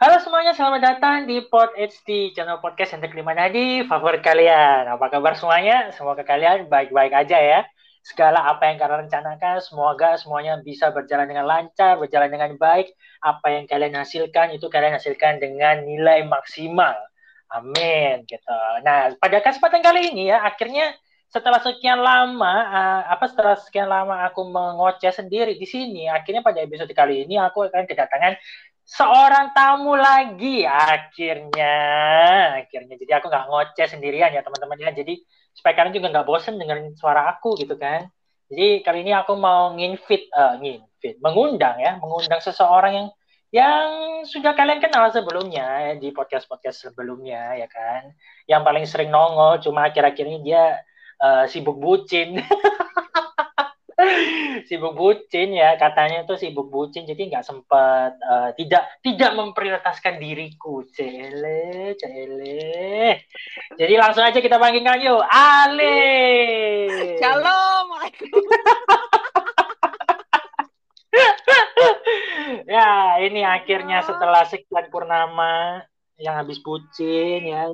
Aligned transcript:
Halo 0.00 0.16
semuanya, 0.24 0.56
selamat 0.56 0.80
datang 0.80 1.28
di 1.28 1.44
Pod 1.44 1.76
HD, 1.76 2.32
channel 2.32 2.64
podcast 2.64 2.96
yang 2.96 3.04
terkelima 3.04 3.36
nadi 3.36 3.84
favorit 3.84 4.24
kalian. 4.24 4.88
Apa 4.88 5.12
kabar 5.12 5.36
semuanya? 5.36 5.92
Semoga 5.92 6.24
kalian 6.24 6.64
baik-baik 6.72 7.12
aja 7.12 7.36
ya. 7.36 7.60
Segala 8.00 8.40
apa 8.48 8.72
yang 8.72 8.80
kalian 8.80 9.04
rencanakan, 9.04 9.60
semoga 9.60 10.16
semuanya 10.16 10.56
bisa 10.64 10.88
berjalan 10.96 11.28
dengan 11.28 11.44
lancar, 11.44 12.00
berjalan 12.00 12.32
dengan 12.32 12.56
baik. 12.56 12.88
Apa 13.20 13.52
yang 13.52 13.68
kalian 13.68 13.92
hasilkan, 13.92 14.56
itu 14.56 14.64
kalian 14.72 14.96
hasilkan 14.96 15.44
dengan 15.44 15.84
nilai 15.84 16.24
maksimal. 16.24 16.96
Amin. 17.52 18.24
Gitu. 18.24 18.58
Nah, 18.88 19.12
pada 19.20 19.44
kesempatan 19.44 19.84
kali 19.84 20.08
ini 20.08 20.32
ya, 20.32 20.40
akhirnya 20.40 20.96
setelah 21.32 21.60
sekian 21.64 21.96
lama 21.96 22.54
uh, 22.68 23.02
apa 23.08 23.24
setelah 23.24 23.56
sekian 23.56 23.88
lama 23.88 24.20
aku 24.28 24.44
mengoceh 24.52 25.08
sendiri 25.08 25.56
di 25.56 25.64
sini 25.64 26.04
akhirnya 26.04 26.44
pada 26.44 26.60
episode 26.60 26.92
kali 26.92 27.24
ini 27.24 27.40
aku 27.40 27.72
akan 27.72 27.88
kedatangan 27.88 28.36
seorang 28.86 29.54
tamu 29.56 29.94
lagi 29.96 30.66
akhirnya. 30.66 31.76
Akhirnya. 32.62 32.94
Jadi 32.98 33.12
aku 33.12 33.26
nggak 33.30 33.46
ngoceh 33.48 33.86
sendirian 33.88 34.34
ya 34.34 34.42
teman-teman 34.44 34.78
ya. 34.78 34.90
Jadi 34.92 35.22
supaya 35.52 35.76
kalian 35.76 35.94
juga 35.94 36.08
nggak 36.12 36.26
bosen 36.28 36.56
dengan 36.58 36.92
suara 36.96 37.28
aku 37.32 37.56
gitu 37.60 37.76
kan. 37.78 38.08
Jadi 38.52 38.84
kali 38.84 38.98
ini 39.06 39.12
aku 39.16 39.32
mau 39.38 39.72
nginvit 39.72 40.28
uh, 40.32 40.60
nginvit 40.60 41.16
mengundang 41.24 41.80
ya 41.80 41.96
mengundang 41.96 42.40
seseorang 42.44 42.92
yang 42.92 43.08
yang 43.52 43.88
sudah 44.24 44.56
kalian 44.56 44.80
kenal 44.80 45.12
sebelumnya 45.12 45.92
ya, 45.92 45.92
di 46.00 46.08
podcast-podcast 46.08 46.88
sebelumnya 46.88 47.52
ya 47.56 47.68
kan. 47.68 48.12
Yang 48.48 48.62
paling 48.64 48.84
sering 48.88 49.10
nongol 49.12 49.60
cuma 49.60 49.88
akhir-akhir 49.88 50.24
ini 50.24 50.38
dia 50.52 50.80
uh, 51.20 51.44
sibuk 51.48 51.76
bucin 51.76 52.40
sibuk 54.68 54.94
bucin 54.98 55.54
ya 55.54 55.78
katanya 55.78 56.26
tuh 56.26 56.36
sibuk 56.38 56.68
bucin 56.68 57.06
jadi 57.06 57.26
nggak 57.30 57.44
sempat 57.46 58.18
uh, 58.22 58.52
tidak 58.58 58.88
tidak 59.02 59.34
memprioritaskan 59.34 60.18
diriku 60.18 60.82
cele 60.90 61.94
cele. 61.98 63.20
Jadi 63.78 63.94
langsung 63.96 64.24
aja 64.26 64.40
kita 64.40 64.58
panggilkan 64.58 65.00
yuk 65.02 65.22
Ale. 65.30 65.98
Shalom 67.18 67.88
ya 72.72 73.20
ini 73.20 73.44
akhirnya 73.44 74.00
setelah 74.00 74.48
sekian 74.48 74.88
purnama 74.88 75.84
yang 76.16 76.40
habis 76.40 76.56
bucin 76.62 77.44
ya. 77.44 77.68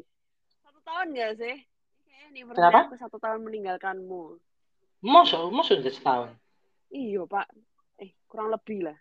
Satu 0.65 0.81
tahun 0.83 1.15
gak 1.15 1.39
sih? 1.39 1.69
Kenapa? 2.55 2.87
aku 2.87 2.95
satu 2.95 3.19
tahun 3.19 3.43
meninggalkanmu 3.43 4.39
Masa, 4.99 5.39
masa 5.55 5.79
sudah 5.79 5.95
setahun? 5.95 6.31
Iya 6.91 7.23
pak, 7.31 7.47
eh 8.03 8.19
kurang 8.27 8.51
lebih 8.51 8.91
lah. 8.91 8.99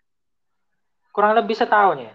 Kurang 1.10 1.34
lebih 1.34 1.58
setahun 1.58 1.98
ya? 1.98 2.14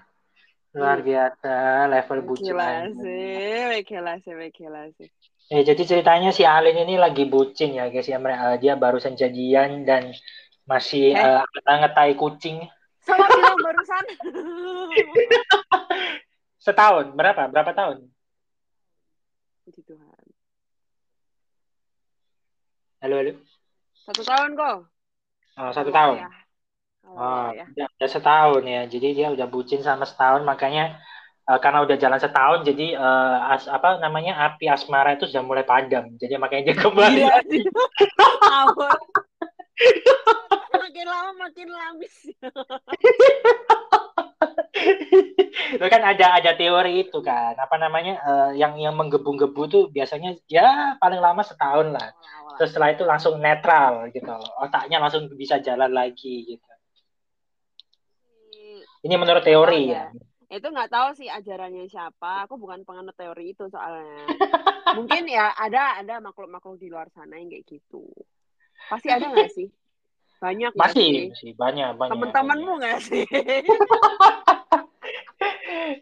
Luar 0.73 1.03
biasa, 1.03 1.85
level 1.91 2.19
bucin. 2.23 2.55
Gila 2.55 2.87
sih, 2.95 3.83
gila 3.83 4.13
sih, 4.23 4.33
gila 4.55 4.83
sih. 4.95 5.09
Ya, 5.51 5.61
jadi 5.67 5.83
ceritanya 5.83 6.31
si 6.31 6.47
Alin 6.47 6.79
ini 6.79 6.95
lagi 6.95 7.27
bucin 7.27 7.75
ya 7.75 7.91
guys 7.91 8.07
ya. 8.07 8.17
Dia 8.57 8.79
barusan 8.79 9.19
janjian 9.19 9.83
dan 9.83 10.15
masih 10.63 11.11
eh? 11.11 11.43
uh, 11.43 11.77
ngetai 11.83 12.15
kucing. 12.15 12.63
Sama 13.03 13.27
bilang 13.27 13.59
barusan. 13.59 14.05
setahun, 16.65 17.11
berapa? 17.11 17.51
Berapa 17.51 17.75
tahun? 17.75 18.07
Puji 19.67 19.83
Tuhan. 19.83 20.23
Halo, 23.03 23.19
halo. 23.19 23.52
Satu 24.03 24.21
tahun 24.27 24.59
kok. 24.59 24.77
Oh, 25.55 25.71
satu 25.71 25.89
oh, 25.91 25.95
tahun. 25.95 26.15
Ya. 26.19 26.29
Oh, 27.03 27.47
ya. 27.55 27.65
Udah, 27.71 28.09
setahun 28.09 28.63
ya. 28.67 28.81
Jadi 28.87 29.07
dia 29.15 29.27
udah 29.31 29.47
bucin 29.47 29.79
sama 29.79 30.03
setahun, 30.03 30.43
makanya 30.43 30.99
uh, 31.47 31.59
karena 31.59 31.87
udah 31.87 31.95
jalan 31.95 32.19
setahun, 32.19 32.67
jadi 32.67 32.99
uh, 32.99 33.55
as, 33.55 33.67
apa 33.71 33.99
namanya 34.03 34.51
api 34.51 34.67
asmara 34.67 35.15
itu 35.15 35.27
sudah 35.31 35.43
mulai 35.43 35.63
padam. 35.63 36.15
Jadi 36.19 36.35
makanya 36.35 36.73
dia 36.73 36.77
kembali. 36.79 37.21
Iya, 37.23 37.35
makin 40.83 41.05
lama 41.07 41.31
makin 41.47 41.67
lamis. 41.71 42.15
itu 44.73 45.85
kan 45.85 46.01
ada 46.01 46.41
ada 46.41 46.51
teori 46.57 47.05
itu 47.05 47.21
kan. 47.21 47.53
Apa 47.61 47.77
namanya 47.77 48.17
uh, 48.25 48.51
yang 48.57 48.73
yang 48.81 48.97
menggebu-gebu 48.97 49.61
tuh 49.69 49.83
biasanya 49.93 50.33
ya 50.49 50.97
paling 50.97 51.21
lama 51.21 51.45
setahun 51.45 51.93
lah. 51.93 52.09
Terus 52.57 52.73
setelah 52.73 52.89
itu 52.93 53.03
langsung 53.05 53.37
netral 53.37 54.09
gitu. 54.09 54.33
Otaknya 54.61 54.97
langsung 54.97 55.29
bisa 55.37 55.61
jalan 55.61 55.93
lagi 55.93 56.57
gitu. 56.57 56.69
Ini 59.03 59.15
menurut 59.19 59.43
teori 59.45 59.93
ya. 59.93 60.09
ya. 60.09 60.57
Itu 60.57 60.69
nggak 60.69 60.89
tahu 60.89 61.07
sih 61.17 61.29
ajarannya 61.29 61.85
siapa. 61.89 62.45
Aku 62.49 62.57
bukan 62.57 62.81
penganut 62.85 63.17
teori 63.17 63.53
itu 63.53 63.69
soalnya. 63.69 64.25
Mungkin 64.97 65.25
ya 65.25 65.53
ada 65.57 66.01
ada 66.01 66.21
makhluk-makhluk 66.21 66.77
di 66.77 66.89
luar 66.89 67.09
sana 67.13 67.37
yang 67.37 67.49
kayak 67.49 67.65
gitu. 67.69 68.05
Pasti 68.89 69.09
ada 69.09 69.29
nggak 69.33 69.49
sih? 69.53 69.69
Banyak 70.43 70.75
masih 70.75 71.31
sih? 71.39 71.55
banyak 71.55 71.95
banyak. 71.95 72.11
Temen-temenmu 72.19 72.73
nggak 72.83 72.99
sih 72.99 73.23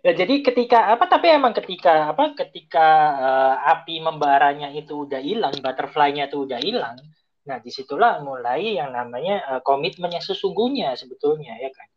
ya 0.05 0.11
jadi 0.15 0.35
ketika 0.45 0.91
apa 0.93 1.05
tapi 1.07 1.31
emang 1.31 1.53
ketika 1.55 2.11
apa 2.11 2.35
ketika 2.35 2.87
uh, 3.17 3.55
api 3.77 4.01
membaranya 4.03 4.71
itu 4.71 5.05
udah 5.07 5.19
hilang 5.21 5.55
butterfly-nya 5.59 6.27
itu 6.31 6.47
udah 6.47 6.59
hilang 6.61 6.97
nah 7.41 7.57
di 7.57 7.73
situlah 7.73 8.21
mulai 8.21 8.77
yang 8.77 8.93
namanya 8.93 9.41
uh, 9.49 9.61
komitmen 9.65 10.13
yang 10.13 10.21
sesungguhnya 10.21 10.93
sebetulnya 10.93 11.57
ya 11.57 11.73
kan? 11.73 11.89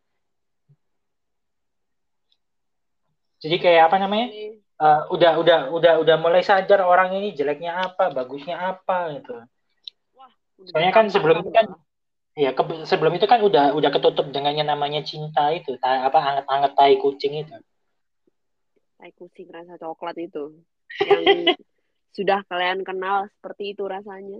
Jadi 3.45 3.61
kayak 3.61 3.93
apa 3.93 3.97
namanya? 4.01 4.27
Uh, 4.75 5.07
udah 5.13 5.37
udah 5.39 5.59
udah 5.71 5.93
udah 6.01 6.15
mulai 6.19 6.41
sadar 6.41 6.83
orang 6.83 7.15
ini 7.15 7.31
jeleknya 7.31 7.77
apa 7.77 8.09
bagusnya 8.09 8.57
apa 8.57 9.13
gitu. 9.21 9.37
Soalnya 10.65 10.91
kan 10.91 11.07
sebelum 11.13 11.45
itu 11.45 11.53
kan 11.53 11.69
ya 12.35 12.51
ke, 12.51 12.63
sebelum 12.83 13.15
itu 13.15 13.25
kan 13.25 13.39
udah 13.39 13.71
udah 13.73 13.89
ketutup 13.95 14.27
dengan 14.29 14.53
yang 14.53 14.67
namanya 14.67 15.01
cinta 15.01 15.49
itu 15.55 15.79
ta, 15.79 16.03
apa 16.03 16.19
anget-anget 16.19 16.71
tai 16.75 16.95
kucing 16.99 17.41
itu 17.41 17.55
tai 18.99 19.11
kucing 19.15 19.47
rasa 19.47 19.79
coklat 19.79 20.19
itu 20.19 20.59
yang 21.03 21.23
sudah 22.15 22.39
kalian 22.47 22.87
kenal 22.87 23.27
seperti 23.27 23.75
itu 23.75 23.83
rasanya. 23.83 24.39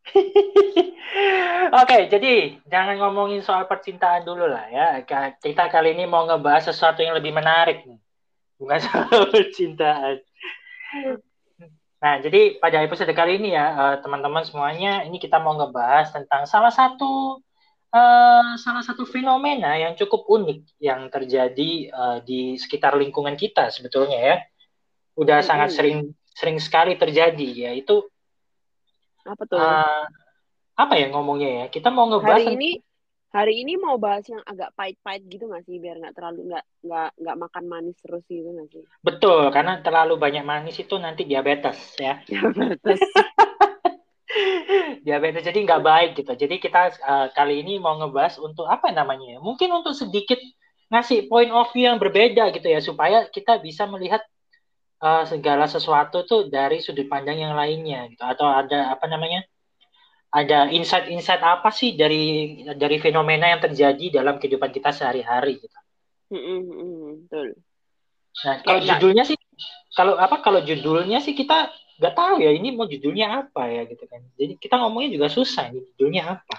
Oke, 1.84 2.08
jadi 2.08 2.56
jangan 2.64 2.96
ngomongin 2.96 3.44
soal 3.44 3.68
percintaan 3.68 4.24
dulu 4.24 4.48
lah 4.48 4.66
ya. 4.72 4.88
Kita 5.36 5.68
kali 5.68 5.92
ini 5.92 6.08
mau 6.08 6.24
ngebahas 6.24 6.72
sesuatu 6.72 7.04
yang 7.04 7.12
lebih 7.12 7.36
menarik 7.36 7.84
nih. 7.84 8.00
Bukan 8.56 8.80
soal 8.88 9.28
percintaan. 9.28 10.24
Nah, 12.00 12.16
jadi 12.24 12.56
pada 12.56 12.80
episode 12.80 13.12
kali 13.12 13.36
ini 13.36 13.52
ya, 13.52 13.66
eh, 13.76 13.96
teman-teman 14.00 14.40
semuanya, 14.48 15.04
ini 15.04 15.20
kita 15.20 15.36
mau 15.36 15.52
ngebahas 15.56 16.08
tentang 16.16 16.48
salah 16.48 16.72
satu 16.72 17.44
uh, 17.92 18.52
salah 18.56 18.82
satu 18.82 19.04
fenomena 19.06 19.74
yang 19.76 19.98
cukup 19.98 20.26
unik 20.26 20.80
yang 20.80 21.10
terjadi 21.10 21.70
uh, 21.90 22.18
di 22.22 22.56
sekitar 22.56 22.96
lingkungan 22.96 23.34
kita 23.34 23.68
sebetulnya 23.68 24.18
ya. 24.18 24.36
Udah 25.18 25.42
hmm. 25.42 25.48
sangat 25.48 25.70
sering 25.74 25.98
sering 26.32 26.58
sekali 26.62 26.96
terjadi 26.96 27.70
yaitu 27.70 28.06
apa 29.26 29.42
tuh? 29.44 29.58
Uh, 29.60 30.04
apa 30.78 30.94
ya 30.96 31.12
ngomongnya 31.12 31.50
ya? 31.50 31.64
Kita 31.68 31.92
mau 31.92 32.08
ngebahas 32.08 32.40
hari 32.40 32.56
ini 32.56 32.70
hari 33.30 33.62
ini 33.62 33.78
mau 33.78 33.94
bahas 33.94 34.26
yang 34.26 34.42
agak 34.42 34.74
pahit-pahit 34.74 35.22
gitu 35.30 35.46
nggak 35.46 35.62
sih 35.62 35.78
biar 35.78 36.02
nggak 36.02 36.14
terlalu 36.18 36.50
nggak 36.50 36.64
nggak 36.82 37.10
nggak 37.14 37.36
makan 37.38 37.64
manis 37.70 37.96
terus 38.02 38.22
gitu 38.26 38.50
nggak 38.50 38.68
sih? 38.74 38.82
Betul, 39.06 39.54
karena 39.54 39.78
terlalu 39.80 40.18
banyak 40.18 40.42
manis 40.42 40.76
itu 40.82 40.98
nanti 40.98 41.22
diabetes 41.22 41.78
ya. 41.96 42.18
Diabetes. 42.28 42.98
diabetes 45.06 45.42
jadi 45.46 45.58
nggak 45.62 45.82
baik 45.82 46.10
gitu. 46.18 46.32
Jadi 46.34 46.56
kita 46.58 46.94
uh, 47.02 47.26
kali 47.34 47.62
ini 47.62 47.78
mau 47.78 47.98
ngebahas 47.98 48.38
untuk 48.42 48.66
apa 48.66 48.90
namanya? 48.90 49.38
Ya? 49.38 49.38
Mungkin 49.38 49.70
untuk 49.70 49.94
sedikit 49.94 50.38
ngasih 50.90 51.30
point 51.30 51.54
of 51.54 51.70
view 51.70 51.86
yang 51.86 52.02
berbeda 52.02 52.50
gitu 52.50 52.66
ya 52.66 52.82
supaya 52.82 53.30
kita 53.30 53.62
bisa 53.62 53.86
melihat 53.86 54.22
uh, 55.02 55.22
segala 55.22 55.70
sesuatu 55.70 56.26
tuh 56.26 56.50
dari 56.50 56.82
sudut 56.82 57.06
pandang 57.06 57.38
yang 57.38 57.54
lainnya 57.54 58.10
gitu 58.10 58.22
atau 58.26 58.50
ada 58.50 58.90
apa 58.90 59.06
namanya? 59.06 59.46
Ada 60.30 60.70
insight-insight 60.70 61.42
apa 61.42 61.74
sih 61.74 61.98
dari 61.98 62.54
dari 62.78 63.02
fenomena 63.02 63.50
yang 63.50 63.58
terjadi 63.58 64.22
dalam 64.22 64.38
kehidupan 64.38 64.70
kita 64.70 64.94
sehari-hari 64.94 65.58
gitu. 65.58 65.78
Mm-hmm, 66.30 67.26
betul. 67.26 67.46
Nah, 68.46 68.56
kalau 68.62 68.80
judulnya 68.86 69.24
sih 69.26 69.34
kalau 69.90 70.14
apa 70.14 70.38
kalau 70.38 70.62
judulnya 70.62 71.18
sih 71.18 71.34
kita 71.34 71.74
nggak 72.00 72.14
tahu 72.16 72.40
ya 72.40 72.54
ini 72.56 72.72
mau 72.72 72.88
judulnya 72.88 73.44
apa 73.44 73.68
ya 73.68 73.84
gitu 73.84 74.08
kan 74.08 74.24
jadi 74.40 74.56
kita 74.56 74.80
ngomongnya 74.80 75.10
juga 75.12 75.28
susah 75.28 75.68
ini 75.68 75.84
judulnya 75.92 76.40
apa 76.40 76.56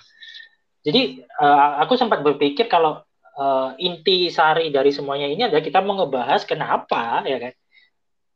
jadi 0.86 1.26
uh, 1.42 1.82
aku 1.82 1.98
sempat 1.98 2.22
berpikir 2.22 2.70
kalau 2.70 3.02
uh, 3.42 3.74
inti 3.82 4.30
sari 4.30 4.70
dari 4.70 4.94
semuanya 4.94 5.26
ini 5.26 5.50
adalah 5.50 5.66
kita 5.66 5.82
mau 5.82 5.98
ngebahas 5.98 6.46
kenapa 6.46 7.26
ya 7.26 7.42
kan 7.42 7.54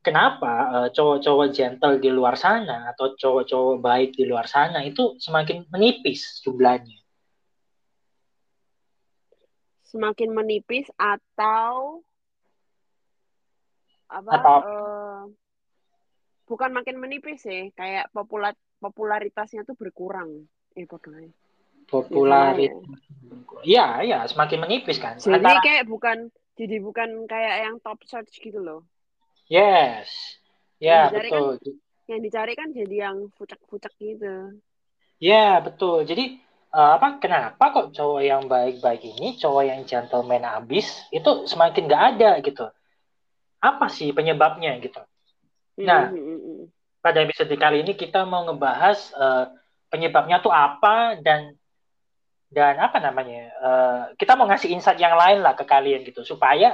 kenapa 0.05 0.53
uh, 0.69 0.89
cowok-cowok 0.93 1.47
gentle 1.49 1.97
di 1.97 2.13
luar 2.13 2.37
sana 2.37 2.93
atau 2.93 3.17
cowok-cowok 3.17 3.81
baik 3.81 4.13
di 4.13 4.29
luar 4.29 4.45
sana 4.45 4.85
itu 4.85 5.17
semakin 5.17 5.65
menipis 5.73 6.45
jumlahnya 6.45 7.01
semakin 9.89 10.29
menipis 10.35 10.91
atau 10.99 12.03
apa 14.11 14.29
Atau- 14.37 14.63
eh, 14.67 15.23
bukan 16.45 16.71
makin 16.75 16.99
menipis 17.01 17.41
sih, 17.41 17.73
kayak 17.73 18.13
popular 18.13 18.53
popularitasnya 18.77 19.65
tuh 19.65 19.73
berkurang. 19.73 20.45
Eh, 20.75 20.85
ae. 20.85 21.31
popularitas. 21.87 22.83
Iya, 23.63 24.03
iya, 24.03 24.19
semakin 24.27 24.67
menipis 24.67 24.99
kan. 24.99 25.15
Jadi 25.17 25.41
Antara 25.41 25.63
kayak 25.63 25.85
bukan 25.87 26.17
jadi 26.59 26.77
bukan 26.83 27.25
kayak 27.25 27.55
yang 27.65 27.75
top 27.79 28.03
search 28.03 28.35
gitu 28.43 28.59
loh. 28.59 28.83
Yes. 29.49 30.09
Ya, 30.79 31.07
Yang 31.09 31.31
betul. 31.31 31.47
Yang 32.05 32.19
dicari 32.29 32.53
kan 32.53 32.69
jadi 32.75 32.95
yang 33.09 33.17
fucek-fucek 33.33 33.93
gitu. 33.97 34.59
Ya, 35.17 35.63
betul. 35.63 36.05
Jadi 36.05 36.37
eh, 36.75 36.91
apa 36.99 37.17
kenapa 37.17 37.71
kok 37.71 37.95
cowok 37.95 38.21
yang 38.21 38.45
baik-baik 38.45 39.01
ini, 39.01 39.39
cowok 39.39 39.63
yang 39.65 39.81
gentleman 39.87 40.43
abis 40.43 41.07
itu 41.09 41.47
semakin 41.49 41.87
nggak 41.87 42.03
ada 42.15 42.31
gitu. 42.43 42.65
Apa 43.63 43.89
sih 43.89 44.11
penyebabnya 44.11 44.77
gitu? 44.83 45.01
Nah. 45.81 46.11
Hmm, 46.11 46.19
hmm, 46.19 46.39
hmm. 46.41 46.63
Pada 47.05 47.21
episode 47.21 47.53
kali 47.53 47.85
ini 47.85 47.93
kita 47.93 48.25
mau 48.25 48.49
ngebahas 48.49 49.13
eh, 49.13 49.45
penyebabnya 49.93 50.41
tuh 50.41 50.49
apa 50.49 51.21
dan 51.21 51.53
dan 52.49 52.81
apa 52.81 52.97
namanya? 52.97 53.53
eh, 53.53 54.03
kita 54.17 54.33
mau 54.33 54.49
ngasih 54.49 54.73
insight 54.73 54.97
yang 54.97 55.13
lain 55.13 55.45
lah 55.45 55.53
ke 55.53 55.69
kalian 55.69 56.01
gitu 56.01 56.25
supaya 56.25 56.73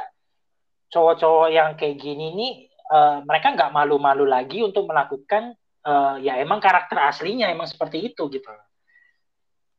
cowok-cowok 0.91 1.47
yang 1.49 1.69
kayak 1.79 1.97
gini 1.97 2.35
nih 2.35 2.53
eh, 2.69 3.17
mereka 3.23 3.55
nggak 3.55 3.73
malu-malu 3.73 4.27
lagi 4.27 4.61
untuk 4.61 4.85
melakukan 4.85 5.55
eh, 5.87 6.15
ya 6.21 6.37
emang 6.43 6.59
karakter 6.59 6.99
aslinya 6.99 7.47
emang 7.49 7.65
seperti 7.65 8.11
itu 8.11 8.27
gitu. 8.29 8.51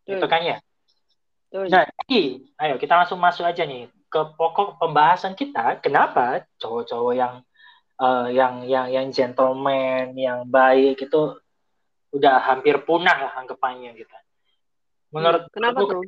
Betul. 0.02 0.18
Gitu 0.18 0.26
kan 0.26 0.40
ya? 0.42 0.56
Betul. 1.52 1.68
Nah, 1.68 1.84
jadi, 1.84 2.22
ayo 2.64 2.74
kita 2.80 2.94
langsung 2.96 3.20
masuk 3.20 3.44
aja 3.44 3.62
nih 3.68 3.86
ke 4.08 4.20
pokok 4.36 4.80
pembahasan 4.80 5.36
kita. 5.36 5.78
Kenapa 5.84 6.48
cowok-cowok 6.58 7.14
yang 7.14 7.34
eh, 8.00 8.28
yang 8.32 8.54
yang 8.66 8.86
yang 8.88 9.06
gentleman, 9.12 10.16
yang 10.16 10.48
baik 10.48 10.96
itu 11.04 11.36
udah 12.12 12.44
hampir 12.44 12.76
punah 12.84 13.16
lah 13.16 13.32
anggapannya 13.40 13.96
gitu. 13.96 14.12
Menurut 15.12 15.48
Hmm, 15.48 15.52
kenapa 15.52 15.80
tuh? 15.84 16.00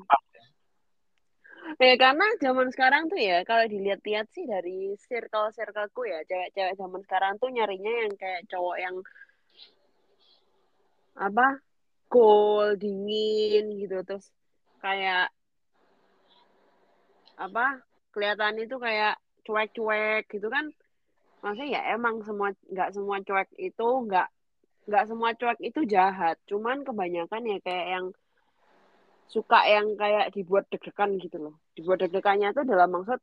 Ya 1.80 1.96
karena 1.96 2.26
zaman 2.38 2.68
sekarang 2.70 3.08
tuh 3.08 3.18
ya 3.18 3.40
kalau 3.42 3.64
dilihat-lihat 3.66 4.28
sih 4.36 4.44
dari 4.44 4.94
circle-circleku 5.08 6.04
ya 6.06 6.20
cewek-cewek 6.28 6.76
zaman 6.76 7.00
sekarang 7.02 7.32
tuh 7.40 7.48
nyarinya 7.50 7.92
yang 8.04 8.12
kayak 8.20 8.44
cowok 8.52 8.76
yang 8.78 8.96
apa 11.16 11.64
cool 12.12 12.76
dingin 12.76 13.74
gitu. 13.80 14.04
Terus 14.04 14.28
kayak 14.84 15.32
apa 17.34 17.82
kelihatan 18.14 18.60
itu 18.62 18.76
kayak 18.78 19.18
cuek-cuek 19.42 20.30
gitu 20.30 20.46
kan. 20.52 20.70
Maksudnya 21.42 21.80
ya 21.80 21.82
emang 21.96 22.22
semua 22.22 22.52
nggak 22.70 22.90
semua 22.94 23.18
cuek 23.24 23.48
itu 23.58 23.88
nggak 24.08 24.28
nggak 24.84 25.04
semua 25.08 25.30
cuek 25.34 25.58
itu 25.64 25.80
jahat. 25.88 26.36
Cuman 26.46 26.84
kebanyakan 26.84 27.42
ya 27.50 27.58
kayak 27.64 27.86
yang 27.88 28.06
suka 29.26 29.66
yang 29.66 29.96
kayak 29.96 30.30
dibuat 30.32 30.68
deg-degan 30.70 31.16
gitu 31.18 31.36
loh. 31.40 31.54
Dibuat 31.74 32.04
deg-degannya 32.04 32.52
itu 32.52 32.62
dalam 32.64 32.90
maksud 32.92 33.20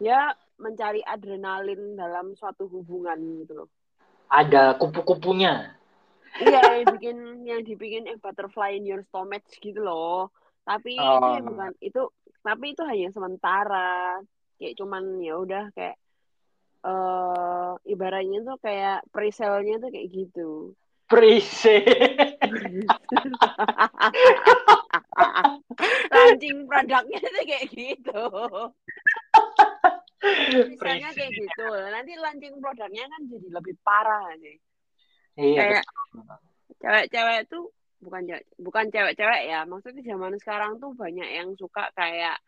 ya 0.00 0.32
mencari 0.58 1.02
adrenalin 1.02 1.94
dalam 1.94 2.34
suatu 2.38 2.66
hubungan 2.70 3.18
gitu 3.42 3.64
loh. 3.64 3.68
Ada 4.32 4.78
kupu-kupunya. 4.80 5.76
iya 6.40 6.80
yang 6.80 6.96
bikin 6.96 7.18
yang 7.44 7.60
dibikin 7.60 8.08
eh, 8.08 8.16
butterfly 8.16 8.72
in 8.72 8.88
your 8.88 9.04
stomach 9.12 9.44
gitu 9.60 9.84
loh. 9.84 10.32
Tapi 10.64 10.96
itu 10.96 11.04
Oh. 11.04 11.36
ya 11.36 11.40
bukan 11.44 11.72
itu 11.84 12.02
tapi 12.40 12.72
itu 12.72 12.82
hanya 12.88 13.08
sementara. 13.12 14.16
Kayak 14.56 14.74
cuman 14.80 15.20
ya 15.20 15.34
udah 15.36 15.64
kayak 15.76 15.96
eh 16.82 17.72
ibaratnya 17.86 18.42
tuh 18.42 18.56
kayak 18.58 19.06
presale-nya 19.14 19.78
tuh 19.78 19.90
kayak 19.92 20.08
gitu 20.10 20.74
Prise. 21.12 21.76
launching 26.08 26.58
produknya 26.68 27.20
tuh 27.20 27.44
kayak 27.44 27.66
gitu. 27.68 28.24
Misalnya 30.72 31.10
kayak 31.12 31.32
gitu. 31.36 31.68
Nanti 31.68 32.12
launching 32.16 32.56
produknya 32.64 33.04
kan 33.12 33.20
jadi 33.28 33.48
lebih 33.52 33.76
parah 33.84 34.32
nih 34.40 34.56
Iya, 35.32 35.80
kayak 35.80 35.84
cewek-cewek 36.80 37.40
tuh 37.48 37.72
bukan 38.04 38.20
cewek 38.28 38.44
bukan 38.60 38.84
cewek-cewek 38.88 39.42
ya. 39.48 39.68
Maksudnya 39.68 40.02
zaman 40.04 40.36
sekarang 40.40 40.80
tuh 40.80 40.96
banyak 40.96 41.28
yang 41.28 41.52
suka 41.60 41.92
kayak 41.92 42.40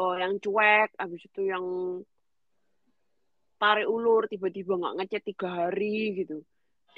oh 0.00 0.16
yang 0.16 0.40
cuek 0.40 0.92
habis 0.96 1.24
itu 1.24 1.40
yang 1.44 1.64
tarik 3.58 3.88
ulur 3.90 4.30
tiba-tiba 4.30 4.78
nggak 4.78 4.96
ngechat 5.02 5.22
tiga 5.26 5.48
hari 5.66 6.24
gitu 6.24 6.44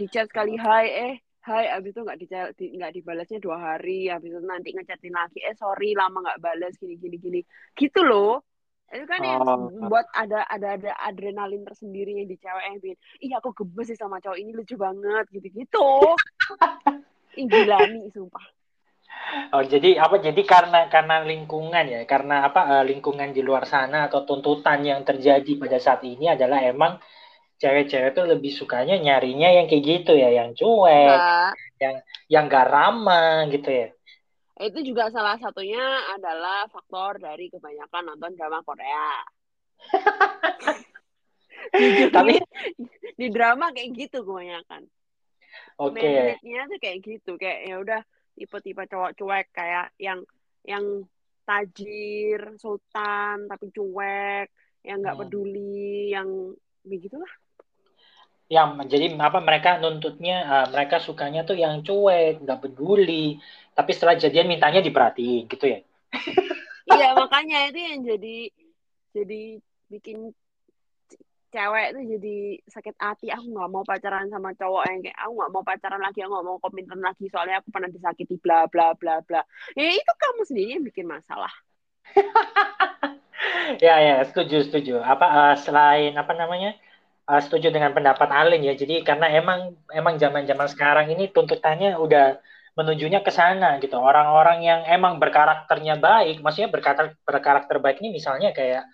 di 0.01 0.07
chat 0.13 0.27
sekali 0.31 0.55
hai 0.67 0.87
eh 1.07 1.15
hai 1.49 1.65
habis 1.75 1.91
itu 1.93 2.01
nggak 2.07 2.19
di, 2.21 2.27
nggak 2.77 2.93
dibalasnya 2.97 3.39
dua 3.47 3.57
hari 3.67 4.09
habis 4.13 4.31
itu 4.33 4.41
nanti 4.45 4.69
ngechatin 4.77 5.15
lagi 5.21 5.39
eh 5.49 5.57
sorry 5.63 5.89
lama 6.01 6.19
nggak 6.25 6.41
balas 6.45 6.73
gini 6.81 6.95
gini 7.03 7.17
gini 7.25 7.41
gitu 7.81 8.01
loh 8.11 8.33
itu 8.91 9.05
kan 9.13 9.21
yang 9.23 9.43
Oh. 9.47 9.71
buat 9.91 10.07
ada 10.23 10.39
ada 10.55 10.69
ada 10.77 10.91
adrenalin 11.09 11.63
tersendiri 11.69 12.11
yang 12.19 12.29
di 12.33 12.37
cewek 12.43 12.65
yang 12.67 12.77
bikin 12.83 12.99
ih 13.25 13.33
aku 13.39 13.49
gemes 13.59 13.87
sih 13.93 13.99
sama 14.03 14.17
cowok 14.25 14.39
ini 14.43 14.51
lucu 14.59 14.75
banget 14.87 15.25
gitu 15.37 15.47
gitu 15.61 15.89
gila 17.53 17.79
nih 17.93 18.05
sumpah 18.15 18.45
Oh, 19.55 19.63
jadi 19.73 19.89
apa? 20.05 20.17
Jadi 20.27 20.43
karena 20.53 20.79
karena 20.95 21.17
lingkungan 21.31 21.85
ya, 21.95 22.01
karena 22.13 22.35
apa? 22.49 22.61
eh, 22.81 22.85
lingkungan 22.91 23.31
di 23.37 23.43
luar 23.49 23.65
sana 23.75 23.97
atau 24.07 24.21
tuntutan 24.29 24.81
yang 24.91 25.01
terjadi 25.09 25.53
pada 25.63 25.79
saat 25.85 26.03
ini 26.07 26.25
adalah 26.35 26.59
emang 26.73 26.93
cewek-cewek 27.61 28.17
tuh 28.17 28.25
lebih 28.25 28.51
sukanya 28.51 28.97
nyarinya 28.97 29.53
yang 29.53 29.67
kayak 29.69 29.85
gitu 29.85 30.13
ya, 30.17 30.33
yang 30.33 30.57
cuek, 30.57 31.21
Nah, 31.79 32.01
yang 32.29 32.45
gak 32.49 32.67
ramah 32.69 33.47
gitu 33.53 33.69
ya. 33.69 33.89
itu 34.61 34.93
juga 34.93 35.09
salah 35.09 35.41
satunya 35.41 35.81
adalah 36.13 36.69
faktor 36.69 37.17
dari 37.17 37.49
kebanyakan 37.49 38.13
nonton 38.13 38.37
drama 38.37 38.61
Korea. 38.61 39.25
Tapi 42.17 42.37
di 43.17 43.27
drama 43.33 43.73
kayak 43.73 43.91
gitu 43.97 44.21
kebanyakan. 44.21 44.85
Oke, 45.81 45.97
Main-mainnya 45.97 46.69
tuh 46.69 46.79
kayak 46.79 46.99
gitu 47.01 47.33
kayak 47.41 47.61
ya 47.73 47.77
udah 47.81 48.01
tipe-tipe 48.37 48.85
cowok 48.85 49.17
cuek 49.17 49.47
kayak 49.53 49.89
yang 49.97 50.21
yang 50.65 51.09
tajir 51.49 52.53
sultan 52.61 53.49
tapi 53.49 53.73
cuek 53.73 54.49
yang 54.85 55.01
nggak 55.01 55.17
Hmm. 55.17 55.23
peduli 55.25 56.13
yang 56.13 56.29
begitulah 56.85 57.33
yang 58.51 58.69
jadi 58.93 59.15
apa 59.15 59.39
mereka 59.49 59.79
nuntutnya 59.83 60.35
eh, 60.53 60.67
mereka 60.75 60.97
sukanya 61.07 61.41
tuh 61.49 61.57
yang 61.65 61.75
cuek, 61.87 62.43
nggak 62.43 62.61
peduli, 62.63 63.39
tapi 63.77 63.91
setelah 63.95 64.19
jadian 64.19 64.51
mintanya 64.51 64.81
diperhatiin 64.83 65.47
gitu 65.53 65.67
ya. 65.75 65.79
iya 66.91 67.09
makanya 67.15 67.71
itu 67.71 67.79
yang 67.79 68.01
jadi 68.03 68.37
jadi 69.15 69.41
bikin 69.91 70.19
cewek 71.51 71.89
tuh 71.95 72.05
jadi 72.07 72.37
sakit 72.71 72.95
hati 72.95 73.27
aku 73.35 73.47
nggak 73.51 73.71
mau 73.75 73.83
pacaran 73.83 74.31
sama 74.31 74.55
cowok 74.55 74.85
yang 74.87 75.01
kayak 75.03 75.19
aku 75.19 75.33
nggak 75.35 75.53
mau 75.55 75.65
pacaran 75.67 76.01
lagi 76.03 76.19
aku 76.23 76.31
nggak 76.31 76.47
mau 76.47 76.59
komitmen 76.63 77.01
lagi 77.03 77.25
soalnya 77.27 77.59
aku 77.59 77.69
pernah 77.75 77.91
disakiti 77.91 78.35
bla 78.39 78.71
bla 78.71 78.95
bla 78.95 79.19
bla 79.27 79.43
ya 79.75 79.91
itu 79.91 80.13
kamu 80.23 80.43
sendiri 80.47 80.71
yang 80.79 80.85
bikin 80.87 81.07
masalah 81.11 81.51
Ya 83.85 83.95
ya, 84.07 84.15
setuju 84.29 84.57
setuju. 84.67 84.93
Apa 85.01 85.27
eh, 85.39 85.55
selain 85.65 86.13
apa 86.19 86.33
namanya? 86.37 86.77
Eh, 87.31 87.41
setuju 87.45 87.71
dengan 87.71 87.95
pendapat 87.97 88.29
Alin 88.31 88.63
ya. 88.67 88.75
Jadi 88.75 89.07
karena 89.07 89.31
emang 89.31 89.79
emang 89.95 90.19
zaman-zaman 90.19 90.67
sekarang 90.71 91.07
ini 91.15 91.31
tuntutannya 91.31 91.97
udah 91.97 92.39
menujunya 92.79 93.21
ke 93.23 93.31
sana 93.35 93.79
gitu. 93.83 93.99
Orang-orang 93.99 94.63
yang 94.63 94.81
emang 94.87 95.19
berkarakternya 95.23 95.99
baik, 95.99 96.41
maksudnya 96.43 96.71
berkarakter 96.71 97.15
berkarakter 97.27 97.77
baik 97.83 97.99
ini 98.03 98.15
misalnya 98.19 98.51
kayak 98.55 98.85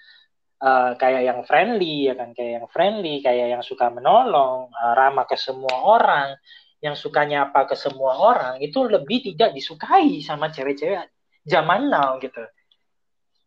eh, 0.63 0.91
kayak 1.01 1.23
yang 1.29 1.41
friendly 1.49 2.09
ya 2.09 2.15
kan, 2.17 2.33
kayak 2.37 2.53
yang 2.63 2.67
friendly, 2.73 3.21
kayak 3.25 3.47
yang 3.59 3.63
suka 3.65 3.89
menolong, 3.93 4.73
eh, 4.73 4.93
ramah 4.97 5.27
ke 5.29 5.37
semua 5.37 5.85
orang, 5.85 6.37
yang 6.81 6.97
suka 6.97 7.25
nyapa 7.25 7.67
ke 7.69 7.77
semua 7.77 8.17
orang 8.21 8.61
itu 8.61 8.85
lebih 8.85 9.25
tidak 9.33 9.57
disukai 9.57 10.21
sama 10.21 10.53
cewek-cewek 10.53 11.09
zaman 11.47 11.89
now 11.89 12.21
gitu. 12.21 12.45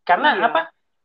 Karena 0.02 0.34
Iya. 0.34 0.46
apa? 0.50 0.60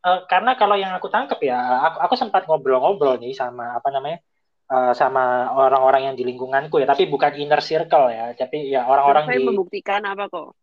Eh, 0.06 0.20
karena 0.30 0.54
kalau 0.54 0.78
yang 0.78 0.94
aku 0.94 1.10
tangkap 1.10 1.42
ya, 1.42 1.58
aku, 1.82 1.98
aku 1.98 2.14
sempat 2.14 2.46
ngobrol-ngobrol 2.46 3.18
nih 3.18 3.34
sama 3.34 3.74
apa 3.74 3.90
namanya, 3.90 4.22
eh, 4.70 4.92
sama 4.94 5.50
orang-orang 5.50 6.12
yang 6.12 6.14
di 6.14 6.22
lingkunganku 6.22 6.78
ya, 6.78 6.86
tapi 6.86 7.10
bukan 7.10 7.34
inner 7.34 7.58
circle 7.58 8.14
ya, 8.14 8.30
tapi 8.38 8.70
ya 8.70 8.86
orang-orang 8.86 9.26
Survei 9.26 9.42
di, 9.42 9.46
membuktikan 9.50 10.00
apa 10.06 10.30
kok 10.30 10.54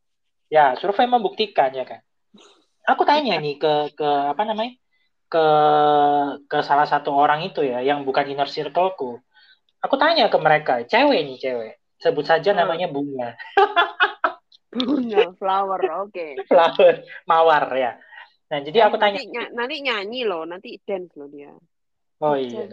ya 0.47 0.77
survei 0.79 1.09
membuktikan 1.09 1.75
ya 1.75 1.83
kan. 1.83 1.99
Aku 2.87 3.03
tanya 3.03 3.35
nih 3.43 3.59
ke 3.59 3.73
ke 3.99 4.09
apa 4.31 4.43
namanya, 4.47 4.79
ke 5.27 5.45
ke 6.47 6.57
salah 6.63 6.87
satu 6.87 7.11
orang 7.11 7.43
itu 7.43 7.67
ya, 7.67 7.83
yang 7.83 8.07
bukan 8.07 8.23
inner 8.31 8.47
circleku. 8.47 9.19
Aku 9.83 9.95
tanya 9.99 10.31
ke 10.31 10.37
mereka, 10.39 10.73
cewek 10.87 11.19
nih 11.27 11.37
cewek, 11.41 11.73
sebut 11.99 12.23
saja 12.23 12.55
Hmm. 12.55 12.63
namanya 12.63 12.87
bunga, 12.87 13.35
bunga 14.87 15.35
flower 15.35 15.81
oke 16.07 16.27
flower, 16.47 17.03
mawar 17.27 17.67
ya. 17.75 17.91
Nah 18.53 18.59
jadi 18.61 18.85
aku 18.85 19.01
tanya, 19.01 19.17
nanti, 19.17 19.49
nanti 19.57 19.75
nyanyi 19.81 20.21
loh 20.29 20.45
nanti 20.45 20.77
dance 20.85 21.17
loh 21.17 21.25
dia 21.25 21.49
Oh 22.23 22.39
iya. 22.39 22.71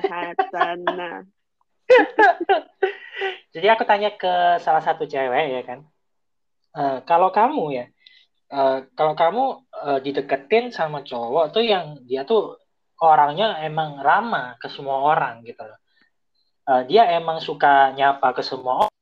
Hatana. 0.00 1.20
Jadi 3.54 3.66
aku 3.68 3.84
tanya 3.84 4.16
ke 4.16 4.56
salah 4.64 4.80
satu 4.80 5.04
cewek 5.04 5.52
ya 5.52 5.62
kan. 5.68 5.84
Uh, 6.72 7.04
kalau 7.04 7.28
kamu 7.28 7.64
ya, 7.76 7.86
uh, 8.48 8.88
kalau 8.96 9.12
kamu 9.12 9.44
uh, 9.76 10.00
dideketin 10.00 10.72
sama 10.72 11.04
cowok 11.04 11.52
tuh 11.52 11.60
yang 11.60 12.00
dia 12.08 12.24
tuh 12.24 12.56
orangnya 13.04 13.60
emang 13.60 14.00
ramah 14.00 14.56
ke 14.56 14.72
semua 14.72 15.04
orang 15.04 15.44
gitu 15.44 15.60
loh. 15.60 15.76
Uh, 16.64 16.88
dia 16.88 17.12
emang 17.12 17.36
suka 17.44 17.92
nyapa 17.92 18.32
ke 18.32 18.40
semua 18.40 18.88
orang. 18.88 18.96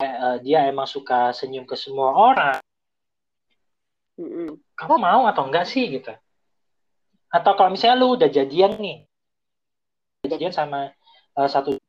Uh, 0.00 0.40
dia 0.40 0.64
emang 0.64 0.88
suka 0.88 1.36
senyum 1.36 1.68
ke 1.68 1.76
semua 1.76 2.16
orang. 2.16 2.56
Mm 4.20 4.28
-mm. 4.28 4.48
Kamu 4.76 4.96
mau 5.00 5.24
atau 5.28 5.48
enggak 5.48 5.64
sih 5.68 5.88
gitu? 5.88 6.12
Atau 7.32 7.56
kalau 7.56 7.72
misalnya 7.72 7.96
lu 7.96 8.16
udah 8.16 8.28
jadian 8.28 8.76
nih, 8.76 9.08
jadian 10.28 10.52
sama 10.52 10.92
uh, 11.36 11.48
satu 11.48 11.80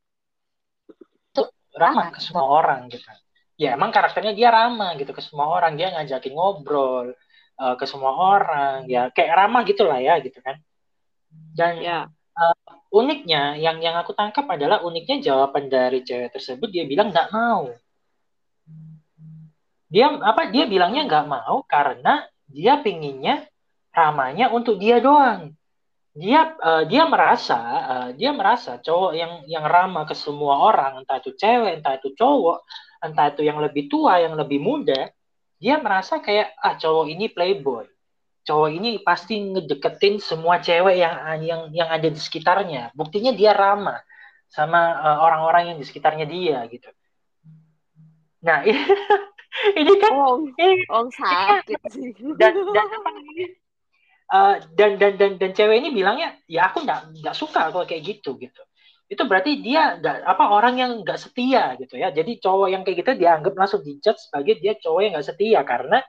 ramah 1.73 2.13
ke 2.13 2.19
semua 2.21 2.45
orang 2.45 2.85
gitu 2.89 3.05
ya 3.57 3.77
emang 3.77 3.93
karakternya 3.93 4.33
dia 4.33 4.49
ramah 4.49 4.97
gitu 4.97 5.13
ke 5.13 5.21
semua 5.21 5.49
orang 5.49 5.77
dia 5.77 5.93
ngajakin 5.93 6.33
ngobrol 6.33 7.13
uh, 7.57 7.75
ke 7.77 7.85
semua 7.85 8.13
orang 8.13 8.85
ya 8.89 9.09
kayak 9.13 9.33
ramah 9.33 9.61
gitulah 9.65 9.99
ya 10.01 10.17
gitu 10.21 10.41
kan 10.41 10.57
dan 11.53 11.73
ya. 11.81 11.99
uh, 12.37 12.57
uniknya 12.93 13.57
yang 13.57 13.81
yang 13.81 13.97
aku 13.97 14.13
tangkap 14.13 14.45
adalah 14.49 14.81
uniknya 14.85 15.21
jawaban 15.21 15.69
dari 15.69 16.05
cewek 16.05 16.33
tersebut 16.33 16.69
dia 16.69 16.85
bilang 16.85 17.09
nggak 17.09 17.29
mau 17.33 17.69
dia 19.93 20.09
apa 20.09 20.49
dia 20.49 20.65
bilangnya 20.65 21.05
nggak 21.05 21.25
mau 21.29 21.61
karena 21.69 22.25
dia 22.49 22.81
pinginnya 22.81 23.45
ramanya 23.93 24.49
untuk 24.49 24.81
dia 24.81 24.97
doang. 24.97 25.53
Dia 26.17 26.57
uh, 26.57 26.83
dia 26.89 27.05
merasa 27.05 27.59
uh, 27.61 28.09
dia 28.17 28.33
merasa 28.33 28.81
cowok 28.81 29.13
yang 29.13 29.33
yang 29.45 29.65
ramah 29.69 30.09
ke 30.09 30.17
semua 30.17 30.65
orang 30.65 31.05
entah 31.05 31.21
itu 31.21 31.37
cewek 31.37 31.77
entah 31.81 31.93
itu 32.01 32.09
cowok 32.17 32.65
entah 33.05 33.29
itu 33.29 33.45
yang 33.45 33.61
lebih 33.61 33.85
tua 33.85 34.17
yang 34.17 34.33
lebih 34.33 34.57
muda 34.57 35.13
dia 35.61 35.77
merasa 35.77 36.17
kayak 36.25 36.57
ah 36.57 36.73
cowok 36.73 37.13
ini 37.13 37.29
playboy. 37.29 37.85
Cowok 38.49 38.69
ini 38.73 38.97
pasti 39.05 39.39
ngedeketin 39.39 40.17
semua 40.17 40.57
cewek 40.57 40.97
yang 40.97 41.13
yang 41.45 41.61
yang 41.69 41.89
ada 41.93 42.09
di 42.09 42.17
sekitarnya. 42.17 42.89
Buktinya 42.97 43.29
dia 43.29 43.53
ramah 43.53 44.01
sama 44.49 44.81
uh, 45.01 45.17
orang-orang 45.21 45.73
yang 45.73 45.77
di 45.77 45.85
sekitarnya 45.85 46.25
dia 46.25 46.65
gitu. 46.69 46.89
Nah 48.41 48.65
ini 49.79 49.93
kan 49.99 50.11
oh, 50.11 50.43
ini, 50.43 50.83
oh 50.91 51.07
sakit 51.07 51.79
sih. 51.91 52.11
dan 52.35 52.53
dan 52.73 52.87
apa 52.87 53.09
uh, 54.33 54.55
dan 54.75 54.97
dan 54.99 55.13
dan 55.15 55.31
dan 55.39 55.51
cewek 55.55 55.79
ini 55.79 55.89
bilangnya 55.93 56.35
ya 56.49 56.71
aku 56.71 56.83
nggak 56.83 57.21
nggak 57.23 57.35
suka 57.37 57.71
kalau 57.71 57.85
kayak 57.87 58.03
gitu 58.03 58.35
gitu. 58.41 58.61
Itu 59.07 59.29
berarti 59.29 59.61
dia 59.61 59.99
nggak 59.99 60.25
apa 60.25 60.43
orang 60.49 60.75
yang 60.79 60.91
nggak 61.05 61.19
setia 61.19 61.77
gitu 61.77 61.95
ya. 61.99 62.09
Jadi 62.09 62.41
cowok 62.41 62.67
yang 62.71 62.81
kayak 62.81 63.05
gitu 63.05 63.11
dianggap 63.19 63.53
langsung 63.53 63.81
dijudge 63.85 64.19
sebagai 64.29 64.59
dia 64.59 64.73
cowok 64.79 64.99
yang 65.05 65.11
nggak 65.15 65.27
setia 65.27 65.61
karena 65.63 65.99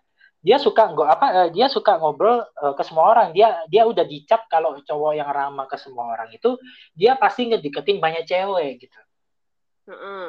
dia 0.44 0.60
suka 0.60 0.92
nggak 0.92 1.08
apa 1.08 1.26
uh, 1.32 1.48
dia 1.48 1.66
suka 1.72 1.96
ngobrol 2.00 2.44
uh, 2.44 2.74
ke 2.74 2.82
semua 2.82 3.12
orang. 3.12 3.36
Dia 3.36 3.64
dia 3.68 3.84
udah 3.84 4.04
dicap 4.08 4.48
kalau 4.48 4.78
cowok 4.80 5.12
yang 5.14 5.28
ramah 5.28 5.68
ke 5.68 5.76
semua 5.76 6.16
orang 6.16 6.32
itu 6.32 6.56
dia 6.96 7.14
pasti 7.20 7.50
ngedeketin 7.50 8.00
banyak 8.00 8.24
cewek 8.24 8.88
gitu. 8.88 9.00
Uh 9.84 9.92
-uh. 9.92 10.28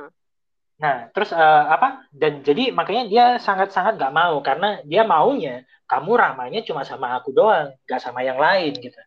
Nah, 0.75 1.07
terus 1.15 1.31
uh, 1.31 1.63
apa? 1.71 2.03
Dan 2.11 2.43
jadi 2.43 2.75
makanya 2.75 3.03
dia 3.07 3.25
sangat-sangat 3.39 3.95
gak 3.95 4.11
mau 4.11 4.43
karena 4.43 4.83
dia 4.83 5.07
maunya 5.07 5.63
kamu 5.87 6.11
ramanya 6.19 6.59
cuma 6.67 6.83
sama 6.83 7.15
aku 7.15 7.31
doang, 7.31 7.71
gak 7.87 8.03
sama 8.03 8.25
yang 8.27 8.35
lain 8.35 8.75
gitu. 8.75 8.99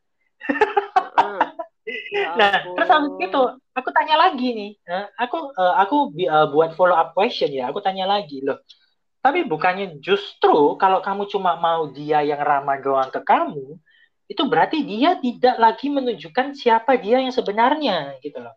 Ya 2.12 2.36
nah, 2.36 2.52
terus 2.76 2.88
habis 2.92 3.16
itu 3.16 3.42
aku 3.72 3.88
tanya 3.96 4.20
lagi 4.20 4.48
nih, 4.52 4.70
uh, 4.92 5.08
aku 5.16 5.56
uh, 5.56 5.74
aku 5.80 5.96
uh, 6.28 6.46
buat 6.52 6.76
follow 6.76 6.92
up 6.92 7.16
question 7.16 7.48
ya, 7.48 7.72
aku 7.72 7.80
tanya 7.80 8.04
lagi 8.04 8.44
loh. 8.44 8.60
Tapi 9.24 9.48
bukannya 9.48 9.96
justru 10.04 10.76
kalau 10.76 11.00
kamu 11.00 11.26
cuma 11.32 11.56
mau 11.56 11.88
dia 11.88 12.20
yang 12.20 12.44
ramah 12.44 12.76
doang 12.80 13.08
ke 13.08 13.24
kamu, 13.24 13.80
itu 14.28 14.42
berarti 14.44 14.84
dia 14.84 15.16
tidak 15.16 15.56
lagi 15.56 15.88
menunjukkan 15.88 16.52
siapa 16.52 17.00
dia 17.00 17.24
yang 17.24 17.32
sebenarnya 17.32 18.20
gitu 18.20 18.36
loh. 18.36 18.54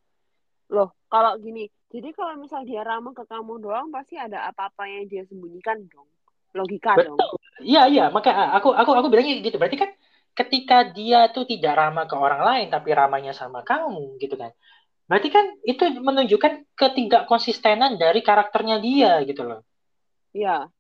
Loh, 0.68 0.90
kalau 1.08 1.40
gini, 1.40 1.72
jadi 1.92 2.10
kalau 2.16 2.40
misal 2.40 2.64
dia 2.64 2.88
ramah 2.88 3.12
ke 3.12 3.28
kamu 3.28 3.60
doang, 3.60 3.92
pasti 3.92 4.16
ada 4.16 4.48
apa-apa 4.48 4.88
yang 4.88 5.12
dia 5.12 5.28
sembunyikan 5.28 5.84
dong. 5.92 6.08
Logika 6.56 6.96
Betul. 6.96 7.20
dong. 7.20 7.40
Iya, 7.60 7.92
iya. 7.92 8.06
Maka 8.08 8.32
ah, 8.32 8.50
aku 8.56 8.72
aku 8.72 8.96
aku 8.96 9.08
bilangnya 9.12 9.44
gitu. 9.44 9.60
Berarti 9.60 9.76
kan 9.76 9.92
ketika 10.32 10.88
dia 10.88 11.28
tuh 11.36 11.44
tidak 11.44 11.76
ramah 11.76 12.08
ke 12.08 12.16
orang 12.16 12.48
lain, 12.48 12.68
tapi 12.72 12.96
ramahnya 12.96 13.36
sama 13.36 13.60
kamu, 13.68 14.16
gitu 14.24 14.40
kan. 14.40 14.56
Berarti 15.12 15.28
kan 15.28 15.46
itu 15.68 15.84
menunjukkan 16.00 16.72
ketidakkonsistenan 16.80 18.00
dari 18.00 18.24
karakternya 18.24 18.80
dia, 18.80 19.20
gitu 19.28 19.44
loh. 19.44 19.68
Iya. 20.32 20.72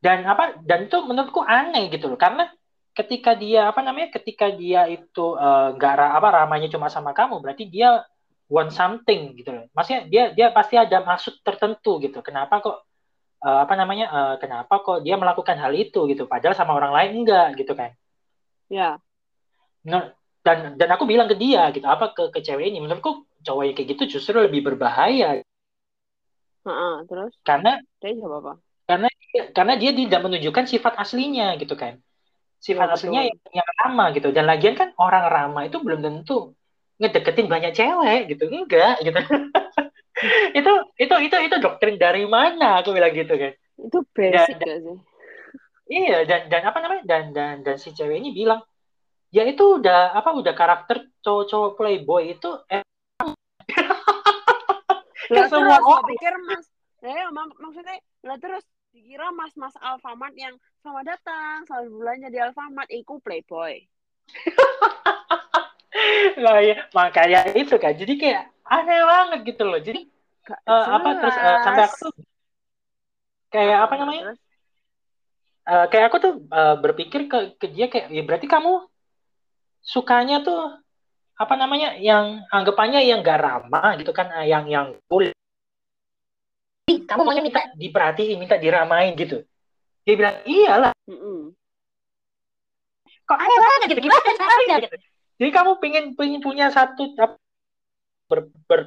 Dan 0.00 0.24
apa? 0.24 0.56
Dan 0.64 0.88
itu 0.88 0.96
menurutku 1.04 1.44
aneh 1.44 1.92
gitu 1.92 2.08
loh. 2.08 2.16
Karena 2.16 2.48
ketika 2.96 3.36
dia 3.36 3.68
apa 3.68 3.84
namanya? 3.84 4.16
Ketika 4.16 4.48
dia 4.48 4.88
itu 4.88 5.36
uh, 5.36 5.76
nggak 5.76 5.92
apa 6.16 6.28
ramahnya 6.40 6.72
cuma 6.72 6.88
sama 6.88 7.12
kamu, 7.12 7.44
berarti 7.44 7.68
dia 7.68 8.00
want 8.46 8.70
something 8.70 9.34
gitu 9.34 9.50
loh. 9.50 9.64
Maksudnya 9.74 10.02
dia 10.06 10.24
dia 10.32 10.48
pasti 10.54 10.78
ada 10.78 11.02
maksud 11.02 11.42
tertentu 11.42 11.98
gitu. 11.98 12.22
Kenapa 12.22 12.62
kok 12.62 12.86
uh, 13.42 13.58
apa 13.66 13.74
namanya? 13.74 14.06
Uh, 14.10 14.34
kenapa 14.38 14.82
kok 14.82 15.02
dia 15.02 15.18
melakukan 15.18 15.58
hal 15.58 15.74
itu 15.74 16.06
gitu 16.10 16.30
padahal 16.30 16.54
sama 16.54 16.74
orang 16.78 16.94
lain 16.94 17.10
enggak 17.22 17.58
gitu 17.58 17.74
kan. 17.74 17.90
Ya. 18.70 18.98
Nah, 19.86 20.14
dan 20.42 20.78
dan 20.78 20.88
aku 20.94 21.06
bilang 21.06 21.26
ke 21.30 21.34
dia 21.38 21.70
gitu, 21.74 21.86
apa 21.86 22.14
ke 22.14 22.30
ke 22.30 22.42
cewek 22.42 22.70
ini 22.70 22.82
menurutku 22.82 23.26
cowok 23.42 23.62
yang 23.66 23.74
kayak 23.78 23.88
gitu 23.94 24.18
justru 24.18 24.38
lebih 24.38 24.62
berbahaya. 24.62 25.42
Uh 26.66 26.70
-uh, 26.70 26.94
terus? 27.06 27.34
Karena 27.46 27.78
dia 28.02 28.14
apa? 28.26 28.58
Karena 28.86 29.08
karena 29.54 29.74
dia 29.78 29.90
tidak 29.94 30.20
menunjukkan 30.22 30.64
sifat 30.66 30.94
aslinya 30.98 31.54
gitu 31.58 31.78
kan. 31.78 31.98
Sifat 32.58 32.90
ya, 32.90 32.94
aslinya 32.98 33.22
yang, 33.30 33.38
yang 33.54 33.68
ramah 33.84 34.10
gitu. 34.14 34.34
Dan 34.34 34.50
lagian 34.50 34.74
kan 34.74 34.90
orang 34.98 35.30
ramah 35.30 35.62
itu 35.70 35.78
belum 35.78 36.02
tentu 36.02 36.55
ngedeketin 37.00 37.48
banyak 37.48 37.72
cewek 37.76 38.20
gitu. 38.32 38.44
Enggak 38.48 39.00
gitu. 39.04 39.16
Itu 40.56 40.72
itu 40.96 41.12
itu 41.28 41.36
itu 41.44 41.56
doktrin 41.60 42.00
dari 42.00 42.24
mana? 42.24 42.80
Aku 42.80 42.96
bilang 42.96 43.12
gitu 43.12 43.36
kan. 43.36 43.52
Itu 43.76 44.00
basic 44.16 44.56
dan, 44.56 44.64
dan, 44.64 44.78
sih? 44.80 44.96
Iya 45.92 46.24
dan 46.24 46.48
dan 46.48 46.62
apa 46.72 46.78
namanya? 46.80 47.04
Dan 47.04 47.24
dan 47.36 47.60
dan 47.60 47.76
si 47.76 47.92
cewek 47.92 48.24
ini 48.24 48.32
bilang 48.32 48.64
ya 49.34 49.44
itu 49.44 49.76
udah 49.76 50.16
apa 50.16 50.32
udah 50.32 50.56
karakter 50.56 51.04
cowok-cowok 51.20 51.76
playboy 51.76 52.32
itu 52.32 52.50
eh, 52.72 52.80
semua 55.52 55.76
orang. 55.82 56.08
pikir 56.08 56.34
mas 56.48 56.64
ya 57.04 57.28
mak 57.28 57.52
maksudnya 57.60 58.00
lah 58.24 58.38
terus 58.40 58.64
dikira 58.96 59.28
mas-mas 59.36 59.76
Alfamart 59.82 60.32
yang 60.40 60.56
selamat 60.80 61.18
datang 61.18 61.68
selamat 61.68 61.90
bulannya 61.92 62.28
di 62.32 62.38
Alfamart 62.40 62.88
iku 62.88 63.20
playboy 63.20 63.84
nah 66.42 66.58
ya 66.60 66.76
makanya 66.92 67.52
itu 67.56 67.74
kan 67.80 67.94
jadi 67.96 68.14
kayak 68.16 68.42
aneh 68.66 69.00
banget 69.06 69.40
gitu 69.54 69.62
loh. 69.64 69.80
Jadi 69.80 70.00
uh, 70.66 70.86
apa 70.98 71.08
terus 71.22 71.36
uh, 71.38 71.58
sampai 71.62 71.82
aku 71.86 71.96
tuh 72.02 72.12
kayak 73.50 73.78
apa 73.86 73.94
namanya? 73.98 74.22
uh, 75.66 75.86
kayak 75.90 76.06
aku 76.10 76.16
tuh 76.22 76.32
uh, 76.50 76.76
berpikir 76.78 77.30
ke 77.30 77.38
ke 77.58 77.66
dia 77.70 77.86
kayak 77.86 78.10
ya 78.10 78.22
berarti 78.26 78.46
kamu 78.50 78.86
sukanya 79.82 80.42
tuh 80.42 80.82
apa 81.36 81.54
namanya 81.54 81.94
yang 82.00 82.42
anggapannya 82.48 83.04
yang 83.04 83.20
gak 83.20 83.44
ramah 83.44 83.92
gitu 84.00 84.10
kan 84.10 84.32
yang 84.48 84.66
yang 84.66 84.96
boleh. 85.06 85.36
Kamu 86.86 87.22
maunya 87.26 87.42
minta 87.42 87.66
diperhatiin 87.74 88.38
minta 88.38 88.56
diramain 88.56 89.12
gitu. 89.14 89.42
Dia 90.06 90.14
bilang 90.16 90.36
iyalah. 90.46 90.94
Mm 91.06 91.18
-mm. 91.18 91.40
kok 93.26 93.38
aneh 93.42 93.58
banget 93.58 93.86
gitu 93.90 94.00
gimana 94.06 94.22
caranya 94.38 94.76
gitu 94.86 94.96
jadi 95.36 95.50
kamu 95.52 95.72
pengen 95.78 96.04
pengen 96.16 96.40
punya 96.40 96.72
satu 96.72 97.12
ber, 98.26 98.48
ber, 98.66 98.80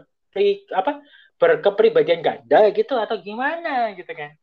apa 0.73 0.91
berkepribadian 1.39 2.19
ganda 2.19 2.67
gitu 2.73 2.97
atau 2.99 3.15
gimana 3.21 3.93
gitu 3.95 4.11
kan? 4.11 4.35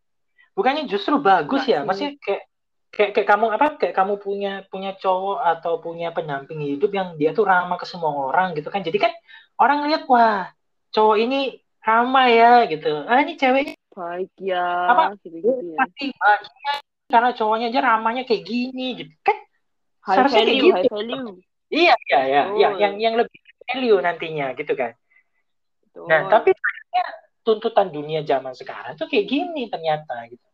Bukannya 0.56 0.88
justru 0.88 1.20
bagus 1.20 1.68
ya, 1.68 1.84
maksudnya 1.84 2.16
kayak 2.16 2.42
kayak 2.88 3.10
kayak 3.12 3.28
kamu 3.28 3.46
apa 3.52 3.66
kayak 3.76 3.94
kamu 3.94 4.14
punya 4.16 4.64
punya 4.72 4.96
cowok 4.96 5.38
atau 5.44 5.82
punya 5.84 6.14
pendamping 6.16 6.64
hidup 6.64 6.88
yang 6.96 7.18
dia 7.20 7.36
tuh 7.36 7.44
ramah 7.44 7.76
ke 7.76 7.84
semua 7.84 8.32
orang 8.32 8.56
gitu 8.56 8.72
kan. 8.72 8.80
Jadi 8.80 8.96
kan 8.96 9.12
orang 9.60 9.84
lihat 9.90 10.08
wah 10.08 10.48
cowok 10.96 11.16
ini 11.20 11.60
ramah 11.84 12.26
ya 12.32 12.64
gitu. 12.70 13.04
Ah 13.04 13.20
ini 13.20 13.36
ceweknya 13.36 13.76
baik 13.92 14.32
ya 14.40 14.64
apa 14.92 15.04
gitu, 15.20 15.40
-gitu 15.44 15.64
ya. 15.72 15.76
pasti 15.84 16.04
bahagia 16.16 16.72
karena 17.06 17.30
cowoknya 17.36 17.66
aja 17.68 17.80
ramahnya 17.84 18.22
kayak 18.24 18.42
gini 18.48 18.86
gitu 19.04 19.12
kan. 19.20 19.36
High 20.06 20.16
Seharusnya 20.22 20.44
value, 20.46 20.54
kayak 20.54 20.84
gitu. 20.86 20.96
High 20.96 21.04
value 21.04 21.36
Iya, 21.66 21.94
iya, 22.06 22.20
iya, 22.26 22.42
iya, 22.54 22.68
yang 22.78 22.94
yang 23.02 23.14
lebih 23.18 23.38
value 23.66 23.98
nantinya 23.98 24.54
gitu 24.54 24.72
kan. 24.78 24.94
Betul. 25.82 26.06
Nah, 26.06 26.30
tapi 26.30 26.54
ternyata 26.54 27.02
tuntutan 27.42 27.88
dunia 27.90 28.20
zaman 28.22 28.54
sekarang 28.54 28.94
tuh 28.94 29.10
kayak 29.10 29.26
gini 29.26 29.66
ternyata 29.66 30.14
gitu. 30.30 30.46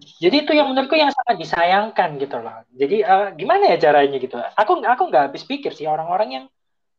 Jadi 0.00 0.36
itu 0.46 0.52
yang 0.54 0.70
menurutku 0.70 0.96
yang 0.96 1.12
sangat 1.12 1.36
disayangkan 1.36 2.16
gitu 2.22 2.38
loh. 2.40 2.62
Jadi 2.72 3.02
uh, 3.04 3.34
gimana 3.34 3.74
ya 3.74 3.76
caranya 3.76 4.16
gitu? 4.16 4.38
Aku 4.38 4.80
aku 4.80 5.02
nggak 5.10 5.30
habis 5.30 5.44
pikir 5.44 5.74
sih 5.76 5.84
orang-orang 5.84 6.28
yang 6.30 6.44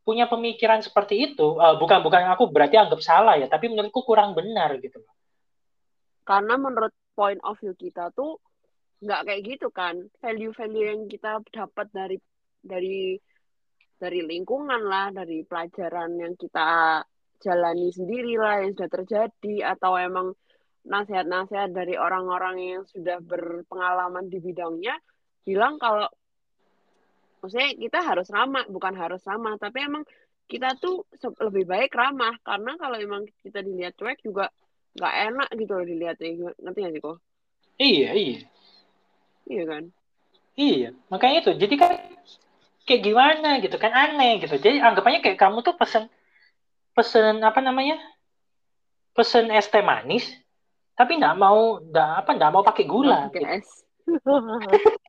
punya 0.04 0.28
pemikiran 0.28 0.84
seperti 0.84 1.34
itu. 1.34 1.58
Uh, 1.58 1.80
bukan 1.80 2.04
bukan 2.06 2.30
aku 2.30 2.52
berarti 2.52 2.78
anggap 2.78 3.00
salah 3.02 3.40
ya, 3.40 3.48
tapi 3.50 3.72
menurutku 3.72 4.06
kurang 4.06 4.36
benar 4.38 4.76
gitu 4.78 5.02
loh. 5.02 5.14
Karena 6.28 6.60
menurut 6.60 6.94
point 7.18 7.42
of 7.42 7.58
view 7.58 7.74
kita 7.74 8.14
tuh 8.14 8.38
nggak 9.02 9.22
kayak 9.28 9.42
gitu 9.44 9.68
kan. 9.74 9.96
Value-value 10.22 10.86
yang 10.86 11.02
kita 11.10 11.42
dapat 11.50 11.88
dari 11.90 12.18
dari 12.62 13.18
dari 13.98 14.20
lingkungan 14.26 14.82
lah, 14.82 15.14
dari 15.14 15.46
pelajaran 15.46 16.18
yang 16.18 16.34
kita 16.38 17.02
jalani 17.42 17.90
sendiri 17.90 18.38
lah 18.38 18.62
yang 18.62 18.74
sudah 18.78 18.90
terjadi 19.02 19.56
atau 19.78 19.98
emang 19.98 20.34
nasihat-nasihat 20.86 21.74
dari 21.74 21.98
orang-orang 21.98 22.58
yang 22.58 22.84
sudah 22.90 23.22
berpengalaman 23.22 24.30
di 24.30 24.42
bidangnya 24.42 24.98
bilang 25.46 25.78
kalau 25.78 26.10
maksudnya 27.42 27.78
kita 27.78 28.02
harus 28.02 28.30
ramah 28.30 28.66
bukan 28.70 28.94
harus 28.98 29.22
ramah 29.26 29.58
tapi 29.58 29.86
emang 29.86 30.06
kita 30.46 30.78
tuh 30.78 31.06
lebih 31.42 31.66
baik 31.66 31.94
ramah. 31.94 32.38
Karena 32.46 32.78
kalau 32.78 32.98
emang 32.98 33.26
kita 33.42 33.62
dilihat 33.66 33.98
cuek 33.98 34.22
juga 34.22 34.50
nggak 34.98 35.16
enak 35.32 35.50
gitu 35.58 35.72
loh 35.78 35.86
dilihatnya. 35.86 36.54
Nanti 36.62 36.78
nggak 36.82 36.94
sih 36.98 37.02
kok 37.02 37.18
iya 37.82 38.10
iya 38.14 38.40
iya 39.52 39.64
kan? 39.68 39.84
Iya 40.56 40.90
makanya 41.12 41.38
itu. 41.44 41.52
Jadi 41.60 41.76
kan 41.76 41.92
kayak 42.88 43.02
gimana 43.04 43.50
gitu 43.60 43.76
kan 43.76 43.92
aneh 43.92 44.40
gitu. 44.40 44.56
Jadi 44.56 44.80
anggapannya 44.80 45.20
kayak 45.20 45.40
kamu 45.40 45.60
tuh 45.68 45.76
pesen 45.76 46.08
pesen 46.96 47.44
apa 47.44 47.60
namanya? 47.60 48.00
Pesen 49.12 49.52
es 49.52 49.68
teh 49.68 49.84
manis 49.84 50.24
tapi 51.02 51.18
nggak 51.18 51.34
mau 51.34 51.82
nggak 51.82 52.10
apa 52.22 52.30
nggak 52.38 52.52
mau 52.54 52.62
pakai 52.62 52.86
gula 52.86 53.26
pakai 53.32 53.42
gitu. 53.42 53.48
es. 53.58 53.70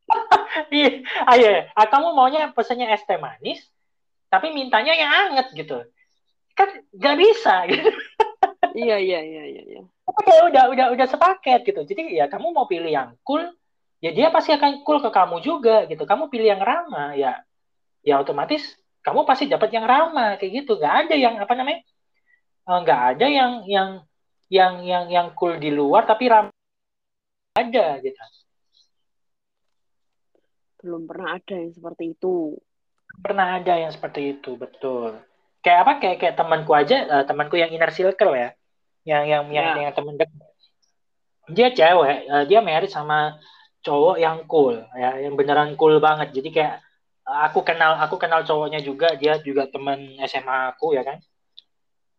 Iya 0.69 1.01
ah, 1.25 1.37
iya. 1.41 1.73
Ah, 1.73 1.89
kamu 1.89 2.13
maunya 2.13 2.53
pesennya 2.53 2.93
es 2.93 3.05
teh 3.09 3.17
manis 3.17 3.61
tapi 4.29 4.53
mintanya 4.53 4.93
yang 4.97 5.11
anget 5.11 5.49
gitu. 5.57 5.85
Kan 6.57 6.69
nggak 6.93 7.17
bisa. 7.21 7.65
Gitu 7.69 7.89
iya 8.85 8.97
iya 9.01 9.21
iya 9.21 9.45
iya 9.49 9.63
iya. 9.65 9.83
Oke 10.05 10.33
udah 10.49 10.73
udah 10.73 10.87
udah 10.93 11.07
sepaket 11.09 11.65
gitu. 11.65 11.81
Jadi 11.89 12.21
ya 12.21 12.29
kamu 12.29 12.53
mau 12.53 12.69
pilih 12.69 12.93
yang 12.93 13.17
cool 13.25 13.49
ya 14.03 14.11
dia 14.11 14.29
pasti 14.35 14.51
akan 14.51 14.83
cool 14.83 14.99
ke 14.99 15.11
kamu 15.15 15.37
juga 15.41 15.87
gitu 15.87 16.03
kamu 16.03 16.27
pilih 16.27 16.59
yang 16.59 16.63
ramah 16.63 17.15
ya 17.15 17.39
ya 18.03 18.19
otomatis 18.19 18.75
kamu 19.07 19.23
pasti 19.23 19.47
dapat 19.47 19.71
yang 19.71 19.87
ramah 19.87 20.35
kayak 20.37 20.67
gitu 20.67 20.77
nggak 20.77 21.07
ada 21.07 21.15
yang 21.15 21.35
apa 21.39 21.53
namanya 21.55 21.81
eh, 22.67 22.79
nggak 22.83 23.01
ada 23.15 23.27
yang 23.31 23.53
yang 23.71 23.91
yang 24.53 24.75
yang 24.85 25.05
yang 25.09 25.27
cool 25.39 25.55
di 25.57 25.71
luar 25.71 26.05
tapi 26.05 26.29
ram 26.29 26.53
ada 27.53 28.01
gitu. 28.01 28.21
Belum 30.83 31.05
pernah 31.05 31.37
ada 31.37 31.55
yang 31.55 31.73
seperti 31.73 32.17
itu. 32.17 32.57
Pernah 33.21 33.61
ada 33.61 33.75
yang 33.77 33.93
seperti 33.93 34.37
itu, 34.37 34.57
betul. 34.57 35.21
Kayak 35.61 35.79
apa? 35.87 35.93
Kayak 36.01 36.17
kayak 36.19 36.37
temanku 36.41 36.73
aja, 36.75 36.97
uh, 37.07 37.25
temanku 37.29 37.55
yang 37.61 37.71
inner 37.71 37.93
circle 37.93 38.35
ya. 38.35 38.57
Yang 39.05 39.25
yang 39.29 39.43
yang, 39.53 39.67
ya. 39.79 39.83
yang 39.89 39.95
temen 39.95 40.15
dekat. 40.17 40.51
Dia 41.53 41.69
cewek, 41.71 42.19
uh, 42.27 42.45
dia 42.49 42.61
married 42.65 42.91
sama 42.91 43.37
cowok 43.83 44.17
yang 44.23 44.47
cool 44.47 44.79
ya, 44.95 45.19
yang 45.19 45.35
beneran 45.35 45.75
cool 45.75 45.99
banget. 45.99 46.31
Jadi 46.33 46.49
kayak 46.55 46.75
aku 47.27 47.67
kenal 47.67 47.99
aku 47.99 48.17
kenal 48.17 48.47
cowoknya 48.47 48.81
juga, 48.83 49.15
dia 49.19 49.39
juga 49.43 49.67
teman 49.67 49.99
SMA 50.27 50.75
aku 50.75 50.95
ya 50.95 51.03
kan. 51.03 51.19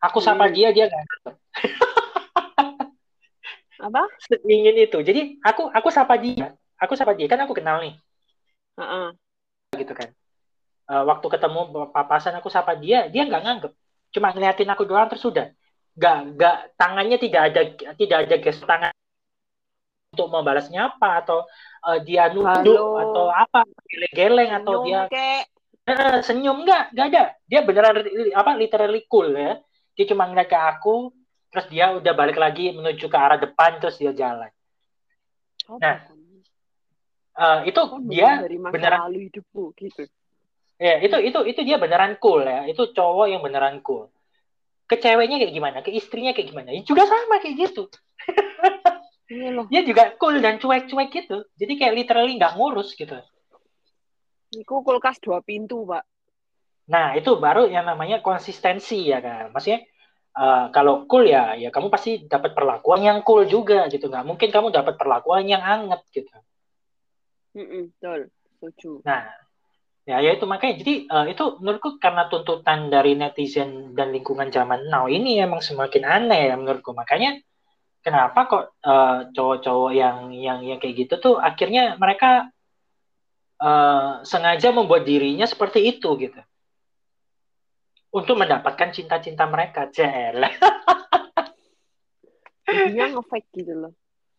Aku 0.04 0.20
sapa 0.20 0.52
hmm. 0.52 0.54
dia 0.54 0.70
dia 0.76 0.86
gak 0.92 1.04
apa? 3.84 4.04
Ingin 4.48 4.76
itu. 4.80 5.00
Jadi 5.04 5.40
aku 5.44 5.68
aku 5.72 5.90
sapa 5.92 6.16
dia. 6.20 6.56
Aku 6.80 6.96
sapa 6.96 7.16
dia. 7.16 7.28
Kan 7.28 7.40
aku 7.44 7.56
kenal 7.56 7.84
nih. 7.84 7.96
Uh-uh. 8.80 9.12
gitu 9.76 9.94
kan. 9.96 10.12
Uh, 10.84 11.08
waktu 11.08 11.28
ketemu 11.32 11.90
papasan 11.96 12.36
aku 12.40 12.52
sapa 12.52 12.76
dia 12.76 13.08
dia 13.08 13.24
nggak 13.28 13.44
nganggep. 13.44 13.74
Cuma 14.14 14.32
ngeliatin 14.32 14.72
aku 14.72 14.84
doang 14.88 15.08
terus 15.12 15.24
sudah 15.24 15.52
nggak 15.94 16.18
nggak 16.36 16.56
tangannya 16.74 17.18
tidak 17.22 17.42
ada 17.54 17.62
tidak 17.94 18.18
ada 18.26 18.36
gestur 18.42 18.66
tangan 18.66 18.94
untuk 20.14 20.30
membalasnya 20.30 20.94
apa? 20.94 21.26
Atau 21.26 21.50
uh, 21.84 22.00
dia 22.06 22.30
nunduk 22.30 22.78
Halo. 22.78 23.02
atau 23.02 23.26
apa? 23.34 23.66
Geleng-geleng 23.90 24.52
atau 24.62 24.86
dia 24.86 25.10
uh, 25.90 26.20
senyum. 26.22 26.62
Nggak 26.62 26.94
nggak 26.94 27.08
ada. 27.10 27.24
Dia 27.50 27.60
beneran 27.66 28.06
apa 28.38 28.52
literally 28.54 29.04
cool 29.10 29.34
ya. 29.34 29.58
Dia 29.98 30.06
cuma 30.06 30.30
ngeliat 30.30 30.48
ke 30.48 30.58
aku 30.58 31.10
terus 31.54 31.70
dia 31.70 31.94
udah 31.94 32.14
balik 32.18 32.38
lagi 32.42 32.74
menuju 32.74 33.06
ke 33.10 33.18
arah 33.18 33.38
depan 33.38 33.78
terus 33.78 33.98
dia 34.02 34.14
jalan. 34.14 34.50
Oh, 35.70 35.78
nah 35.78 36.02
uh, 37.38 37.62
itu 37.66 37.78
oh, 37.78 38.02
dia 38.10 38.42
dari 38.42 38.58
masa 38.58 38.74
beneran 38.74 39.10
lalu 39.10 39.30
hidupku 39.30 39.74
gitu? 39.78 40.10
Ya 40.82 40.98
itu 40.98 41.14
itu 41.22 41.40
itu 41.46 41.62
dia 41.62 41.78
beneran 41.78 42.18
cool 42.18 42.42
ya. 42.42 42.66
Itu 42.66 42.90
cowok 42.90 43.30
yang 43.30 43.42
beneran 43.46 43.86
cool. 43.86 44.10
Ke 44.90 44.98
ceweknya 44.98 45.38
kayak 45.40 45.54
gimana? 45.54 45.78
Ke 45.86 45.94
istrinya 45.94 46.34
kayak 46.34 46.50
gimana? 46.50 46.74
Ya 46.74 46.82
juga 46.82 47.06
sama 47.06 47.38
kayak 47.40 47.70
gitu 47.70 47.88
iya 49.34 49.50
loh. 49.50 49.66
dia 49.66 49.82
juga 49.82 50.14
cool 50.22 50.38
dan 50.38 50.62
cuek-cuek 50.62 51.10
gitu. 51.10 51.38
Jadi 51.58 51.74
kayak 51.82 51.94
literally 51.98 52.38
nggak 52.38 52.54
ngurus 52.54 52.94
gitu. 52.94 53.18
Iku 54.54 54.86
kulkas 54.86 55.18
dua 55.18 55.42
pintu, 55.42 55.90
Pak. 55.90 56.06
Nah, 56.94 57.16
itu 57.16 57.40
baru 57.40 57.66
yang 57.72 57.88
namanya 57.88 58.22
konsistensi 58.22 59.10
ya 59.10 59.24
kan. 59.24 59.50
Maksudnya 59.50 59.88
uh, 60.36 60.68
kalau 60.70 61.08
cool 61.08 61.26
ya 61.26 61.56
ya 61.56 61.72
kamu 61.72 61.88
pasti 61.88 62.28
dapat 62.28 62.52
perlakuan 62.52 63.02
yang 63.02 63.20
cool 63.24 63.48
juga 63.48 63.88
gitu. 63.88 64.12
Nggak 64.12 64.26
mungkin 64.28 64.50
kamu 64.52 64.68
dapat 64.70 65.00
perlakuan 65.00 65.48
yang 65.48 65.64
anget 65.64 66.02
gitu. 66.12 66.34
Mm 67.56 67.94
betul. 67.98 68.20
Setuju. 68.60 68.92
Nah 69.08 69.32
ya 70.04 70.20
ya 70.20 70.36
itu 70.36 70.44
makanya. 70.44 70.76
Jadi 70.84 70.94
uh, 71.08 71.26
itu 71.30 71.44
menurutku 71.64 72.02
karena 72.04 72.28
tuntutan 72.28 72.92
dari 72.92 73.16
netizen 73.16 73.96
dan 73.96 74.12
lingkungan 74.12 74.52
zaman 74.52 74.92
now 74.92 75.08
ini 75.08 75.40
emang 75.40 75.64
semakin 75.64 76.04
aneh 76.04 76.52
ya 76.52 76.56
menurutku. 76.60 76.92
Makanya 76.92 77.40
kenapa 78.04 78.40
kok 78.46 78.64
uh, 78.84 79.32
cowok-cowok 79.32 79.92
yang 79.96 80.36
yang 80.36 80.60
yang 80.62 80.78
kayak 80.78 81.08
gitu 81.08 81.16
tuh 81.18 81.36
akhirnya 81.40 81.96
mereka 81.96 82.52
uh, 83.64 84.22
sengaja 84.28 84.76
membuat 84.76 85.08
dirinya 85.08 85.48
seperti 85.48 85.88
itu 85.88 86.14
gitu 86.20 86.42
untuk 88.14 88.38
mendapatkan 88.38 88.94
cinta-cinta 88.94 89.50
mereka. 89.50 89.90
Jel. 89.90 90.46
jadinya 92.70 93.18
ngefake 93.18 93.50
gitu 93.58 93.74
loh. 93.74 93.94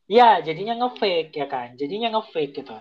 Ya, 0.07 0.39
jadinya 0.39 0.79
ngefake 0.79 1.35
ya 1.35 1.51
kan. 1.51 1.75
Jadinya 1.75 2.15
ngefake 2.15 2.55
gitu. 2.55 2.79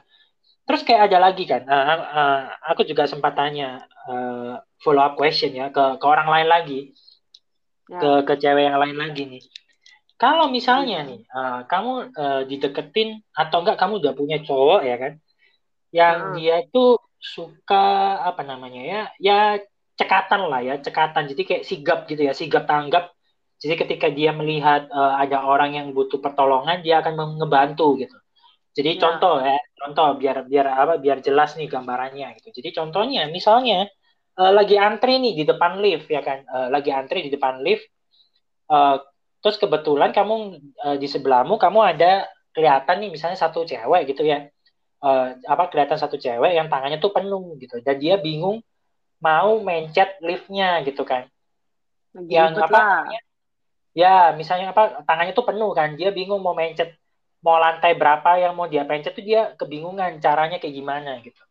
Terus 0.63 0.85
kayak 0.85 1.11
ada 1.11 1.17
lagi 1.19 1.49
kan. 1.49 1.65
Uh, 1.65 1.97
uh, 1.97 2.39
aku 2.69 2.85
juga 2.85 3.09
sempat 3.09 3.33
tanya 3.33 3.83
uh, 4.05 4.61
follow 4.79 5.01
up 5.01 5.17
question 5.17 5.51
ya 5.57 5.73
ke 5.73 5.97
ke 5.97 6.05
orang 6.05 6.29
lain 6.29 6.47
lagi. 6.47 6.79
Ya. 7.89 7.99
Ke 7.99 8.09
ke 8.29 8.33
cewek 8.39 8.63
yang 8.69 8.77
lain 8.77 8.95
lagi 8.95 9.23
nih. 9.27 9.43
Kalau 10.23 10.47
misalnya 10.47 11.03
nih, 11.03 11.27
uh, 11.35 11.67
kamu 11.67 12.15
uh, 12.15 12.41
dideketin 12.47 13.19
atau 13.35 13.59
enggak 13.59 13.75
kamu 13.75 13.99
udah 13.99 14.13
punya 14.15 14.39
cowok 14.39 14.81
ya 14.87 14.95
kan, 14.95 15.13
yang 15.91 16.17
hmm. 16.31 16.33
dia 16.39 16.55
itu 16.63 16.95
suka 17.19 18.23
apa 18.23 18.39
namanya 18.47 18.81
ya, 18.87 19.01
ya 19.19 19.39
cekatan 19.99 20.47
lah 20.47 20.63
ya, 20.63 20.79
cekatan. 20.79 21.27
Jadi 21.27 21.41
kayak 21.43 21.63
sigap 21.67 21.99
gitu 22.07 22.23
ya, 22.23 22.31
sigap 22.31 22.63
tanggap. 22.63 23.11
Jadi 23.59 23.75
ketika 23.75 24.07
dia 24.07 24.31
melihat 24.31 24.87
uh, 24.95 25.19
ada 25.19 25.43
orang 25.43 25.75
yang 25.75 25.91
butuh 25.91 26.23
pertolongan, 26.23 26.79
dia 26.79 27.03
akan 27.03 27.43
ngebantu 27.43 27.99
gitu. 27.99 28.15
Jadi 28.79 28.95
ya. 28.95 28.99
contoh 29.03 29.43
ya, 29.43 29.59
contoh 29.75 30.07
biar 30.15 30.47
biar 30.47 30.65
apa 30.71 30.93
biar 31.03 31.19
jelas 31.19 31.59
nih 31.59 31.67
gambarannya 31.67 32.39
gitu. 32.39 32.63
Jadi 32.63 32.71
contohnya 32.71 33.27
misalnya 33.27 33.91
uh, 34.39 34.51
lagi 34.55 34.79
antri 34.79 35.19
nih 35.19 35.35
di 35.35 35.43
depan 35.43 35.83
lift 35.83 36.07
ya 36.07 36.23
kan, 36.23 36.47
uh, 36.47 36.71
lagi 36.71 36.95
antri 36.95 37.27
di 37.27 37.31
depan 37.35 37.59
lift. 37.59 37.83
Uh, 38.71 39.03
terus 39.43 39.59
kebetulan 39.59 40.15
kamu 40.15 40.63
uh, 40.79 40.95
di 40.95 41.05
sebelahmu 41.11 41.59
kamu 41.59 41.79
ada 41.83 42.31
kelihatan 42.55 43.03
nih 43.03 43.11
misalnya 43.11 43.35
satu 43.35 43.67
cewek 43.67 44.15
gitu 44.15 44.23
ya. 44.23 44.47
Uh, 45.03 45.35
apa 45.43 45.67
kelihatan 45.67 45.99
satu 45.99 46.15
cewek 46.15 46.55
yang 46.55 46.71
tangannya 46.71 46.95
tuh 47.03 47.11
penuh 47.11 47.59
gitu. 47.59 47.83
Dan 47.83 47.99
dia 47.99 48.15
bingung 48.15 48.63
mau 49.19 49.59
mencet 49.59 50.15
liftnya 50.23 50.79
gitu 50.87 51.03
kan. 51.03 51.27
Lagi 52.15 52.31
yang 52.31 52.55
apa 52.55 53.11
ya 53.91 54.31
misalnya 54.31 54.71
apa 54.71 55.03
tangannya 55.03 55.35
tuh 55.35 55.43
penuh 55.43 55.75
kan. 55.75 55.99
Dia 55.99 56.15
bingung 56.15 56.39
mau 56.39 56.55
mencet 56.55 56.95
mau 57.43 57.59
lantai 57.59 57.99
berapa 57.99 58.39
yang 58.39 58.55
mau 58.55 58.71
dia 58.71 58.87
pencet 58.87 59.11
tuh 59.11 59.25
dia 59.25 59.51
kebingungan 59.59 60.23
caranya 60.23 60.63
kayak 60.63 60.71
gimana 60.71 61.19
gitu. 61.19 61.43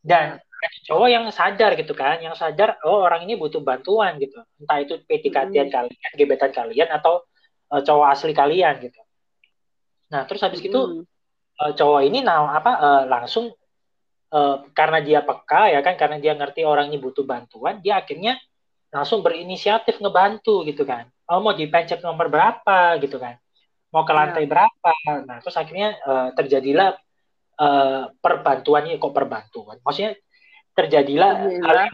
Dan 0.00 0.40
hmm. 0.40 0.45
Cowok 0.86 1.08
yang 1.10 1.24
sadar 1.30 1.76
gitu 1.76 1.92
kan 1.92 2.16
yang 2.18 2.32
sadar 2.32 2.80
oh 2.88 3.04
orang 3.04 3.28
ini 3.28 3.36
butuh 3.36 3.60
bantuan 3.60 4.16
gitu 4.16 4.40
entah 4.60 4.78
itu 4.80 4.98
PDKT 5.04 5.52
hmm. 5.52 5.70
kalian 5.72 6.12
gebetan 6.16 6.52
kalian 6.54 6.88
atau 6.88 7.22
uh, 7.72 7.82
cowok 7.84 8.06
asli 8.12 8.32
kalian 8.32 8.80
gitu 8.80 9.00
nah 10.08 10.24
terus 10.24 10.40
habis 10.42 10.64
hmm. 10.64 10.68
itu 10.72 10.80
uh, 11.60 11.72
cowok 11.76 12.00
ini 12.08 12.24
nah 12.24 12.56
apa 12.56 12.72
uh, 12.78 13.02
langsung 13.04 13.52
uh, 14.32 14.56
karena 14.72 14.98
dia 15.04 15.20
peka 15.22 15.70
ya 15.70 15.84
kan 15.84 15.94
karena 16.00 16.16
dia 16.16 16.32
ngerti 16.32 16.64
orang 16.64 16.88
ini 16.88 16.98
butuh 16.98 17.26
bantuan 17.26 17.78
dia 17.84 18.00
akhirnya 18.00 18.40
langsung 18.88 19.20
berinisiatif 19.20 20.00
ngebantu 20.00 20.64
gitu 20.64 20.88
kan 20.88 21.10
oh 21.28 21.42
mau 21.42 21.52
dipencet 21.52 22.00
nomor 22.00 22.32
berapa 22.32 22.96
gitu 23.02 23.20
kan 23.20 23.36
mau 23.96 24.04
ke 24.04 24.12
lantai 24.12 24.44
Iya. 24.44 24.50
berapa. 24.52 24.92
Nah, 25.24 25.40
terus 25.40 25.56
akhirnya 25.56 25.96
uh, 26.04 26.28
terjadilah 26.36 27.00
uh, 27.56 28.12
perbantuannya 28.20 29.00
kok 29.00 29.14
perbantuan. 29.16 29.80
Maksudnya 29.80 30.12
terjadilah 30.76 31.32
hal 31.40 31.48
Terjadilah 31.48 31.88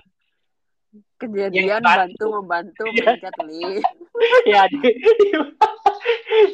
kejadian 1.17 1.81
dibantu. 1.81 1.87
bantu 1.87 2.25
membantu 2.43 2.83
mencet 2.91 3.37
lift. 3.47 3.95
ya 4.53 4.67
di, 4.67 4.79
di, 4.83 5.29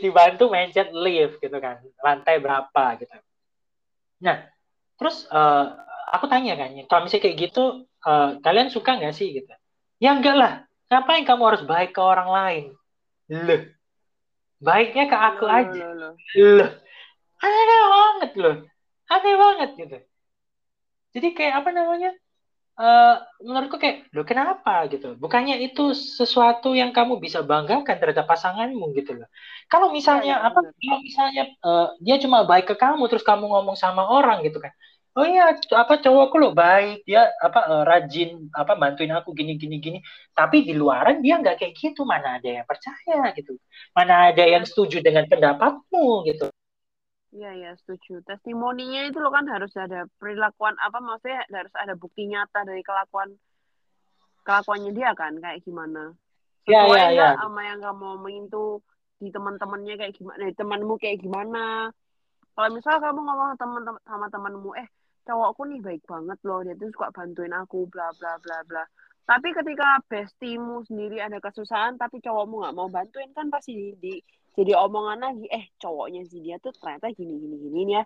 dibantu 0.05 0.45
mencet 0.53 0.93
lift 0.93 1.41
gitu 1.41 1.57
kan. 1.59 1.81
Lantai 2.05 2.37
berapa 2.39 2.85
gitu. 3.01 3.17
Nah 4.23 4.45
terus 5.01 5.25
uh, 5.33 5.73
aku 6.13 6.29
tanya 6.29 6.55
kan 6.59 6.71
kalau 6.87 7.09
misalnya 7.09 7.25
kayak 7.25 7.39
gitu 7.49 7.89
uh, 8.05 8.37
kalian 8.45 8.69
suka 8.69 9.01
nggak 9.01 9.17
sih? 9.17 9.33
Gitu. 9.33 9.51
Ya 9.99 10.13
enggak 10.15 10.37
lah. 10.37 10.53
Ngapain 10.93 11.25
kamu 11.25 11.43
harus 11.49 11.63
baik 11.65 11.97
ke 11.97 12.01
orang 12.05 12.29
lain? 12.29 12.65
Loh 13.33 13.63
baiknya 14.59 15.07
ke 15.07 15.15
aku 15.17 15.47
Loh, 15.47 15.55
aja. 15.55 15.85
loh, 15.95 15.95
loh. 15.95 16.13
loh 16.59 16.71
aneh 17.39 17.83
banget 17.87 18.31
loh. 18.35 18.57
Aneh 19.09 19.35
banget 19.39 19.71
gitu 19.79 19.99
jadi 21.15 21.29
kayak 21.37 21.55
apa 21.65 21.71
namanya 21.75 22.11
Uh, 22.79 23.19
menurutku 23.43 23.75
kayak, 23.75 24.07
lo 24.15 24.23
kenapa 24.23 24.87
gitu? 24.87 25.19
Bukannya 25.19 25.59
itu 25.67 25.99
sesuatu 25.99 26.79
yang 26.79 26.95
kamu 26.95 27.19
bisa 27.19 27.43
banggakan 27.43 27.99
terhadap 27.99 28.31
pasanganmu 28.31 28.95
gitu 28.95 29.19
loh. 29.19 29.27
Kalau 29.67 29.91
misalnya 29.91 30.39
iya, 30.39 30.47
apa? 30.47 30.63
bener. 30.63 30.79
Kalau 30.79 30.99
misalnya 31.03 31.43
uh, 31.67 31.91
dia 31.99 32.23
cuma 32.23 32.47
baik 32.47 32.71
ke 32.71 32.79
kamu, 32.79 33.11
terus 33.11 33.27
kamu 33.27 33.51
ngomong 33.51 33.75
sama 33.75 34.07
orang 34.07 34.47
gitu 34.47 34.63
kan? 34.63 34.71
Oh 35.19 35.27
iya, 35.27 35.59
apa 35.75 35.99
cowokku 35.99 36.39
lo 36.39 36.55
baik, 36.55 37.03
dia 37.03 37.27
apa 37.43 37.67
uh, 37.67 37.83
rajin, 37.83 38.47
apa 38.55 38.79
bantuin 38.79 39.11
aku 39.11 39.35
gini 39.35 39.59
gini 39.59 39.83
gini. 39.83 39.99
Tapi 40.31 40.63
di 40.63 40.79
luaran 40.79 41.19
dia 41.19 41.43
nggak 41.43 41.59
kayak 41.59 41.75
gitu. 41.75 42.07
Mana 42.07 42.39
ada 42.39 42.63
yang 42.63 42.67
percaya 42.71 43.35
gitu? 43.35 43.59
Mana 43.91 44.31
ada 44.31 44.47
yang 44.47 44.63
setuju 44.63 45.03
dengan 45.03 45.27
pendapatmu 45.27 46.31
gitu? 46.31 46.47
Iya 47.29 47.51
iya 47.53 47.73
setuju. 47.85 48.25
Testimoninya 48.25 49.05
itu 49.05 49.21
lo 49.21 49.29
kan 49.29 49.45
harus 49.53 49.73
ada 49.77 50.09
perilakuan 50.17 50.77
apa 50.81 50.97
maksudnya 51.01 51.45
harus 51.53 51.75
ada 51.77 51.93
bukti 51.93 52.25
nyata 52.25 52.65
dari 52.65 52.81
kelakuan 52.81 53.37
kelakuannya 54.49 54.97
dia 54.97 55.13
kan 55.13 55.37
kayak 55.37 55.61
gimana. 55.61 56.17
Ya, 56.65 56.85
Sesuai 56.85 57.01
ya, 57.01 57.09
ya. 57.13 57.29
sama 57.37 57.61
yang 57.65 57.81
kamu 57.85 58.05
omongin 58.21 58.45
tuh 58.49 58.81
di 59.21 59.29
teman-temannya 59.29 59.95
kayak 59.99 60.15
gimana, 60.17 60.41
di 60.41 60.55
temanmu 60.57 60.95
kayak 60.97 61.21
gimana. 61.21 61.93
Kalau 62.57 62.69
misal 62.73 62.97
kamu 63.01 63.21
ngomong 63.21 63.57
teman 63.61 63.83
sama 64.09 64.27
temanmu, 64.33 64.71
eh 64.77 64.89
cowokku 65.29 65.69
nih 65.69 65.81
baik 65.85 66.03
banget 66.09 66.39
loh, 66.49 66.65
dia 66.65 66.75
tuh 66.81 66.89
suka 66.93 67.13
bantuin 67.13 67.53
aku, 67.53 67.85
bla 67.93 68.09
bla 68.17 68.41
bla 68.41 68.65
bla. 68.65 68.85
Tapi 69.29 69.53
ketika 69.53 70.01
bestimu 70.09 70.81
sendiri 70.89 71.21
ada 71.21 71.37
kesusahan, 71.45 72.01
tapi 72.01 72.21
cowokmu 72.25 72.65
nggak 72.65 72.77
mau 72.77 72.89
bantuin 72.89 73.29
kan 73.37 73.53
pasti 73.53 73.77
di, 73.77 73.87
di 74.01 74.15
jadi 74.59 74.75
omongan 74.75 75.23
lagi 75.23 75.47
eh 75.55 75.71
cowoknya 75.79 76.27
si 76.27 76.43
dia 76.43 76.59
tuh 76.59 76.75
ternyata 76.75 77.15
gini 77.15 77.39
gini 77.39 77.57
gini 77.63 77.95
ya. 77.95 78.03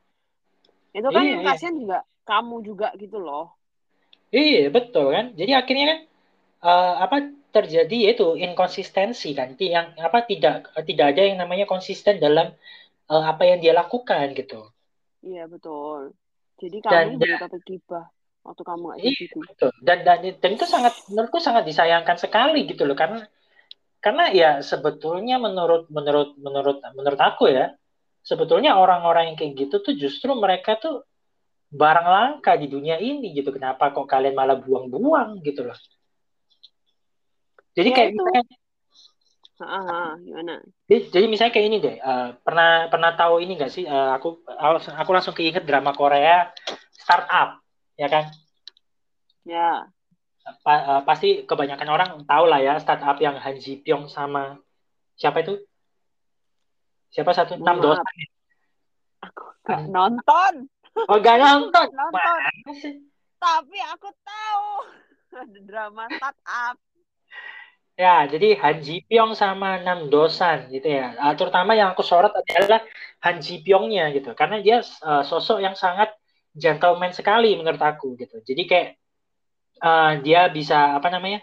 Itu 0.92 1.08
kan 1.08 1.24
iya, 1.24 1.40
iya. 1.40 1.48
kasihan 1.48 1.80
juga 1.80 1.98
kamu 2.28 2.56
juga 2.60 2.92
gitu 3.00 3.16
loh. 3.16 3.56
Iya 4.28 4.68
betul 4.68 5.16
kan? 5.16 5.32
Jadi 5.32 5.52
akhirnya 5.56 5.86
kan 5.88 6.00
uh, 6.60 6.94
apa 7.08 7.16
terjadi 7.56 7.96
yaitu 8.12 8.36
inkonsistensi 8.36 9.32
kan? 9.32 9.56
Yang 9.56 9.96
apa 9.96 10.28
tidak 10.28 10.76
tidak 10.84 11.16
ada 11.16 11.22
yang 11.24 11.40
namanya 11.40 11.64
konsisten 11.64 12.20
dalam 12.20 12.52
uh, 13.08 13.24
apa 13.24 13.48
yang 13.48 13.64
dia 13.64 13.72
lakukan 13.72 14.36
gitu. 14.36 14.68
Iya 15.24 15.48
betul. 15.48 16.12
Jadi 16.60 16.84
kamu 16.84 16.92
dan, 16.92 17.06
jadi 17.16 17.34
topik 17.48 17.62
gibah 17.64 18.06
waktu 18.44 18.62
kamu 18.62 18.86
iya, 19.00 19.10
situ 19.16 19.40
betul. 19.40 19.72
Dan, 19.80 20.04
dan 20.04 20.20
dan 20.36 20.50
itu 20.52 20.68
sangat 20.68 20.92
menurutku 21.08 21.40
sangat 21.40 21.64
disayangkan 21.64 22.20
sekali 22.20 22.68
gitu 22.68 22.84
loh. 22.84 22.92
Karena 22.92 23.24
karena 24.02 24.34
ya 24.34 24.50
sebetulnya 24.58 25.38
menurut 25.38 25.86
menurut 25.88 26.34
menurut 26.42 26.82
menurut 26.98 27.20
aku 27.22 27.46
ya 27.46 27.70
sebetulnya 28.26 28.74
orang-orang 28.74 29.32
yang 29.32 29.36
kayak 29.38 29.54
gitu 29.54 29.78
tuh 29.78 29.94
justru 29.94 30.34
mereka 30.34 30.74
tuh 30.74 31.06
barang 31.72 32.08
langka 32.10 32.58
di 32.58 32.66
dunia 32.66 32.98
ini 32.98 33.32
gitu. 33.32 33.54
Kenapa 33.54 33.94
kok 33.94 34.10
kalian 34.10 34.34
malah 34.34 34.58
buang-buang 34.58 35.40
gitu 35.40 35.64
loh? 35.64 35.78
Jadi 37.72 37.88
ya 37.88 37.96
kayak 37.96 38.10
itu. 38.12 38.18
misalnya 38.20 38.42
Aha, 39.62 40.18
gimana? 40.18 40.58
Jadi, 40.90 41.00
jadi 41.14 41.26
misalnya 41.30 41.54
kayak 41.54 41.66
ini 41.70 41.78
deh 41.78 41.96
uh, 42.02 42.34
pernah 42.42 42.90
pernah 42.90 43.14
tahu 43.14 43.38
ini 43.38 43.54
gak 43.54 43.70
sih? 43.70 43.86
Uh, 43.86 44.10
aku 44.18 44.42
aku 44.50 45.10
langsung 45.14 45.38
keinget 45.38 45.62
drama 45.62 45.94
Korea 45.94 46.50
startup 46.98 47.62
ya 47.94 48.10
kan? 48.10 48.34
Ya 49.46 49.86
pa, 50.62 50.74
uh, 50.82 51.00
pasti 51.06 51.46
kebanyakan 51.46 51.88
orang 51.88 52.10
tahu 52.26 52.44
lah 52.50 52.58
ya 52.58 52.74
startup 52.82 53.18
yang 53.22 53.38
Han 53.38 53.56
Ji 53.62 53.78
Pyong 53.82 54.10
sama 54.10 54.58
siapa 55.14 55.46
itu? 55.46 55.58
Siapa 57.12 57.30
satu? 57.36 57.60
Enam 57.60 57.78
dosa 57.78 58.02
aku 59.22 59.44
gak 59.62 59.82
nonton. 59.86 60.54
Oh 61.06 61.18
gak 61.22 61.38
nonton? 61.38 61.86
nonton. 61.94 62.40
Tapi 63.38 63.78
aku 63.94 64.08
tahu. 64.26 64.68
Ada 65.42 65.60
drama 65.64 66.04
startup. 66.10 66.76
Ya 67.94 68.24
jadi 68.26 68.58
Han 68.58 68.76
Ji 68.82 69.04
Pyong 69.06 69.36
sama 69.38 69.78
Nam 69.78 70.10
Dosan 70.10 70.72
gitu 70.72 70.88
ya. 70.90 71.14
Uh, 71.16 71.34
terutama 71.38 71.76
yang 71.78 71.94
aku 71.94 72.02
sorot 72.02 72.34
adalah 72.34 72.82
Han 73.22 73.38
Ji 73.38 73.62
Pyongnya 73.62 74.10
gitu. 74.10 74.34
Karena 74.34 74.58
dia 74.58 74.82
uh, 74.82 75.22
sosok 75.22 75.62
yang 75.62 75.78
sangat 75.78 76.12
gentleman 76.52 77.14
sekali 77.14 77.56
menurut 77.56 77.80
aku 77.80 78.18
gitu. 78.18 78.42
Jadi 78.44 78.62
kayak 78.68 78.88
uh, 79.82 80.12
dia 80.22 80.48
bisa 80.48 80.96
apa 80.96 81.10
namanya 81.10 81.42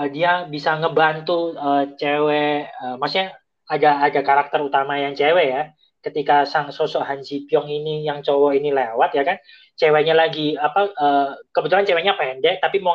uh, 0.00 0.08
dia 0.08 0.48
bisa 0.48 0.74
ngebantu 0.80 1.54
uh, 1.54 1.92
cewek 1.94 2.72
uh, 2.80 2.96
maksudnya 2.98 3.36
ada 3.68 4.04
ada 4.04 4.20
karakter 4.20 4.60
utama 4.60 5.00
yang 5.00 5.16
cewek 5.16 5.46
ya. 5.48 5.62
Ketika 6.04 6.44
sang 6.44 6.68
sosok 6.68 7.00
Han 7.00 7.24
Ji 7.24 7.48
Pyong 7.48 7.64
ini 7.64 8.04
yang 8.04 8.20
cowok 8.20 8.52
ini 8.60 8.68
lewat 8.68 9.16
ya 9.16 9.24
kan 9.24 9.40
ceweknya 9.72 10.12
lagi 10.12 10.52
apa 10.52 10.92
uh, 10.92 11.32
kebetulan 11.48 11.88
ceweknya 11.88 12.12
pendek 12.20 12.60
tapi 12.60 12.76
mau 12.84 12.92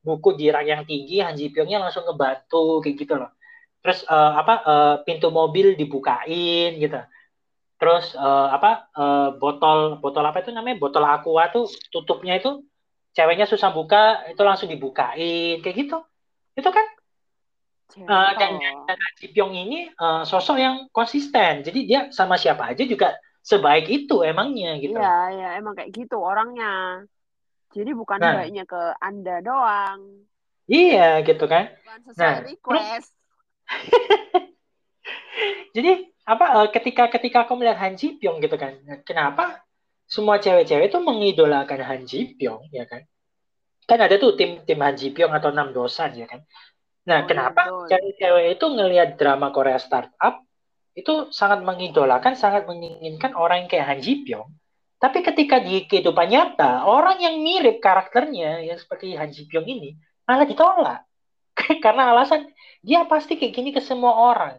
buku 0.00 0.40
di 0.40 0.48
rak 0.48 0.64
yang 0.64 0.82
tinggi 0.88 1.20
Han 1.20 1.36
Ji 1.36 1.52
Pyongnya 1.52 1.84
langsung 1.84 2.08
ngebantu 2.08 2.80
kayak 2.80 2.96
gitu 2.96 3.14
loh. 3.20 3.36
Terus 3.84 4.08
uh, 4.08 4.32
apa 4.40 4.54
uh, 4.64 4.94
pintu 5.04 5.28
mobil 5.28 5.76
dibukain 5.76 6.80
gitu. 6.80 7.04
Terus 7.76 8.16
uh, 8.16 8.48
apa 8.48 8.88
uh, 8.96 9.28
botol 9.36 10.00
botol 10.00 10.24
apa 10.24 10.40
itu 10.40 10.56
namanya? 10.56 10.80
Botol 10.80 11.04
aqua 11.04 11.52
tuh 11.52 11.68
tutupnya 11.92 12.40
itu 12.40 12.64
ceweknya 13.12 13.46
susah 13.48 13.72
buka 13.72 14.24
itu 14.28 14.42
langsung 14.44 14.68
dibukain 14.68 15.60
kayak 15.60 15.76
gitu. 15.76 15.98
Itu 16.56 16.70
kan? 16.72 16.86
Uh, 17.92 18.32
dan, 18.40 18.56
dan 18.88 18.96
Ji 19.20 19.36
Pyong 19.36 19.52
ini 19.52 19.92
uh, 20.00 20.24
sosok 20.24 20.56
yang 20.56 20.88
konsisten. 20.96 21.60
Jadi 21.60 21.84
dia 21.84 22.08
sama 22.08 22.40
siapa 22.40 22.72
aja 22.72 22.88
juga 22.88 23.12
sebaik 23.44 23.84
itu 23.92 24.24
emangnya 24.24 24.80
gitu. 24.80 24.96
Iya 24.96 25.16
iya 25.36 25.48
emang 25.60 25.76
kayak 25.76 25.92
gitu 25.92 26.16
orangnya. 26.16 27.04
Jadi 27.72 27.92
bukan 27.92 28.20
nah, 28.20 28.40
baiknya 28.40 28.64
ke 28.64 28.96
anda 28.96 29.44
doang. 29.44 30.24
Iya 30.64 31.20
gitu 31.20 31.44
kan? 31.44 31.68
Bukan 31.84 32.00
sesuai 32.08 32.24
nah, 32.24 32.36
request. 32.48 33.12
Jadi 35.76 36.12
apa 36.22 36.70
ketika 36.70 37.10
ketika 37.10 37.44
aku 37.44 37.58
melihat 37.58 37.82
Han 37.82 37.98
Ji 37.98 38.16
Pyong 38.16 38.38
gitu 38.38 38.54
kan 38.54 38.78
kenapa 39.02 39.66
semua 40.12 40.36
cewek-cewek 40.36 40.92
itu 40.92 40.98
mengidolakan 41.00 41.80
Han 41.88 42.04
Ji 42.04 42.36
Pyong 42.36 42.68
ya 42.68 42.84
kan? 42.84 43.08
Kan 43.88 43.98
ada 44.04 44.20
tuh 44.20 44.36
tim 44.36 44.60
tim 44.68 44.76
Han 44.84 44.92
Ji 45.00 45.16
Pyong 45.16 45.32
atau 45.32 45.48
Nam 45.48 45.72
Dosan 45.72 46.12
ya 46.20 46.28
kan? 46.28 46.44
Nah 47.08 47.24
oh, 47.24 47.26
kenapa 47.26 47.60
iya, 47.88 47.96
cewek-cewek 47.96 48.60
itu 48.60 48.66
ngelihat 48.68 49.16
drama 49.16 49.48
Korea 49.48 49.80
startup 49.80 50.44
itu 50.92 51.32
sangat 51.32 51.64
mengidolakan 51.64 52.36
sangat 52.36 52.68
menginginkan 52.68 53.32
orang 53.32 53.64
yang 53.64 53.70
kayak 53.72 53.88
Han 53.88 54.00
Ji 54.04 54.28
Pyong 54.28 54.52
tapi 55.02 55.18
ketika 55.26 55.58
di 55.58 55.82
kehidupan 55.90 56.30
nyata 56.30 56.86
orang 56.86 57.18
yang 57.18 57.42
mirip 57.42 57.82
karakternya 57.82 58.62
yang 58.62 58.78
seperti 58.78 59.18
Han 59.18 59.34
Ji 59.34 59.50
Pyong 59.50 59.66
ini 59.66 59.98
malah 60.22 60.46
ditolak. 60.46 61.02
Karena 61.84 62.14
alasan 62.14 62.46
dia 62.86 63.02
pasti 63.10 63.34
kayak 63.34 63.50
gini 63.50 63.70
ke 63.74 63.82
semua 63.82 64.14
orang. 64.14 64.54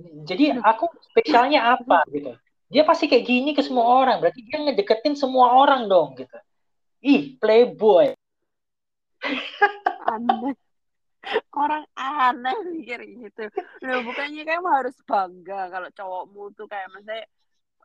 Jadi 0.00 0.56
aku 0.56 0.88
spesialnya 1.12 1.76
apa 1.76 2.08
gitu 2.08 2.32
dia 2.66 2.82
pasti 2.82 3.06
kayak 3.06 3.24
gini 3.26 3.50
ke 3.54 3.62
semua 3.62 3.86
orang. 3.86 4.18
Berarti 4.18 4.42
dia 4.42 4.58
ngedeketin 4.58 5.14
semua 5.14 5.54
orang 5.54 5.86
dong 5.86 6.18
gitu. 6.18 6.36
Ih 7.06 7.38
playboy. 7.38 8.14
Aneh. 10.06 10.54
Orang 11.54 11.86
aneh 11.98 12.56
mikir 12.70 13.02
gitu. 13.02 13.50
Loh 13.82 14.02
bukannya 14.06 14.42
kamu 14.46 14.68
harus 14.70 14.96
bangga 15.02 15.70
kalau 15.70 15.88
cowokmu 15.90 16.42
tuh 16.54 16.66
kayak 16.70 16.90
maksudnya 16.94 17.26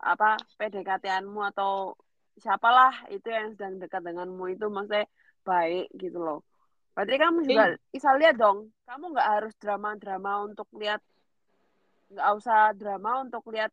apa 0.01 0.37
PDKT-anmu 0.57 1.41
atau 1.53 1.93
siapalah 2.41 3.05
itu 3.13 3.29
yang 3.29 3.53
sedang 3.53 3.77
dekat 3.77 4.01
denganmu 4.01 4.49
itu 4.49 4.65
maksudnya 4.69 5.05
baik 5.45 5.89
gitu 5.97 6.21
loh. 6.21 6.39
Berarti 6.93 7.15
kamu 7.17 7.37
juga 7.45 7.65
bisa 7.89 8.09
lihat 8.17 8.35
dong. 8.37 8.69
Kamu 8.85 9.13
nggak 9.13 9.29
harus 9.29 9.53
drama-drama 9.57 10.45
untuk 10.45 10.67
lihat 10.77 11.01
nggak 12.11 12.29
usah 12.35 12.75
drama 12.75 13.23
untuk 13.23 13.45
lihat 13.49 13.71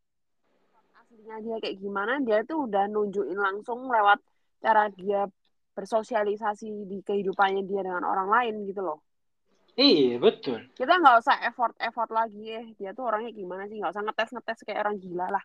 aslinya 1.19 1.43
dia 1.43 1.57
kayak 1.59 1.77
gimana 1.83 2.13
dia 2.23 2.47
tuh 2.47 2.71
udah 2.71 2.87
nunjukin 2.87 3.35
langsung 3.35 3.91
lewat 3.91 4.23
cara 4.63 4.87
dia 4.95 5.27
bersosialisasi 5.75 6.87
di 6.87 7.03
kehidupannya 7.03 7.67
dia 7.67 7.83
dengan 7.83 8.07
orang 8.07 8.31
lain 8.31 8.55
gitu 8.71 8.87
loh 8.87 9.03
Iya 9.79 10.19
betul. 10.19 10.67
Kita 10.75 10.91
nggak 10.91 11.23
usah 11.23 11.39
effort 11.47 11.71
effort 11.79 12.11
lagi 12.11 12.51
ya. 12.51 12.67
Dia 12.83 12.91
tuh 12.99 13.07
orangnya 13.07 13.31
gimana 13.31 13.63
sih? 13.71 13.79
Nggak 13.79 13.95
usah 13.95 14.03
ngetes 14.03 14.31
ngetes 14.35 14.59
kayak 14.67 14.83
orang 14.83 14.99
gila 14.99 15.27
lah. 15.31 15.45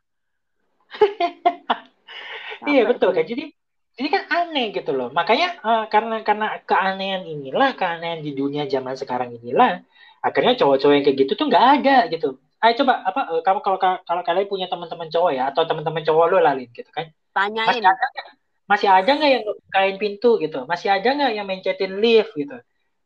iya 2.74 2.82
betul 2.90 3.14
kan. 3.14 3.30
Jadi 3.30 3.54
jadi 3.94 4.08
kan 4.10 4.24
aneh 4.34 4.74
gitu 4.74 4.90
loh. 4.90 5.14
Makanya 5.14 5.62
uh, 5.62 5.86
karena 5.86 6.26
karena 6.26 6.50
keanehan 6.66 7.30
inilah, 7.30 7.78
keanehan 7.78 8.26
di 8.26 8.34
dunia 8.34 8.66
zaman 8.66 8.98
sekarang 8.98 9.38
inilah, 9.38 9.86
akhirnya 10.26 10.58
cowok-cowok 10.58 10.94
yang 10.98 11.06
kayak 11.06 11.18
gitu 11.22 11.32
tuh 11.38 11.46
nggak 11.54 11.66
ada 11.78 11.98
gitu. 12.10 12.42
Ayo 12.64 12.74
coba 12.80 13.04
apa 13.04 13.22
uh, 13.28 13.42
kamu 13.44 13.60
kalau 13.60 13.76
kalau 13.80 14.22
kalian 14.24 14.48
punya 14.48 14.68
teman-teman 14.72 15.12
cowok 15.12 15.32
ya 15.36 15.52
atau 15.52 15.68
teman-teman 15.68 16.00
cowok 16.00 16.26
lo 16.32 16.38
lalin 16.40 16.72
gitu 16.72 16.88
kan? 16.96 17.12
Tanyain. 17.36 17.68
Masih 17.68 17.84
ada 17.84 18.06
nggak? 18.08 18.28
Masih 18.64 18.88
ada 18.88 19.12
nggak 19.12 19.32
yang 19.36 19.44
bukain 19.44 19.96
pintu 20.00 20.32
gitu? 20.40 20.60
Masih 20.64 20.88
ada 20.88 21.10
nggak 21.12 21.32
yang 21.36 21.46
mencetin 21.46 22.00
lift 22.00 22.32
gitu? 22.40 22.56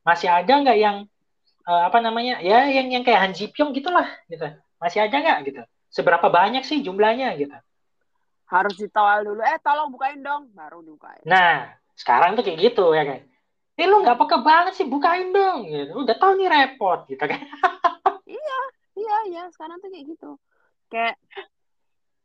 Masih 0.06 0.30
ada 0.30 0.54
nggak 0.62 0.78
yang 0.78 0.98
uh, 1.66 1.82
apa 1.90 1.98
namanya? 2.06 2.38
Ya 2.46 2.70
yang 2.70 2.94
yang 2.94 3.02
kayak 3.02 3.18
Han 3.26 3.34
Ji 3.34 3.50
Pyong 3.50 3.74
gitulah 3.74 4.06
gitu. 4.30 4.46
Masih 4.78 5.10
ada 5.10 5.18
nggak 5.18 5.38
gitu? 5.50 5.62
Seberapa 5.90 6.30
banyak 6.30 6.62
sih 6.62 6.86
jumlahnya 6.86 7.34
gitu? 7.42 7.58
Harus 8.46 8.78
ditawal 8.78 9.26
dulu. 9.26 9.42
Eh 9.42 9.58
tolong 9.66 9.90
bukain 9.90 10.22
dong. 10.22 10.54
Baru 10.54 10.86
dibukain. 10.86 11.26
Nah, 11.26 11.74
sekarang 11.98 12.38
tuh 12.38 12.46
kayak 12.46 12.62
gitu 12.62 12.94
ya 12.94 13.10
kan. 13.10 13.26
Eh 13.78 13.86
lu 13.90 14.06
nggak 14.06 14.22
peka 14.22 14.38
banget 14.46 14.74
sih 14.78 14.86
bukain 14.86 15.34
dong 15.34 15.66
gitu. 15.66 15.98
Udah 15.98 16.14
tahu 16.14 16.38
nih 16.38 16.50
repot 16.50 17.10
gitu 17.10 17.26
kan. 17.26 17.42
iya, 18.30 18.60
iya, 18.98 19.18
iya. 19.30 19.44
Sekarang 19.54 19.78
tuh 19.78 19.90
kayak 19.94 20.06
gitu. 20.10 20.32
Kayak 20.90 21.16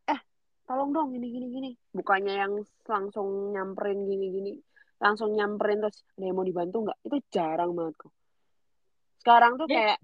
eh 0.09 0.21
tolong 0.65 0.91
dong 0.91 1.13
gini 1.13 1.29
gini 1.29 1.47
gini. 1.53 1.71
Bukannya 1.93 2.35
yang 2.35 2.53
langsung 2.89 3.53
nyamperin 3.53 4.09
gini 4.09 4.27
gini. 4.33 4.53
Langsung 5.03 5.35
nyamperin 5.37 5.83
terus 5.83 6.01
ada 6.17 6.25
yang 6.25 6.37
mau 6.39 6.47
dibantu 6.47 6.77
nggak? 6.89 6.99
Itu 7.05 7.17
jarang 7.29 7.77
banget 7.77 7.95
kok. 8.01 8.13
Sekarang 9.21 9.61
tuh 9.61 9.69
kayak 9.69 9.99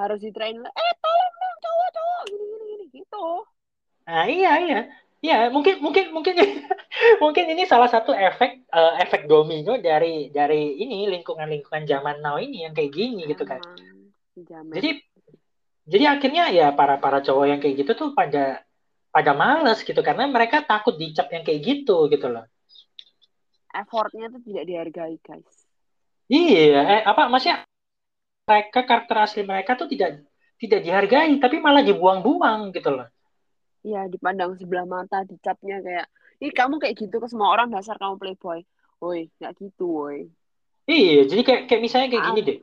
harus 0.00 0.18
ditrain. 0.18 0.56
Eh 0.58 0.92
tolong 0.98 1.34
dong 1.36 1.56
cowok-cowok 1.62 2.22
gini 2.26 2.44
gini 2.48 2.64
gini 2.66 2.84
gitu. 3.02 3.26
Nah, 4.08 4.24
iya 4.26 4.52
iya. 4.64 4.80
Ya, 5.22 5.46
mungkin 5.54 5.78
mungkin 5.78 6.10
mungkin 6.10 6.34
mungkin 7.22 7.44
ini 7.54 7.62
salah 7.62 7.86
satu 7.86 8.10
efek 8.10 8.66
uh, 8.74 8.98
efek 8.98 9.30
domino 9.30 9.78
dari 9.78 10.34
dari 10.34 10.82
ini 10.82 11.06
lingkungan-lingkungan 11.06 11.86
zaman 11.86 12.18
now 12.18 12.42
ini 12.42 12.66
yang 12.66 12.74
kayak 12.74 12.90
gini 12.90 13.30
gitu 13.30 13.46
kan. 13.46 13.62
Zaman. 14.34 14.74
Jadi 14.74 15.11
jadi 15.86 16.04
akhirnya 16.18 16.44
ya 16.54 16.66
para 16.72 16.98
para 17.02 17.18
cowok 17.22 17.46
yang 17.48 17.60
kayak 17.62 17.82
gitu 17.82 17.92
tuh 17.98 18.10
pada 18.14 18.62
pada 19.12 19.32
males 19.36 19.82
gitu 19.84 19.98
karena 20.00 20.24
mereka 20.30 20.64
takut 20.64 20.96
dicap 20.96 21.28
yang 21.34 21.44
kayak 21.44 21.60
gitu 21.60 22.08
gitu 22.08 22.26
loh. 22.32 22.46
Effortnya 23.72 24.28
tuh 24.32 24.40
tidak 24.44 24.64
dihargai 24.68 25.16
guys. 25.20 25.52
Iya, 26.32 26.80
eh, 26.80 27.02
apa 27.04 27.28
maksudnya 27.28 27.66
mereka 28.48 28.80
karakter 28.84 29.16
asli 29.20 29.42
mereka 29.44 29.76
tuh 29.76 29.88
tidak 29.90 30.24
tidak 30.56 30.80
dihargai 30.86 31.36
tapi 31.42 31.58
malah 31.58 31.82
dibuang-buang 31.82 32.70
gitu 32.72 32.90
loh. 32.94 33.08
Iya, 33.82 34.06
dipandang 34.06 34.54
sebelah 34.54 34.86
mata, 34.86 35.26
dicapnya 35.26 35.82
kayak, 35.82 36.06
ih 36.38 36.54
kamu 36.54 36.78
kayak 36.78 36.94
gitu 37.02 37.18
ke 37.18 37.26
semua 37.26 37.50
orang 37.50 37.66
dasar 37.66 37.98
kamu 37.98 38.14
playboy. 38.14 38.62
Woi, 39.02 39.26
nggak 39.42 39.58
gitu, 39.58 39.86
woi. 39.90 40.30
Iya, 40.86 41.26
jadi 41.26 41.42
kayak 41.42 41.62
kayak 41.66 41.82
misalnya 41.82 42.08
kayak 42.14 42.24
gini 42.30 42.40
deh. 42.46 42.58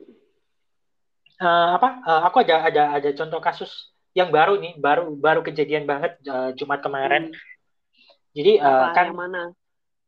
Uh, 1.40 1.80
apa? 1.80 1.88
Uh, 2.04 2.20
aku 2.28 2.44
ada 2.44 2.68
ada 2.68 2.82
ada 3.00 3.10
contoh 3.16 3.40
kasus 3.40 3.88
yang 4.12 4.28
baru 4.28 4.60
nih, 4.60 4.76
baru 4.76 5.16
baru 5.16 5.40
kejadian 5.40 5.88
banget 5.88 6.20
uh, 6.28 6.52
Jumat 6.52 6.84
kemarin. 6.84 7.32
Hmm. 7.32 7.40
Jadi 8.36 8.52
uh, 8.60 8.92
kan 8.92 9.06
yang 9.08 9.16
mana? 9.16 9.42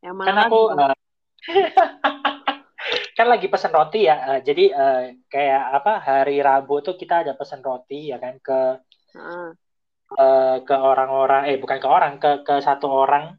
Yang 0.05 0.15
mana 0.21 0.29
kan 0.29 0.37
aku 0.45 0.61
uh, 0.77 0.95
kan 3.17 3.27
lagi 3.33 3.49
pesen 3.49 3.73
roti 3.73 4.05
ya. 4.05 4.17
Uh, 4.29 4.41
jadi 4.45 4.65
uh, 4.77 5.01
kayak 5.33 5.65
apa? 5.81 5.93
Hari 6.05 6.37
Rabu 6.45 6.85
tuh 6.85 7.01
kita 7.01 7.25
ada 7.25 7.33
pesen 7.33 7.65
roti 7.65 8.13
ya 8.13 8.21
kan 8.21 8.37
ke 8.37 8.61
uh. 9.17 9.51
Uh, 10.13 10.61
ke 10.69 10.77
orang-orang 10.77 11.49
eh 11.49 11.57
bukan 11.57 11.81
ke 11.81 11.89
orang 11.89 12.21
ke 12.21 12.45
ke 12.45 12.61
satu 12.61 12.85
orang 12.93 13.33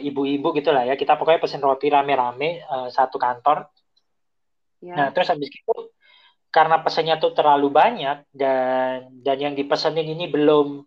ibu-ibu 0.00 0.48
uh, 0.48 0.54
gitulah 0.56 0.88
ya 0.88 0.96
kita 0.96 1.20
pokoknya 1.20 1.44
pesen 1.44 1.60
roti 1.60 1.92
rame-rame 1.92 2.64
uh, 2.64 2.88
satu 2.88 3.20
kantor 3.20 3.68
ya. 4.80 4.96
nah 4.96 5.06
terus 5.12 5.28
habis 5.28 5.52
itu 5.52 5.91
karena 6.52 6.84
pesannya 6.84 7.16
tuh 7.16 7.32
terlalu 7.32 7.72
banyak 7.72 8.28
dan 8.36 9.08
dan 9.24 9.36
yang 9.40 9.54
dipesenin 9.56 10.04
ini 10.04 10.28
belum 10.28 10.84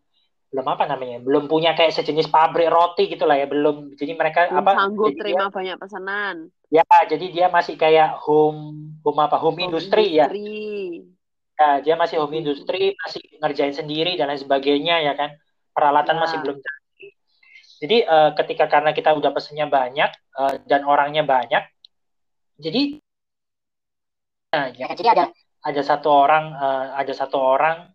belum 0.53 0.67
apa 0.71 0.87
namanya 0.87 1.19
belum 1.25 1.49
punya 1.51 1.75
kayak 1.75 1.91
sejenis 1.91 2.29
pabrik 2.29 2.69
roti 2.69 3.09
gitulah 3.09 3.35
ya 3.35 3.49
belum 3.49 3.97
jadi 3.97 4.13
mereka 4.13 4.53
belum 4.53 4.61
apa 4.61 4.71
sanggup 4.77 5.11
terima 5.17 5.49
dia, 5.49 5.55
banyak 5.57 5.77
pesanan 5.81 6.35
ya 6.69 6.85
jadi 7.09 7.25
dia 7.33 7.47
masih 7.49 7.75
kayak 7.75 8.15
home 8.21 8.93
home 9.01 9.19
apa 9.19 9.35
home, 9.41 9.57
home 9.57 9.73
industry, 9.73 10.15
industry 10.15 11.03
ya 11.03 11.15
Ya, 11.55 11.79
dia 11.79 11.95
masih 11.95 12.19
home 12.19 12.35
industry, 12.35 12.99
masih 12.99 13.23
ngerjain 13.39 13.71
sendiri 13.71 14.19
dan 14.19 14.27
lain 14.27 14.43
sebagainya 14.43 14.99
ya 15.07 15.15
kan. 15.15 15.39
Peralatan 15.71 16.19
ya. 16.19 16.21
masih 16.27 16.37
belum 16.43 16.57
jadi. 16.59 17.05
Jadi 17.75 17.97
uh, 18.03 18.31
ketika 18.35 18.65
karena 18.67 18.91
kita 18.91 19.15
udah 19.15 19.31
pesennya 19.31 19.67
banyak 19.71 20.11
uh, 20.35 20.59
dan 20.67 20.83
orangnya 20.83 21.23
banyak, 21.23 21.63
jadi 22.59 22.99
nah, 24.51 24.67
ya, 24.71 24.87
jadi 24.95 25.09
ada 25.11 25.25
ada 25.65 25.81
satu 25.81 26.09
orang 26.13 26.53
uh, 26.53 26.93
ada 26.93 27.13
satu 27.17 27.41
orang 27.41 27.89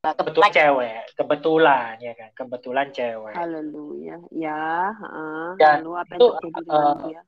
kebetulan 0.00 0.50
cewek, 0.54 1.02
kebetulan 1.12 1.92
ya 2.00 2.12
kan, 2.16 2.30
kebetulan 2.32 2.86
cewek. 2.88 3.34
Haleluya. 3.36 4.16
Ya, 4.32 4.94
uh, 4.96 5.52
dan 5.60 5.84
lalu 5.84 5.92
apa 6.00 6.14
terjadi 6.16 6.70
uh, 6.72 6.94
dia? 7.04 7.22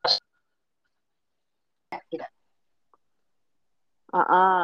Tidak. 2.09 2.31
Uh 4.09 4.21
-uh. 4.25 4.63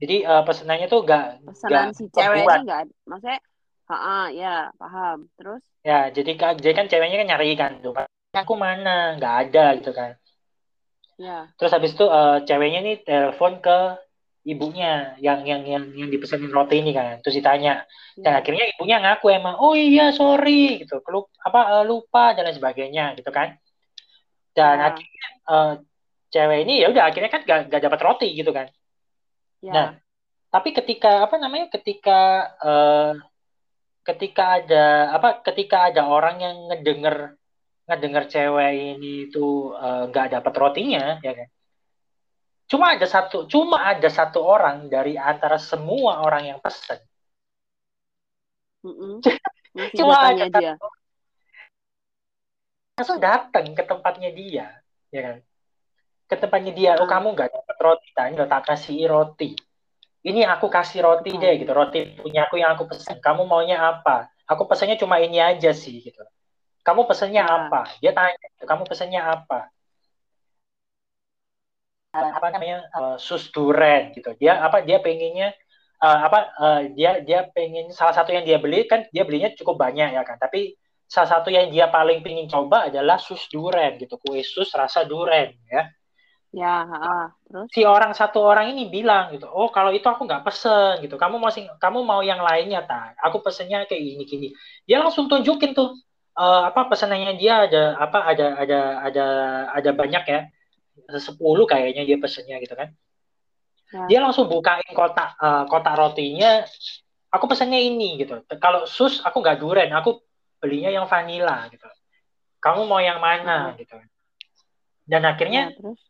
Jadi 0.00 0.16
uh, 0.24 0.42
pesenannya 0.44 0.88
tuh 0.88 1.04
gak 1.04 1.44
pesanan 1.44 1.92
gak 1.92 1.96
si 1.96 2.04
cewek 2.12 2.44
ini 2.44 2.64
gak 2.68 2.84
maksudnya 3.08 3.40
uh 3.86 4.26
ya 4.34 4.74
paham 4.74 5.30
terus 5.38 5.62
ya 5.86 6.10
jadi 6.10 6.34
jadi 6.58 6.74
kan 6.74 6.86
ceweknya 6.90 7.22
kan 7.22 7.28
nyari 7.30 7.54
kan 7.54 7.72
tuh 7.78 7.94
aku 8.34 8.54
mana 8.58 9.14
nggak 9.16 9.34
ada 9.46 9.64
gitu 9.78 9.94
kan 9.94 10.18
ya 11.16 11.48
terus 11.56 11.72
habis 11.72 11.96
itu 11.96 12.04
uh, 12.04 12.44
ceweknya 12.44 12.80
nih 12.84 12.96
telepon 13.04 13.60
ke 13.64 13.96
ibunya 14.46 15.18
yang 15.18 15.42
yang 15.42 15.66
yang 15.66 15.84
yang 15.90 16.08
dipesenin 16.12 16.52
roti 16.54 16.78
ini 16.78 16.94
kan 16.94 17.18
terus 17.18 17.34
ditanya 17.34 17.82
ya. 18.14 18.22
dan 18.22 18.32
akhirnya 18.44 18.64
ibunya 18.76 18.96
ngaku 19.02 19.34
emang 19.34 19.58
oh 19.58 19.74
iya 19.74 20.14
sorry 20.14 20.86
gitu 20.86 21.02
Kelup, 21.02 21.32
apa 21.42 21.82
uh, 21.82 21.84
lupa 21.88 22.36
dan 22.36 22.46
lain 22.46 22.54
sebagainya 22.54 23.18
gitu 23.18 23.34
kan 23.34 23.58
dan 24.54 24.76
ya. 24.78 24.84
akhirnya 24.92 25.26
uh, 25.50 25.72
cewek 26.30 26.58
ini 26.68 26.84
ya 26.84 26.92
udah 26.94 27.02
akhirnya 27.10 27.30
kan 27.32 27.42
gak, 27.42 27.60
gak 27.72 27.82
dapat 27.82 28.00
roti 28.04 28.28
gitu 28.36 28.54
kan 28.54 28.70
Ya. 29.64 29.72
Nah, 29.72 29.88
tapi 30.52 30.76
ketika 30.76 31.24
apa 31.24 31.36
namanya? 31.40 31.72
Ketika 31.72 32.20
uh, 32.60 33.12
ketika 34.04 34.62
ada 34.62 34.84
apa? 35.16 35.40
Ketika 35.42 35.90
ada 35.92 36.06
orang 36.06 36.36
yang 36.38 36.56
ngedenger 36.72 37.34
ngedenger 37.86 38.24
cewek 38.26 38.72
ini 38.98 39.30
tuh 39.30 39.74
nggak 40.10 40.26
uh, 40.26 40.32
dapat 40.38 40.52
rotinya, 40.58 41.22
ya 41.22 41.32
kan? 41.32 41.48
Cuma 42.66 42.98
ada 42.98 43.06
satu, 43.06 43.46
cuma 43.46 43.78
ada 43.78 44.10
satu 44.10 44.42
orang 44.42 44.90
dari 44.90 45.14
antara 45.14 45.54
semua 45.56 46.18
orang 46.26 46.50
yang 46.50 46.58
pesen. 46.58 46.98
Mm 48.82 48.94
-mm. 48.94 49.14
cuma 49.98 50.14
ada 50.18 50.46
dia. 50.50 50.74
Satu, 50.74 50.86
langsung 52.96 53.18
datang 53.22 53.66
ke 53.76 53.82
tempatnya 53.86 54.30
dia, 54.34 54.66
ya 55.14 55.20
kan? 55.22 55.38
ke 56.26 56.34
tempatnya 56.34 56.72
dia, 56.74 56.90
oh 56.98 57.06
kamu 57.06 57.38
nggak 57.38 57.50
dapat 57.54 57.76
roti, 57.78 58.08
nah, 58.18 58.50
tak 58.50 58.62
kasih 58.66 59.06
roti. 59.06 59.54
Ini 60.26 60.42
aku 60.42 60.66
kasih 60.66 61.06
roti 61.06 61.38
deh 61.38 61.54
gitu, 61.62 61.70
roti 61.70 62.18
punya 62.18 62.50
aku 62.50 62.58
yang 62.58 62.74
aku 62.74 62.90
pesan. 62.90 63.22
Kamu 63.22 63.46
maunya 63.46 63.78
apa? 63.78 64.26
Aku 64.50 64.66
pesannya 64.66 64.98
cuma 64.98 65.22
ini 65.22 65.38
aja 65.38 65.70
sih 65.70 66.02
gitu. 66.02 66.18
Kamu 66.86 67.10
pesannya 67.10 67.42
nah. 67.42 67.66
apa? 67.66 67.80
Dia 67.98 68.14
tanya, 68.14 68.38
kamu 68.62 68.86
pesannya 68.86 69.18
apa? 69.18 69.74
apa 72.16 72.46
namanya 72.52 72.78
uh, 72.96 73.16
sus 73.20 73.52
duren 73.52 74.12
gitu 74.16 74.32
dia 74.40 74.56
apa 74.64 74.80
dia 74.80 75.02
pengennya 75.02 75.52
uh, 76.00 76.18
apa 76.24 76.38
uh, 76.56 76.80
dia 76.96 77.20
dia 77.20 77.44
pengen 77.52 77.92
salah 77.92 78.16
satu 78.16 78.32
yang 78.32 78.44
dia 78.46 78.56
beli 78.56 78.88
kan 78.88 79.04
dia 79.12 79.26
belinya 79.26 79.52
cukup 79.52 79.76
banyak 79.76 80.16
ya 80.16 80.22
kan 80.24 80.40
tapi 80.40 80.76
salah 81.06 81.38
satu 81.38 81.52
yang 81.52 81.70
dia 81.70 81.86
paling 81.92 82.24
pengen 82.24 82.48
coba 82.50 82.88
adalah 82.88 83.20
sus 83.20 83.46
duren 83.52 84.00
gitu 84.00 84.16
kue 84.18 84.40
sus 84.42 84.72
rasa 84.72 85.04
duren 85.04 85.52
ya 85.68 85.90
Ya, 86.56 86.88
uh, 86.88 87.28
terus 87.44 87.68
si 87.68 87.84
orang 87.84 88.16
satu 88.16 88.40
orang 88.40 88.72
ini 88.72 88.88
bilang 88.88 89.28
gitu, 89.28 89.44
oh 89.44 89.68
kalau 89.68 89.92
itu 89.92 90.08
aku 90.08 90.24
nggak 90.24 90.40
pesen 90.40 91.04
gitu, 91.04 91.20
kamu 91.20 91.36
mau 91.36 91.52
kamu 91.52 91.98
mau 92.00 92.24
yang 92.24 92.40
lainnya 92.40 92.80
tak? 92.80 93.12
Aku 93.28 93.44
pesennya 93.44 93.84
kayak 93.84 94.00
gini 94.00 94.24
gini. 94.24 94.48
Dia 94.88 95.04
langsung 95.04 95.28
tunjukin 95.28 95.76
tuh 95.76 95.92
uh, 96.36 96.62
apa 96.70 96.86
pesenannya 96.92 97.34
dia 97.40 97.66
ada 97.66 97.96
apa 97.96 98.18
ada 98.28 98.46
ada 98.60 98.80
ada 99.02 99.26
ada 99.72 99.90
banyak 99.96 100.24
ya, 100.28 100.40
sepuluh 101.18 101.64
kayaknya 101.64 102.04
dia 102.04 102.16
pesennya 102.20 102.60
gitu 102.60 102.76
kan. 102.76 102.92
Ya. 103.90 104.04
Dia 104.06 104.18
langsung 104.22 104.46
bukain 104.46 104.86
kotak 104.92 105.34
uh, 105.40 105.64
kotak 105.66 105.96
rotinya. 105.96 106.62
Aku 107.32 107.50
pesennya 107.50 107.82
ini 107.82 108.22
gitu. 108.22 108.40
Kalau 108.62 108.86
sus 108.86 109.20
aku 109.20 109.42
nggak 109.42 109.58
duren, 109.60 109.90
aku 109.92 110.22
belinya 110.62 110.88
yang 110.88 111.10
vanilla 111.10 111.68
gitu. 111.68 111.84
Kamu 112.62 112.88
mau 112.88 113.02
yang 113.02 113.20
mana 113.20 113.72
hmm. 113.72 113.76
gitu. 113.82 113.96
Dan 115.06 115.22
akhirnya 115.22 115.70
ya, 115.70 115.76
terus? 115.76 116.00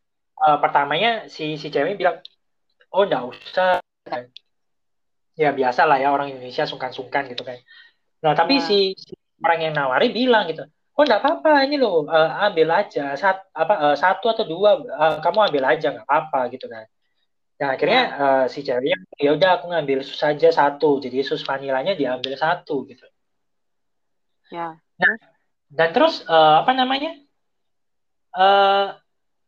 uh, 0.40 0.58
pertamanya 0.60 1.28
si 1.28 1.56
si 1.60 1.68
cewek 1.68 2.00
bilang 2.00 2.20
oh 2.92 3.04
nggak 3.04 3.24
usah 3.28 3.80
ya 5.36 5.52
biasa 5.52 5.84
lah 5.84 6.00
ya 6.00 6.08
orang 6.12 6.32
Indonesia 6.32 6.64
sungkan-sungkan 6.64 7.28
gitu 7.28 7.44
kan 7.44 7.60
nah 8.24 8.32
tapi 8.32 8.56
ya. 8.56 8.64
si, 8.64 8.78
si 8.96 9.12
orang 9.44 9.58
yang 9.68 9.74
nawari 9.76 10.08
bilang 10.12 10.48
gitu 10.48 10.64
oh 10.96 11.04
nggak 11.04 11.20
apa-apa 11.20 11.68
ini 11.68 11.76
loh 11.76 12.08
uh, 12.08 12.48
ambil 12.48 12.72
aja 12.72 13.12
sat, 13.20 13.44
apa 13.52 13.74
uh, 13.76 13.96
satu 13.96 14.32
atau 14.32 14.44
dua 14.48 14.80
uh, 14.80 15.16
kamu 15.20 15.52
ambil 15.52 15.64
aja 15.76 15.92
nggak 15.92 16.08
apa-apa 16.08 16.48
gitu 16.56 16.66
kan. 16.72 16.88
Nah 17.56 17.68
akhirnya 17.76 18.02
ya. 18.08 18.16
uh, 18.16 18.44
si 18.48 18.64
ceweknya 18.64 18.96
ya 19.20 19.30
udah 19.36 19.50
aku 19.60 19.64
ngambil 19.72 20.00
sus 20.00 20.16
saja 20.16 20.48
satu 20.48 21.00
jadi 21.04 21.20
sus 21.20 21.44
vanilanya 21.44 21.92
diambil 21.92 22.32
satu 22.40 22.88
gitu. 22.88 23.04
Ya. 24.48 24.80
Nah 24.80 25.14
dan 25.68 25.88
terus 25.92 26.24
uh, 26.24 26.64
apa 26.64 26.72
namanya 26.72 27.12
uh, 28.32 28.96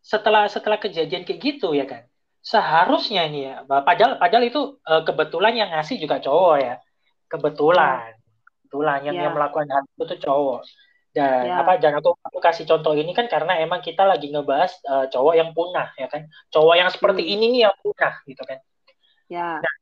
setelah 0.04 0.52
setelah 0.52 0.76
kejadian 0.76 1.24
kayak 1.24 1.40
gitu 1.40 1.72
ya 1.72 1.88
kan 1.88 2.04
seharusnya 2.44 3.24
ini 3.24 3.48
ya 3.48 3.64
padahal 3.64 4.20
padahal 4.20 4.44
itu 4.44 4.76
uh, 4.84 5.02
kebetulan 5.04 5.54
yang 5.56 5.70
ngasih 5.72 5.96
juga 6.00 6.20
cowok 6.20 6.56
ya 6.60 6.74
kebetulan 7.28 8.17
kebetulan 8.68 9.00
yang 9.08 9.16
yeah. 9.16 9.24
yang 9.24 9.32
melakukan 9.32 9.64
hal 9.72 9.82
itu 9.88 10.04
tuh 10.04 10.20
cowok 10.28 10.60
dan 11.16 11.48
yeah. 11.48 11.64
apa 11.64 11.80
jangan 11.80 12.04
aku 12.04 12.20
aku 12.20 12.38
kasih 12.44 12.68
contoh 12.68 12.92
ini 12.92 13.16
kan 13.16 13.24
karena 13.32 13.56
emang 13.64 13.80
kita 13.80 14.04
lagi 14.04 14.28
ngebahas 14.28 14.76
uh, 14.84 15.08
cowok 15.08 15.34
yang 15.40 15.56
punah 15.56 15.88
ya 15.96 16.04
kan 16.12 16.28
cowok 16.52 16.74
yang 16.76 16.92
seperti 16.92 17.24
hmm. 17.24 17.32
ini 17.32 17.44
nih 17.56 17.60
yang 17.64 17.74
punah 17.80 18.14
gitu 18.28 18.42
kan 18.44 18.60
ya 19.32 19.40
yeah. 19.40 19.54
nah, 19.64 19.74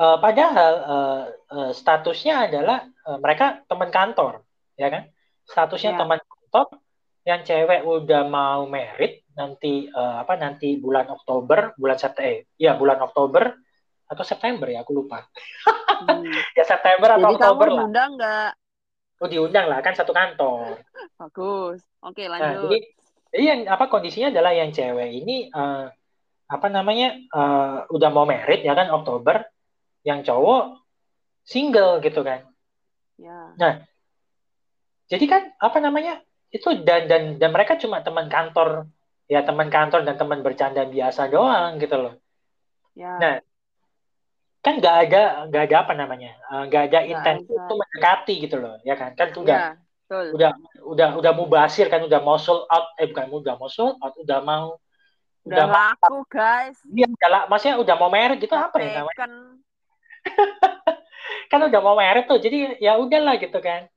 uh, 0.00 0.16
padahal 0.16 0.72
uh, 0.80 1.22
uh, 1.52 1.70
statusnya 1.76 2.48
adalah 2.48 2.88
uh, 3.04 3.20
mereka 3.20 3.60
teman 3.68 3.92
kantor 3.92 4.40
ya 4.80 4.88
kan 4.88 5.12
statusnya 5.44 5.92
yeah. 5.92 6.00
teman 6.00 6.20
kantor 6.24 6.66
yang 7.22 7.44
cewek 7.44 7.84
udah 7.86 8.26
mau 8.26 8.66
merit 8.66 9.22
nanti 9.36 9.86
uh, 9.92 10.24
apa 10.24 10.34
nanti 10.40 10.80
bulan 10.80 11.06
Oktober 11.12 11.76
bulan 11.78 11.96
September 12.00 12.42
eh, 12.42 12.50
ya 12.58 12.74
bulan 12.74 12.98
Oktober 12.98 13.61
atau 14.12 14.24
September 14.24 14.68
ya 14.68 14.84
aku 14.84 14.92
lupa. 14.92 15.24
Hmm. 16.04 16.28
ya 16.58 16.64
September 16.68 17.16
atau 17.16 17.32
Jadi 17.32 17.36
Oktober 17.40 17.66
kamu 17.66 17.78
diundang 17.80 18.10
nggak? 18.20 18.50
Oh 19.22 19.28
diundang 19.30 19.66
lah 19.72 19.78
kan 19.80 19.94
satu 19.96 20.12
kantor. 20.12 20.76
Bagus. 21.20 21.80
Oke 22.04 22.28
lanjut. 22.28 22.44
nah, 22.44 22.54
jadi 22.68 22.78
jadi 23.32 23.44
yang 23.48 23.60
apa 23.72 23.88
kondisinya 23.88 24.28
adalah 24.28 24.52
yang 24.52 24.70
cewek 24.70 25.08
ini 25.08 25.48
uh, 25.48 25.88
apa 26.52 26.66
namanya 26.68 27.16
uh, 27.32 27.88
udah 27.88 28.10
mau 28.12 28.28
merit 28.28 28.60
ya 28.60 28.76
kan 28.76 28.92
Oktober. 28.92 29.48
Yang 30.02 30.34
cowok 30.34 30.82
single 31.46 32.02
gitu 32.02 32.26
kan. 32.26 32.42
Ya. 33.22 33.54
nah 33.54 33.86
jadi 35.06 35.24
kan 35.30 35.42
apa 35.62 35.78
namanya 35.78 36.26
itu 36.50 36.74
dan 36.82 37.06
dan 37.06 37.22
dan 37.38 37.50
mereka 37.54 37.78
cuma 37.78 38.02
teman 38.02 38.26
kantor. 38.26 38.90
Ya 39.30 39.46
teman 39.46 39.70
kantor 39.70 40.02
dan 40.02 40.18
teman 40.18 40.42
bercanda 40.42 40.82
biasa 40.84 41.30
doang 41.30 41.78
gitu 41.78 41.96
loh. 41.96 42.14
Ya. 42.92 43.16
Nah, 43.16 43.34
kan 44.62 44.78
nggak 44.78 44.96
ada 45.10 45.22
nggak 45.50 45.62
ada 45.66 45.76
apa 45.82 45.92
namanya 45.98 46.38
eh, 46.38 46.62
nggak 46.70 46.82
ada 46.86 47.00
intensi 47.02 47.50
untuk 47.50 47.82
mendekati 47.82 48.34
gitu 48.46 48.56
loh 48.62 48.78
ya 48.86 48.94
kan? 48.94 49.18
Kan 49.18 49.34
udah 49.34 49.58
ya, 49.58 50.22
udah 50.30 50.50
udah 50.86 51.08
udah 51.18 51.32
mau 51.34 51.50
basir 51.50 51.90
kan 51.90 51.98
udah 52.06 52.22
mau 52.22 52.38
sold 52.38 52.70
out 52.70 52.94
eh 52.94 53.10
bukan 53.10 53.26
udah 53.42 53.54
mau 53.58 53.66
sold 53.66 53.98
out 53.98 54.14
udah 54.14 54.38
mau 54.38 54.78
udah, 55.42 55.56
udah 55.58 55.66
laku 55.66 56.16
guys. 56.30 56.78
Iya 56.86 57.10
udah 57.10 57.50
maksudnya 57.50 57.76
udah 57.82 57.94
mau 57.98 58.10
merek 58.14 58.38
gitu 58.38 58.54
apa 58.54 58.76
ya 58.78 59.02
namanya? 59.02 59.18
Kan 59.18 59.32
kan 61.50 61.60
udah 61.66 61.80
mau 61.82 61.98
merek 61.98 62.30
tuh 62.30 62.38
jadi 62.38 62.78
ya 62.78 63.02
udahlah 63.02 63.42
gitu 63.42 63.58
kan. 63.58 63.90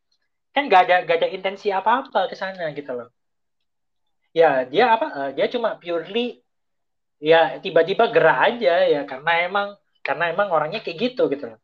Kan 0.49 0.65
nggak 0.65 0.81
ada 0.89 0.95
nggak 1.05 1.17
ada 1.21 1.29
intensi 1.29 1.69
apa 1.69 2.09
apa 2.09 2.25
ke 2.25 2.33
sana 2.33 2.73
gitu 2.73 2.89
loh. 2.89 3.13
Ya 4.33 4.65
dia 4.65 4.97
apa 4.97 5.07
uh, 5.13 5.29
dia 5.29 5.45
cuma 5.45 5.77
purely 5.77 6.41
ya 7.21 7.61
tiba-tiba 7.61 8.09
gerak 8.09 8.39
aja 8.49 8.73
ya 8.89 9.01
karena 9.05 9.31
emang 9.45 9.69
karena 10.05 10.29
emang 10.29 10.53
orangnya 10.53 10.85
kayak 10.85 10.97
gitu 11.01 11.25
gitu 11.33 11.49
loh. 11.49 11.59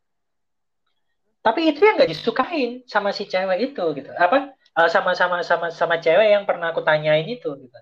Tapi 1.46 1.70
itu 1.70 1.82
yang 1.86 2.02
nggak 2.02 2.10
disukain 2.10 2.82
sama 2.90 3.14
si 3.14 3.30
cewek 3.30 3.74
itu 3.74 3.86
gitu. 3.98 4.10
Apa? 4.18 4.58
Uh, 4.74 4.90
sama 4.90 5.14
sama 5.14 5.46
sama 5.46 5.70
sama 5.70 6.02
cewek 6.02 6.34
yang 6.34 6.50
pernah 6.50 6.74
aku 6.74 6.82
tanyain 6.82 7.30
itu 7.30 7.50
gitu. 7.54 7.80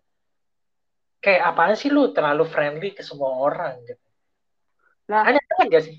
Kayak 1.24 1.56
apaan 1.56 1.76
sih 1.80 1.92
lu? 1.92 2.12
Terlalu 2.12 2.44
friendly 2.48 2.92
ke 2.92 3.04
semua 3.04 3.36
orang 3.40 3.80
gitu. 3.88 4.04
Lah. 5.12 5.28
Ada 5.28 5.40
kan 5.40 5.68
gak 5.68 5.84
sih? 5.88 5.96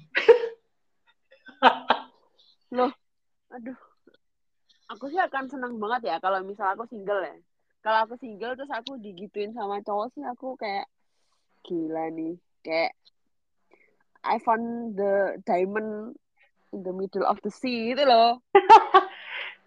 Loh 2.77 2.93
aduh. 3.53 3.79
Aku 4.97 5.07
sih 5.13 5.21
akan 5.21 5.47
senang 5.47 5.77
banget 5.79 6.11
ya 6.11 6.17
kalau 6.19 6.41
misal 6.41 6.73
aku 6.73 6.89
single 6.89 7.21
ya. 7.21 7.37
Kalau 7.85 8.09
aku 8.09 8.15
single 8.17 8.57
terus 8.57 8.73
aku 8.73 8.97
digituin 8.97 9.53
sama 9.53 9.85
cowok 9.85 10.17
sih 10.17 10.25
aku 10.25 10.57
kayak 10.57 10.89
gila 11.61 12.09
nih. 12.09 12.41
Kayak 12.65 12.97
I 14.25 14.41
found 14.43 14.97
the 14.97 15.41
diamond 15.45 16.17
in 16.71 16.87
the 16.87 16.95
middle 16.95 17.27
of 17.27 17.41
the 17.43 17.53
sea 17.53 17.97
itu 17.97 18.05
loh 18.05 18.41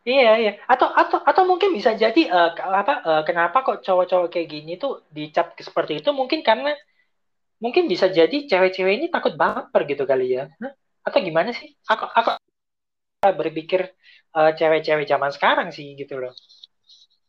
Iya 0.03 0.35
iya. 0.35 0.51
Atau 0.67 0.91
atau 0.91 1.23
atau 1.23 1.43
mungkin 1.47 1.71
bisa 1.71 1.95
jadi 1.95 2.27
uh, 2.27 2.51
apa 2.59 2.93
uh, 3.07 3.21
kenapa 3.23 3.63
kok 3.63 3.87
cowok-cowok 3.87 4.35
kayak 4.35 4.51
gini 4.51 4.75
tuh 4.75 4.99
dicap 5.15 5.55
seperti 5.55 6.03
itu 6.03 6.11
mungkin 6.11 6.43
karena 6.43 6.75
mungkin 7.63 7.87
bisa 7.87 8.11
jadi 8.11 8.43
cewek-cewek 8.43 8.99
ini 8.99 9.07
takut 9.07 9.39
baper 9.39 9.87
gitu 9.87 10.03
kali 10.03 10.35
ya. 10.35 10.51
Hah? 10.59 10.75
Atau 11.07 11.23
gimana 11.23 11.55
sih? 11.55 11.71
Aku 11.87 12.03
aku 12.03 12.35
berpikir 13.31 13.95
uh, 14.35 14.51
cewek-cewek 14.51 15.07
zaman 15.07 15.31
sekarang 15.31 15.71
sih 15.71 15.95
gitu 15.95 16.19
loh. 16.19 16.35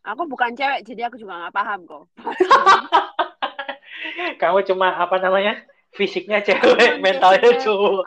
Aku 0.04 0.26
bukan 0.26 0.52
cewek, 0.58 0.82
jadi 0.82 1.08
aku 1.08 1.16
juga 1.16 1.46
nggak 1.46 1.54
paham 1.54 1.80
kok. 1.86 2.04
Kamu 4.42 4.66
cuma 4.66 4.98
apa 4.98 5.16
namanya? 5.22 5.62
Fisiknya 5.94 6.42
cewek, 6.42 6.98
mentalnya 6.98 7.54
cowok. 7.62 8.04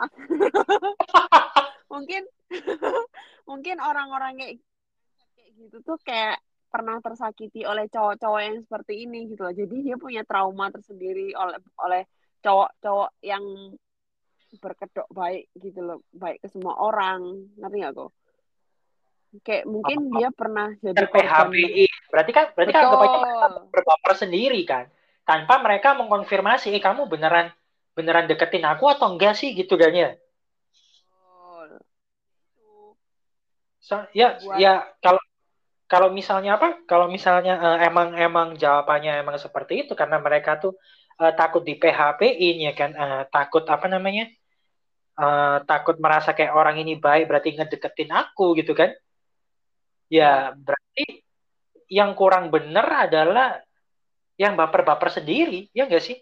mungkin 1.92 2.22
mungkin 3.50 3.76
orang-orang 3.80 4.36
kayak 4.36 4.54
kayak 5.34 5.50
gitu 5.56 5.76
tuh 5.80 5.98
kayak 6.04 6.36
pernah 6.68 7.00
tersakiti 7.00 7.64
oleh 7.64 7.88
cowok-cowok 7.88 8.40
yang 8.44 8.56
seperti 8.60 9.08
ini 9.08 9.32
gitu 9.32 9.40
loh. 9.48 9.54
Jadi 9.56 9.76
dia 9.88 9.96
punya 9.96 10.22
trauma 10.22 10.68
tersendiri 10.68 11.32
oleh 11.32 11.56
oleh 11.80 12.02
cowok-cowok 12.44 13.10
yang 13.24 13.44
berkedok 14.60 15.08
baik 15.12 15.48
gitu 15.56 15.80
loh, 15.80 15.98
baik 16.12 16.44
ke 16.44 16.48
semua 16.52 16.76
orang. 16.76 17.48
Ngerti 17.56 17.76
gak 17.84 17.94
kok? 17.96 18.12
kayak 19.44 19.68
mungkin 19.68 20.08
oh, 20.08 20.12
dia 20.16 20.28
pernah 20.32 20.72
jadi 20.80 21.04
PHBI. 21.04 21.84
Berarti 22.08 22.30
kan 22.32 22.46
berarti 22.56 22.72
kan 22.72 22.84
Betul. 22.88 23.00
kan 23.04 23.52
berbaper 23.68 24.12
sendiri 24.16 24.60
kan. 24.64 24.88
Tanpa 25.28 25.60
mereka 25.60 25.92
mengkonfirmasi, 25.92 26.72
eh 26.72 26.80
kamu 26.80 27.04
beneran 27.04 27.52
beneran 27.98 28.30
deketin 28.30 28.62
aku 28.62 28.86
atau 28.86 29.10
enggak 29.10 29.34
sih 29.34 29.50
gitu 29.58 29.74
kan 29.74 29.90
ya. 29.90 30.10
So, 33.82 34.04
ya 34.14 34.38
Buat... 34.38 34.60
ya 34.62 34.72
kalau 35.02 35.22
kalau 35.88 36.08
misalnya 36.12 36.60
apa? 36.60 36.78
Kalau 36.86 37.10
misalnya 37.10 37.58
uh, 37.58 37.78
emang 37.82 38.14
emang 38.14 38.48
jawabannya 38.54 39.18
emang 39.24 39.40
seperti 39.40 39.88
itu 39.88 39.92
karena 39.98 40.22
mereka 40.22 40.60
tuh 40.62 40.78
uh, 41.18 41.32
takut 41.34 41.64
di 41.66 41.74
PHP-in 41.74 42.56
ya 42.70 42.72
kan, 42.76 42.90
uh, 42.94 43.22
takut 43.32 43.64
apa 43.66 43.90
namanya? 43.90 44.30
Uh, 45.18 45.58
takut 45.66 45.98
merasa 45.98 46.30
kayak 46.36 46.54
orang 46.54 46.78
ini 46.78 46.94
baik 46.94 47.26
berarti 47.26 47.58
ngedeketin 47.58 48.14
aku 48.14 48.54
gitu 48.54 48.70
kan 48.70 48.94
ya 50.06 50.54
berarti 50.54 51.26
yang 51.90 52.14
kurang 52.14 52.54
benar 52.54 53.08
adalah 53.10 53.58
yang 54.38 54.54
baper-baper 54.54 55.10
sendiri, 55.10 55.66
ya 55.74 55.90
enggak 55.90 56.04
sih? 56.04 56.16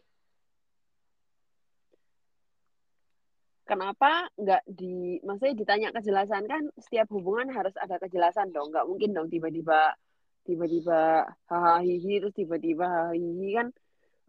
Kenapa 3.66 4.31
nggak 4.38 4.62
di, 4.70 5.18
maksudnya 5.26 5.59
ditanya 5.59 5.88
kejelasan? 5.90 6.46
Kan 6.46 6.70
setiap 6.79 7.11
hubungan 7.11 7.50
harus 7.50 7.74
ada 7.74 7.98
kejelasan 7.98 8.55
dong, 8.55 8.70
nggak 8.70 8.87
mungkin 8.87 9.11
dong 9.11 9.26
tiba-tiba 9.26 9.98
tiba-tiba 10.46 11.26
hahaha 11.50 11.83
terus 11.83 12.31
tiba-tiba 12.31 13.11
hahaha 13.11 13.48
kan, 13.59 13.74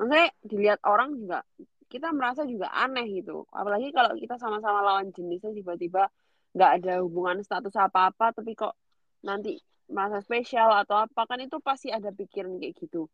maksudnya 0.02 0.34
dilihat 0.42 0.82
orang 0.82 1.14
juga 1.14 1.46
kita 1.94 2.10
merasa 2.10 2.50
juga 2.50 2.74
aneh 2.74 3.06
gitu, 3.22 3.46
apalagi 3.54 3.94
kalau 3.94 4.18
kita 4.18 4.42
sama-sama 4.42 4.82
lawan 4.82 5.14
jenisnya 5.14 5.54
tiba-tiba 5.54 6.10
nggak 6.58 6.72
ada 6.82 6.94
hubungan 7.06 7.46
status 7.46 7.78
apa-apa 7.78 8.34
tapi 8.34 8.58
kok 8.58 8.74
nanti 9.22 9.62
merasa 9.94 10.18
spesial 10.26 10.74
atau 10.74 11.06
apa 11.06 11.30
kan 11.30 11.38
itu 11.38 11.62
pasti 11.62 11.94
ada 11.94 12.10
pikiran 12.10 12.58
kayak 12.58 12.74
gitu. 12.82 13.06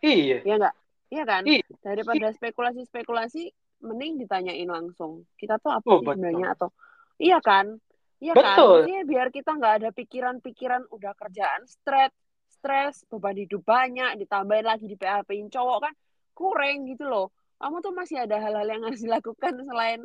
Iya. 0.00 0.40
Iya 0.48 0.54
enggak 0.56 0.74
iya 1.12 1.24
kan? 1.28 1.42
Iya. 1.44 1.62
daripada 1.84 2.32
spekulasi-spekulasi 2.32 3.52
mending 3.84 4.16
ditanyain 4.24 4.66
langsung. 4.66 5.28
Kita 5.36 5.60
tuh 5.60 5.76
apa 5.76 5.86
oh, 5.86 6.00
sih 6.00 6.08
sebenarnya? 6.08 6.56
Atau 6.56 6.72
iya 7.20 7.38
kan? 7.44 7.76
Iya 8.18 8.32
kan? 8.32 8.56
Maksudnya 8.56 9.00
biar 9.04 9.28
kita 9.28 9.50
nggak 9.52 9.74
ada 9.84 9.90
pikiran-pikiran 9.92 10.88
udah 10.88 11.12
kerjaan 11.12 11.68
stres 11.68 12.10
stres 12.48 13.04
beban 13.12 13.36
hidup 13.36 13.60
banyak 13.60 14.16
ditambahin 14.24 14.64
lagi 14.64 14.88
di 14.88 14.96
PHP-in 14.96 15.52
cowok 15.52 15.78
kan? 15.84 15.94
Kurang 16.32 16.88
gitu 16.88 17.04
loh. 17.04 17.28
Kamu 17.60 17.84
tuh 17.84 17.92
masih 17.92 18.24
ada 18.24 18.40
hal-hal 18.40 18.64
yang 18.64 18.82
harus 18.88 19.00
dilakukan 19.04 19.60
selain 19.60 20.00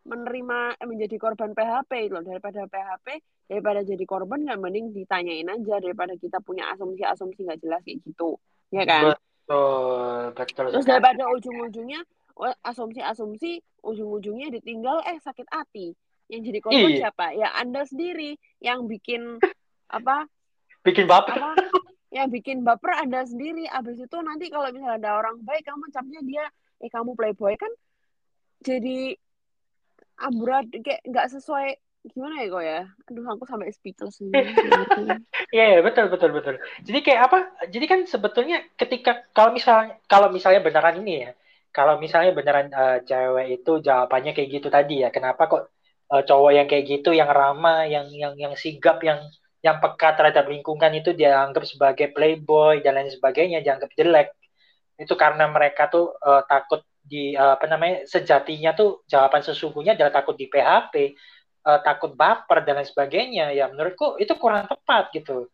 menerima 0.00 0.80
eh, 0.80 0.88
menjadi 0.88 1.16
korban 1.20 1.52
PHP 1.52 2.08
loh. 2.08 2.24
Daripada 2.24 2.64
PHP 2.64 3.06
daripada 3.50 3.84
jadi 3.84 4.04
korban 4.08 4.48
nggak 4.48 4.60
mending 4.64 4.96
ditanyain 4.96 5.46
aja. 5.52 5.76
Daripada 5.84 6.16
kita 6.16 6.40
punya 6.40 6.72
asumsi-asumsi 6.72 7.44
nggak 7.44 7.60
jelas 7.60 7.84
kayak 7.84 8.00
gitu. 8.08 8.40
Ya 8.72 8.88
kan? 8.88 9.12
Betul, 9.12 10.32
betul. 10.32 10.66
Terus 10.72 10.86
daripada 10.88 11.26
ujung-ujungnya 11.28 12.00
asumsi-asumsi, 12.64 13.60
ujung-ujungnya 13.84 14.48
ditinggal 14.60 15.04
eh 15.04 15.20
sakit 15.20 15.48
hati. 15.52 15.92
Yang 16.30 16.40
jadi 16.52 16.58
korban 16.62 16.90
Iya. 16.94 16.98
siapa? 17.06 17.26
Ya 17.34 17.48
Anda 17.58 17.82
sendiri 17.84 18.38
yang 18.62 18.86
bikin 18.86 19.42
apa? 19.90 20.24
Bikin 20.86 21.04
baper. 21.10 21.36
Apa? 21.36 21.52
yang 22.10 22.26
bikin 22.26 22.66
baper 22.66 22.90
Anda 22.98 23.22
sendiri. 23.22 23.70
Abis 23.70 24.02
itu 24.02 24.18
nanti 24.18 24.50
kalau 24.50 24.66
misalnya 24.74 24.98
ada 24.98 25.10
orang 25.22 25.38
baik 25.46 25.62
kamu 25.62 25.94
capnya 25.94 26.20
dia 26.26 26.44
eh 26.80 26.88
kamu 26.88 27.12
playboy 27.12 27.54
kan 27.60 27.68
jadi 28.64 29.16
amburat 30.20 30.68
kayak 30.68 31.00
nggak 31.04 31.28
sesuai 31.32 31.76
gimana 32.00 32.40
ya 32.40 32.46
kok 32.48 32.64
ya 32.64 32.80
aduh 33.08 33.24
aku 33.28 33.44
sampai 33.44 33.68
speechless 33.76 34.16
Iya, 35.50 35.76
yeah, 35.76 35.82
betul 35.82 36.06
betul 36.06 36.30
betul. 36.30 36.62
Jadi 36.86 36.98
kayak 37.02 37.20
apa? 37.26 37.38
Jadi 37.66 37.84
kan 37.90 38.00
sebetulnya 38.06 38.62
ketika 38.78 39.26
kalau 39.34 39.50
misalnya 39.50 39.98
kalau 40.06 40.30
misalnya 40.30 40.62
beneran 40.62 41.02
ini 41.02 41.26
ya, 41.26 41.30
kalau 41.70 42.02
misalnya 42.02 42.34
beneran 42.34 42.68
uh, 42.74 42.98
cewek 43.06 43.62
itu 43.62 43.72
jawabannya 43.78 44.34
kayak 44.34 44.50
gitu 44.60 44.68
tadi 44.68 45.06
ya, 45.06 45.08
kenapa 45.14 45.46
kok 45.46 45.62
uh, 46.10 46.22
cowok 46.26 46.52
yang 46.54 46.66
kayak 46.66 46.84
gitu, 46.86 47.14
yang 47.14 47.30
ramah, 47.30 47.86
yang 47.86 48.10
yang 48.10 48.34
yang 48.34 48.54
sigap, 48.58 48.98
yang 49.06 49.22
yang 49.62 49.78
peka 49.78 50.16
terhadap 50.18 50.48
lingkungan 50.50 50.90
itu 50.98 51.14
dianggap 51.14 51.62
sebagai 51.68 52.10
playboy 52.10 52.82
dan 52.82 52.98
lain 52.98 53.12
sebagainya, 53.12 53.62
dianggap 53.62 53.90
jelek. 53.94 54.34
Itu 54.98 55.14
karena 55.14 55.46
mereka 55.46 55.86
tuh 55.86 56.10
uh, 56.18 56.42
takut 56.44 56.82
di 57.00 57.32
uh, 57.38 57.56
apa 57.56 57.66
namanya 57.70 58.04
sejatinya 58.04 58.74
tuh 58.74 59.06
jawaban 59.06 59.40
sesungguhnya 59.40 59.96
adalah 59.96 60.12
takut 60.12 60.36
di 60.36 60.46
PHP 60.50 61.16
uh, 61.66 61.80
takut 61.84 62.12
baper 62.16 62.64
dan 62.66 62.80
lain 62.80 62.88
sebagainya. 62.88 63.52
Ya 63.54 63.70
menurutku 63.70 64.18
itu 64.18 64.32
kurang 64.36 64.66
tepat 64.66 65.14
gitu. 65.14 65.46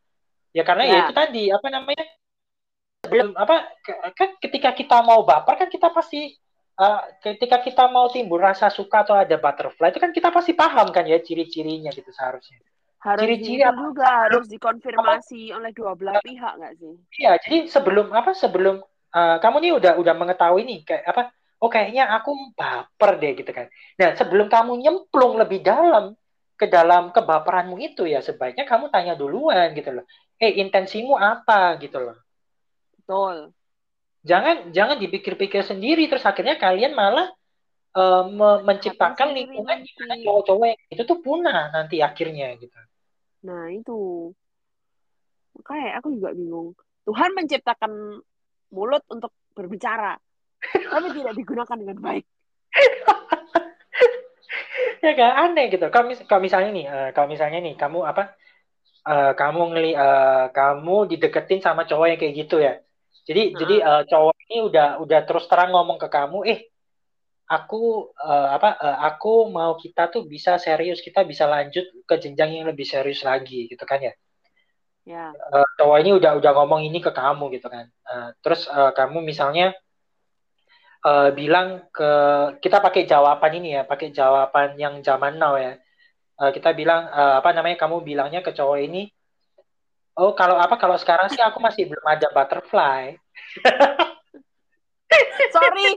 Ya 0.56 0.64
karena 0.64 0.88
ya, 0.88 0.92
ya 0.92 0.98
itu 1.04 1.12
tadi 1.12 1.44
apa 1.52 1.68
namanya 1.68 2.04
belum 3.06 3.34
apa 3.34 3.70
kan 4.14 4.38
ketika 4.42 4.74
kita 4.76 5.02
mau 5.02 5.22
baper 5.22 5.66
kan 5.66 5.68
kita 5.70 5.88
pasti 5.90 6.34
uh, 6.78 7.02
ketika 7.22 7.62
kita 7.62 7.88
mau 7.90 8.10
timbul 8.12 8.38
rasa 8.38 8.70
suka 8.70 9.02
atau 9.06 9.16
ada 9.16 9.38
butterfly 9.38 9.90
itu 9.90 10.00
kan 10.02 10.12
kita 10.12 10.28
pasti 10.30 10.52
paham 10.52 10.92
kan 10.92 11.06
ya 11.08 11.18
ciri-cirinya 11.22 11.90
gitu 11.94 12.10
seharusnya 12.12 12.58
harus 13.00 13.22
ciri-ciri 13.22 13.62
apa, 13.62 13.78
juga 13.78 14.06
harus 14.26 14.44
dikonfirmasi 14.50 15.54
apa, 15.54 15.56
oleh 15.62 15.70
dua 15.72 15.92
belah 15.94 16.18
pihak 16.20 16.52
nggak 16.58 16.74
sih 16.78 16.94
iya 17.22 17.38
jadi 17.38 17.70
sebelum 17.70 18.10
apa 18.10 18.34
sebelum 18.34 18.82
uh, 19.14 19.36
kamu 19.40 19.56
nih 19.62 19.72
udah 19.78 19.92
udah 19.98 20.14
mengetahui 20.14 20.62
nih 20.66 20.80
kayak 20.84 21.04
apa 21.06 21.22
oh 21.60 21.70
kayaknya 21.72 22.12
aku 22.12 22.52
baper 22.52 23.16
deh 23.20 23.32
gitu 23.36 23.50
kan. 23.52 23.66
Nah 23.96 24.12
sebelum 24.16 24.46
kamu 24.52 24.72
nyemplung 24.80 25.40
lebih 25.40 25.64
dalam 25.64 26.12
ke 26.56 26.68
dalam 26.68 27.12
kebaperanmu 27.12 27.76
itu 27.80 28.08
ya 28.08 28.20
sebaiknya 28.24 28.64
kamu 28.68 28.88
tanya 28.92 29.16
duluan 29.16 29.72
gitu 29.72 29.92
loh. 29.92 30.04
Eh 30.36 30.60
intensimu 30.60 31.16
apa 31.16 31.80
gitu 31.80 32.00
loh. 32.00 32.16
Betul. 33.06 33.54
Jangan 34.26 34.74
jangan 34.74 34.98
dipikir-pikir 34.98 35.62
sendiri 35.62 36.10
terus 36.10 36.26
akhirnya 36.26 36.58
kalian 36.58 36.98
malah 36.98 37.30
uh, 37.94 38.26
menciptakan 38.66 39.30
lingkungan 39.30 39.86
di 39.86 39.90
mana 40.02 40.18
cowok-cowok 40.18 40.90
itu 40.90 41.02
tuh 41.06 41.18
punah 41.22 41.70
nanti 41.70 42.02
akhirnya 42.02 42.58
gitu. 42.58 42.74
Nah 43.46 43.70
itu 43.70 44.34
kayak 45.62 46.02
aku 46.02 46.18
juga 46.18 46.34
bingung. 46.34 46.74
Tuhan 47.06 47.38
menciptakan 47.38 48.18
mulut 48.74 49.06
untuk 49.06 49.30
berbicara 49.54 50.18
tapi 50.92 51.06
tidak 51.14 51.32
digunakan 51.36 51.76
dengan 51.78 51.98
baik 52.00 52.24
ya 55.04 55.10
gak 55.14 55.34
aneh 55.48 55.66
gitu 55.70 55.86
kalau, 55.88 56.06
mis 56.10 56.20
kalau 56.26 56.42
misalnya 56.42 56.70
nih 56.74 56.86
uh, 56.88 57.08
kalau 57.14 57.28
misalnya 57.30 57.58
nih 57.62 57.74
kamu 57.78 58.04
apa 58.04 58.34
uh, 59.06 59.32
kamu 59.32 59.60
ngeli 59.72 59.92
uh, 59.94 60.50
kamu 60.50 60.96
dideketin 61.14 61.62
sama 61.62 61.86
cowok 61.86 62.06
yang 62.10 62.20
kayak 62.20 62.34
gitu 62.34 62.56
ya 62.60 62.82
jadi 63.26 63.42
uh 63.42 63.48
-huh. 63.50 63.58
jadi 63.60 63.76
uh, 63.82 64.02
cowok 64.06 64.36
ini 64.46 64.56
udah 64.70 64.88
udah 65.02 65.20
terus 65.26 65.44
terang 65.50 65.74
ngomong 65.74 65.98
ke 65.98 66.08
kamu 66.08 66.38
eh 66.46 66.60
aku 67.46 68.10
uh, 68.14 68.48
apa 68.54 68.78
uh, 68.78 68.98
aku 69.06 69.50
mau 69.50 69.74
kita 69.74 70.10
tuh 70.10 70.26
bisa 70.26 70.58
serius 70.58 71.02
kita 71.02 71.22
bisa 71.22 71.46
lanjut 71.46 71.86
ke 72.06 72.14
jenjang 72.22 72.62
yang 72.62 72.66
lebih 72.66 72.86
serius 72.86 73.22
lagi 73.22 73.70
gitu 73.70 73.82
kan 73.86 74.02
ya 74.02 74.14
ya 75.06 75.30
uh, 75.30 75.68
cowok 75.78 75.98
ini 76.02 76.10
udah 76.18 76.38
udah 76.38 76.52
ngomong 76.62 76.82
ini 76.86 76.98
ke 76.98 77.14
kamu 77.14 77.54
gitu 77.54 77.70
kan 77.70 77.86
uh, 78.10 78.34
terus 78.42 78.66
uh, 78.66 78.90
kamu 78.90 79.22
misalnya 79.22 79.74
uh, 81.06 81.30
bilang 81.30 81.86
ke 81.94 82.10
kita 82.58 82.82
pakai 82.82 83.06
jawaban 83.06 83.52
ini 83.58 83.78
ya, 83.78 83.82
pakai 83.86 84.10
jawaban 84.10 84.74
yang 84.74 84.98
zaman 85.06 85.38
now 85.38 85.54
ya. 85.54 85.78
Uh, 86.36 86.52
kita 86.52 86.76
bilang 86.76 87.08
uh, 87.08 87.40
apa 87.40 87.54
namanya 87.56 87.80
kamu 87.80 88.02
bilangnya 88.04 88.40
ke 88.42 88.52
cowok 88.52 88.78
ini, 88.82 89.08
oh 90.16 90.32
kalau 90.32 90.56
apa 90.56 90.74
kalau 90.80 90.96
sekarang 90.96 91.28
sih 91.30 91.40
aku 91.40 91.60
masih 91.60 91.88
belum 91.88 92.04
ada 92.04 92.26
butterfly. 92.32 93.16
Sorry, 95.54 95.96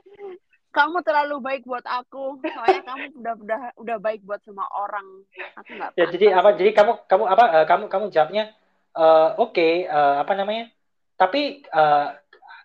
kamu 0.70 1.02
terlalu 1.02 1.36
baik 1.42 1.64
buat 1.66 1.84
aku. 1.84 2.40
Soalnya 2.46 2.84
kamu 2.86 3.04
udah 3.20 3.34
udah 3.42 3.62
udah 3.80 3.98
baik 3.98 4.22
buat 4.22 4.40
semua 4.46 4.68
orang. 4.70 5.26
Aku 5.64 5.70
nggak. 5.76 5.90
Ya 5.98 6.06
jadi 6.12 6.26
apa? 6.38 6.54
Jadi 6.56 6.72
kamu 6.76 6.92
kamu 7.10 7.24
apa? 7.26 7.44
Uh, 7.50 7.66
kamu 7.66 7.84
kamu 7.90 8.06
jawabnya 8.14 8.54
uh, 8.94 9.36
oke 9.42 9.58
okay, 9.58 9.90
uh, 9.90 10.22
apa 10.22 10.34
namanya? 10.38 10.70
Tapi 11.18 11.66
uh, 11.74 12.16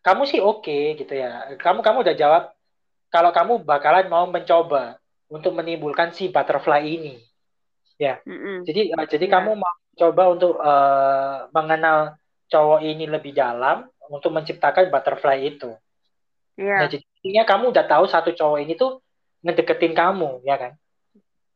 kamu 0.04 0.22
sih 0.28 0.40
oke 0.42 0.62
okay, 0.62 0.94
gitu 1.00 1.14
ya. 1.16 1.56
Kamu 1.56 1.80
kamu 1.80 2.04
udah 2.04 2.14
jawab 2.14 2.42
kalau 3.08 3.30
kamu 3.32 3.64
bakalan 3.64 4.06
mau 4.10 4.28
mencoba 4.28 5.00
untuk 5.32 5.56
menimbulkan 5.56 6.12
si 6.12 6.28
butterfly 6.28 6.84
ini. 6.84 7.18
Ya. 7.96 8.20
Mm 8.28 8.36
-mm. 8.36 8.56
Jadi 8.68 8.82
uh, 8.92 9.06
jadi 9.08 9.26
yeah. 9.26 9.34
kamu 9.40 9.50
mau 9.56 9.74
coba 9.94 10.22
untuk 10.30 10.58
uh, 10.58 11.48
mengenal 11.54 12.18
cowok 12.50 12.80
ini 12.84 13.08
lebih 13.08 13.34
dalam 13.34 13.88
untuk 14.10 14.30
menciptakan 14.34 14.92
butterfly 14.92 15.38
itu. 15.42 15.74
Yeah. 16.54 16.86
Nah, 16.86 16.88
jadinya 16.90 17.42
kamu 17.48 17.74
udah 17.74 17.84
tahu 17.88 18.04
satu 18.06 18.30
cowok 18.36 18.58
ini 18.62 18.78
tuh 18.78 19.00
ngedeketin 19.42 19.96
kamu, 19.96 20.44
ya 20.46 20.56
kan? 20.60 20.72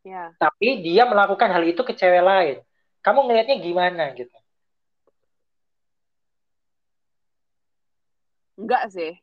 Yeah. 0.03 0.33
Tapi 0.41 0.83
dia 0.83 1.07
melakukan 1.07 1.53
hal 1.53 1.65
itu 1.67 1.83
ke 1.85 1.93
cewek 1.95 2.25
lain. 2.25 2.57
Kamu 3.05 3.29
ngelihatnya 3.29 3.57
gimana 3.63 4.11
gitu? 4.17 4.35
Enggak 8.59 8.91
sih. 8.91 9.15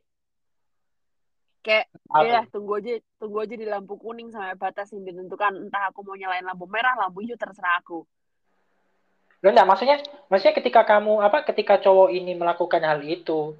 Kayak 1.60 1.90
ya 2.22 2.46
tunggu 2.46 2.78
aja 2.78 2.94
tunggu 3.18 3.42
aja 3.42 3.58
di 3.58 3.66
lampu 3.66 3.98
kuning 3.98 4.30
sampai 4.30 4.54
batas 4.54 4.94
yang 4.94 5.02
ditentukan 5.02 5.66
entah 5.66 5.90
aku 5.90 6.06
mau 6.06 6.14
nyalain 6.14 6.46
lampu 6.46 6.62
merah 6.70 6.94
lampu 6.94 7.26
hijau 7.26 7.34
terserah 7.34 7.82
aku 7.82 8.06
Loh, 9.44 9.50
enggak 9.52 9.68
maksudnya 9.68 9.96
maksudnya 10.32 10.54
ketika 10.56 10.82
kamu 10.88 11.20
apa 11.20 11.44
ketika 11.44 11.76
cowok 11.78 12.08
ini 12.12 12.32
melakukan 12.32 12.82
hal 12.82 13.04
itu 13.04 13.52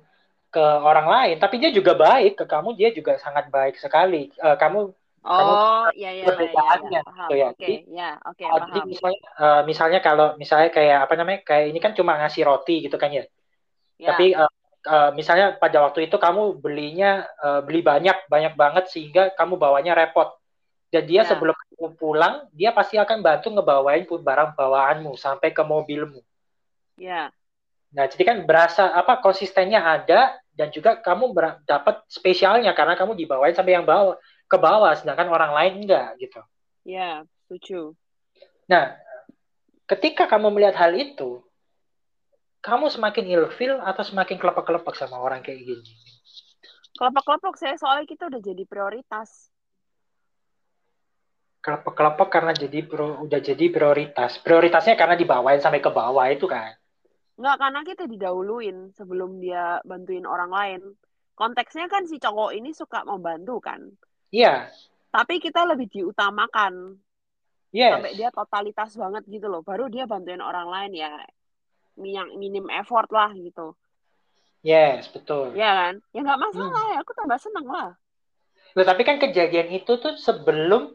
ke 0.48 0.62
orang 0.62 1.04
lain 1.04 1.36
tapi 1.36 1.60
dia 1.60 1.68
juga 1.68 1.92
baik 1.92 2.40
ke 2.40 2.44
kamu 2.48 2.72
dia 2.78 2.88
juga 2.94 3.20
sangat 3.20 3.52
baik 3.52 3.76
sekali. 3.76 4.32
Uh, 4.40 4.56
kamu 4.56 4.90
oh 5.26 5.36
kamu 5.36 5.52
iya 5.98 6.10
iya 6.16 6.24
perbedaannya 6.24 7.00
ya, 7.02 7.02
ya, 7.02 7.36
ya. 7.36 7.48
oke 7.50 7.74
ya 7.92 8.10
oke 8.24 8.36
okay, 8.38 8.46
uh, 8.46 8.60
jadi 8.70 8.80
misalnya 8.86 9.20
uh, 9.36 9.62
misalnya 9.66 10.00
kalau 10.00 10.26
misalnya 10.40 10.70
kayak 10.72 10.98
apa 11.04 11.14
namanya 11.18 11.40
kayak 11.44 11.66
ini 11.74 11.78
kan 11.82 11.92
cuma 11.92 12.16
ngasih 12.16 12.42
roti 12.46 12.86
gitu 12.86 12.96
kan 12.96 13.10
ya, 13.10 13.26
ya. 13.98 14.08
tapi 14.14 14.32
uh, 14.32 14.50
uh, 14.86 15.10
misalnya 15.12 15.58
pada 15.58 15.82
waktu 15.82 16.06
itu 16.06 16.16
kamu 16.16 16.62
belinya 16.62 17.26
uh, 17.42 17.60
beli 17.60 17.82
banyak 17.82 18.30
banyak 18.30 18.54
banget 18.54 18.84
sehingga 18.88 19.34
kamu 19.34 19.58
bawanya 19.58 19.98
repot 19.98 20.30
dan 20.90 21.02
dia 21.04 21.22
yeah. 21.22 21.28
sebelum 21.28 21.54
kamu 21.54 21.88
pulang 21.98 22.34
dia 22.54 22.70
pasti 22.70 22.96
akan 22.96 23.20
bantu 23.20 23.50
ngebawain 23.50 24.06
pun 24.06 24.22
barang 24.22 24.54
bawaanmu 24.54 25.18
sampai 25.18 25.50
ke 25.50 25.62
mobilmu. 25.66 26.22
Ya. 26.96 27.06
Yeah. 27.06 27.26
Nah 27.94 28.04
jadi 28.10 28.22
kan 28.22 28.36
berasa 28.46 28.92
apa 28.92 29.18
konsistennya 29.18 29.82
ada 29.82 30.36
dan 30.56 30.72
juga 30.72 30.96
kamu 30.96 31.36
dapat 31.68 32.00
spesialnya 32.08 32.72
karena 32.72 32.96
kamu 32.96 33.12
dibawain 33.12 33.52
sampai 33.52 33.76
yang 33.76 33.84
bawah 33.84 34.16
ke 34.46 34.56
bawah 34.56 34.94
sedangkan 34.94 35.28
orang 35.28 35.52
lain 35.52 35.72
enggak 35.84 36.16
gitu. 36.22 36.40
Ya, 36.86 36.94
yeah, 36.94 37.14
setuju. 37.44 37.98
Nah, 38.70 38.94
ketika 39.90 40.30
kamu 40.30 40.54
melihat 40.54 40.78
hal 40.78 40.94
itu, 40.94 41.42
kamu 42.62 42.90
semakin 42.90 43.26
ilfil 43.26 43.78
atau 43.82 44.02
semakin 44.02 44.38
kelopak-kelopak 44.38 44.94
sama 44.94 45.18
orang 45.18 45.42
kayak 45.42 45.66
gini? 45.66 45.92
Kelopak-kelopak 46.98 47.54
saya 47.58 47.74
soalnya 47.78 48.06
kita 48.06 48.26
udah 48.30 48.40
jadi 48.42 48.62
prioritas. 48.66 49.50
Kelopak-kelopak 51.66 52.30
karena 52.30 52.54
jadi 52.54 52.86
pro, 52.86 53.26
udah 53.26 53.42
jadi 53.42 53.66
prioritas. 53.74 54.38
Prioritasnya 54.38 54.94
karena 54.94 55.18
dibawain 55.18 55.58
sampai 55.58 55.82
ke 55.82 55.90
bawah 55.90 56.22
itu 56.30 56.46
kan? 56.46 56.78
Enggak, 57.34 57.56
karena 57.58 57.80
kita 57.82 58.04
didahuluin 58.06 58.94
sebelum 58.94 59.42
dia 59.42 59.82
bantuin 59.82 60.22
orang 60.30 60.54
lain. 60.54 60.80
Konteksnya 61.34 61.90
kan 61.90 62.06
si 62.06 62.22
cowok 62.22 62.54
ini 62.54 62.70
suka 62.70 63.02
membantu 63.02 63.58
kan? 63.58 63.82
Iya. 64.30 64.70
Tapi 65.10 65.42
kita 65.42 65.66
lebih 65.66 65.90
diutamakan. 65.90 67.02
Yes. 67.74 67.98
Sampai 67.98 68.14
dia 68.14 68.30
totalitas 68.30 68.94
banget 68.94 69.26
gitu 69.26 69.50
loh. 69.50 69.66
Baru 69.66 69.90
dia 69.90 70.06
bantuin 70.06 70.38
orang 70.38 70.70
lain 70.70 71.02
ya 71.02 71.10
yang 71.98 72.30
minim 72.38 72.70
effort 72.70 73.10
lah 73.10 73.34
gitu. 73.34 73.74
Yes, 74.62 75.10
betul. 75.10 75.50
Ya 75.58 75.74
kan? 75.74 75.94
Ya 76.14 76.22
nggak 76.22 76.40
masalah 76.46 76.78
hmm. 76.78 76.92
ya, 76.94 76.96
aku 77.02 77.12
tambah 77.12 77.38
seneng 77.42 77.66
lah. 77.66 77.98
Loh, 78.78 78.84
tapi 78.86 79.02
kan 79.02 79.18
kejadian 79.18 79.72
itu 79.72 79.98
tuh 79.98 80.14
sebelum 80.14 80.94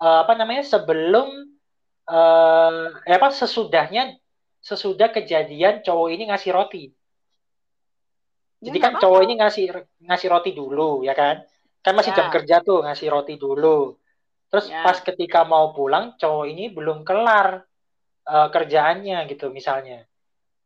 uh, 0.00 0.18
apa 0.24 0.32
namanya? 0.34 0.64
Sebelum 0.64 1.28
uh, 2.08 2.84
eh, 3.06 3.16
apa 3.16 3.28
sesudahnya 3.30 4.16
sesudah 4.60 5.08
kejadian 5.12 5.80
cowok 5.80 6.08
ini 6.12 6.24
ngasih 6.28 6.50
roti. 6.52 6.84
Jadi 8.60 8.76
kan 8.76 9.00
cowok 9.00 9.20
ini 9.24 9.40
ngasih 9.40 9.72
ngasih 10.04 10.28
roti 10.28 10.52
dulu, 10.52 11.00
ya 11.00 11.16
kan? 11.16 11.40
Kan 11.80 11.96
masih 11.96 12.12
ya. 12.12 12.16
jam 12.20 12.28
kerja 12.28 12.56
tuh 12.60 12.84
ngasih 12.84 13.08
roti 13.08 13.40
dulu. 13.40 13.96
Terus 14.52 14.68
ya. 14.68 14.84
pas 14.84 15.00
ketika 15.00 15.48
mau 15.48 15.72
pulang, 15.72 16.12
cowok 16.20 16.44
ini 16.44 16.68
belum 16.68 17.00
kelar 17.06 17.64
uh, 18.28 18.48
kerjaannya 18.52 19.24
gitu 19.32 19.48
misalnya. 19.48 20.04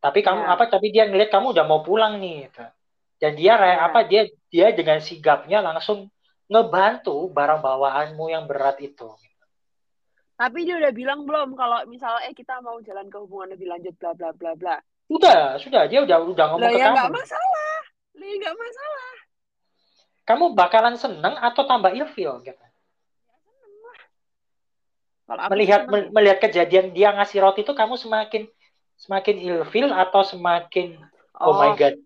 Tapi 0.02 0.26
kamu 0.26 0.42
ya. 0.42 0.58
apa? 0.58 0.64
Tapi 0.66 0.90
dia 0.90 1.06
ngeliat 1.06 1.30
kamu 1.30 1.54
udah 1.54 1.64
mau 1.70 1.86
pulang 1.86 2.18
nih. 2.18 2.50
Gitu. 2.50 2.64
Dan 3.22 3.32
dia 3.38 3.54
ya. 3.54 3.86
apa? 3.86 4.02
Dia 4.02 4.26
dia 4.50 4.74
dengan 4.74 4.98
sigapnya 4.98 5.62
langsung 5.62 6.10
ngebantu 6.48 7.32
barang 7.32 7.60
bawaanmu 7.64 8.24
yang 8.28 8.44
berat 8.44 8.80
itu. 8.80 9.08
Tapi 10.34 10.66
dia 10.66 10.76
udah 10.82 10.92
bilang 10.92 11.22
belum 11.22 11.54
kalau 11.54 11.86
misalnya 11.86 12.26
eh 12.26 12.34
kita 12.34 12.58
mau 12.58 12.82
jalan 12.82 13.06
ke 13.06 13.16
hubungan 13.22 13.54
lebih 13.54 13.70
lanjut 13.70 13.94
bla 13.96 14.12
bla 14.18 14.30
bla 14.34 14.52
bla. 14.58 14.76
Sudah, 15.06 15.60
sudah 15.62 15.86
dia 15.86 16.02
udah 16.02 16.18
udah 16.26 16.46
ngomong 16.54 16.68
Loh, 16.68 16.74
ke 16.74 16.80
ya 16.82 16.90
kamu. 16.90 16.98
Gak 16.98 17.12
masalah. 17.12 17.74
Lah 18.14 18.26
ya 18.26 18.36
nggak 18.42 18.56
masalah. 18.56 19.12
Kamu 20.24 20.44
bakalan 20.56 20.96
seneng 20.96 21.34
atau 21.38 21.62
tambah 21.68 21.92
ilfil 21.92 22.40
gitu? 22.42 22.64
Ya, 25.24 25.48
melihat 25.48 25.88
me, 25.88 26.12
melihat 26.12 26.38
kejadian 26.48 26.92
dia 26.92 27.08
ngasih 27.16 27.40
roti 27.40 27.64
itu 27.64 27.72
kamu 27.72 27.96
semakin 27.96 28.44
semakin 29.00 29.36
ilfil 29.40 29.88
atau 29.88 30.20
semakin 30.20 31.00
oh, 31.40 31.48
oh 31.48 31.54
my 31.56 31.72
god 31.72 31.96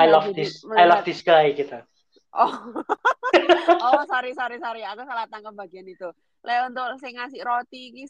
I 0.00 0.08
love 0.08 0.32
this. 0.32 0.64
I 0.64 0.88
love 0.88 1.04
this 1.04 1.20
guy 1.20 1.52
gitu. 1.52 1.84
Oh. 2.32 2.52
oh, 3.84 4.02
sorry 4.08 4.32
sorry 4.32 4.56
sorry, 4.56 4.80
aku 4.84 5.04
salah 5.04 5.28
tangkap 5.28 5.52
bagian 5.52 5.84
itu. 5.84 6.08
Le 6.42 6.54
untuk 6.64 6.96
saya 6.98 7.12
ngasih 7.22 7.44
roti 7.44 7.92
iki 7.92 8.08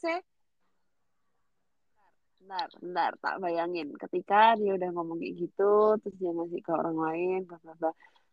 Bentar, 2.43 2.69
bentar, 2.83 3.13
tak 3.23 3.39
bayangin. 3.39 3.95
Ketika 3.95 4.59
dia 4.59 4.75
udah 4.75 4.91
ngomong 4.91 5.23
kayak 5.23 5.47
gitu, 5.47 5.95
terus 6.03 6.15
dia 6.19 6.35
ngasih 6.35 6.59
ke 6.59 6.71
orang 6.75 6.99
lain, 6.99 7.39
bla 7.47 7.59
bla 7.63 7.75
bla. 7.79 7.91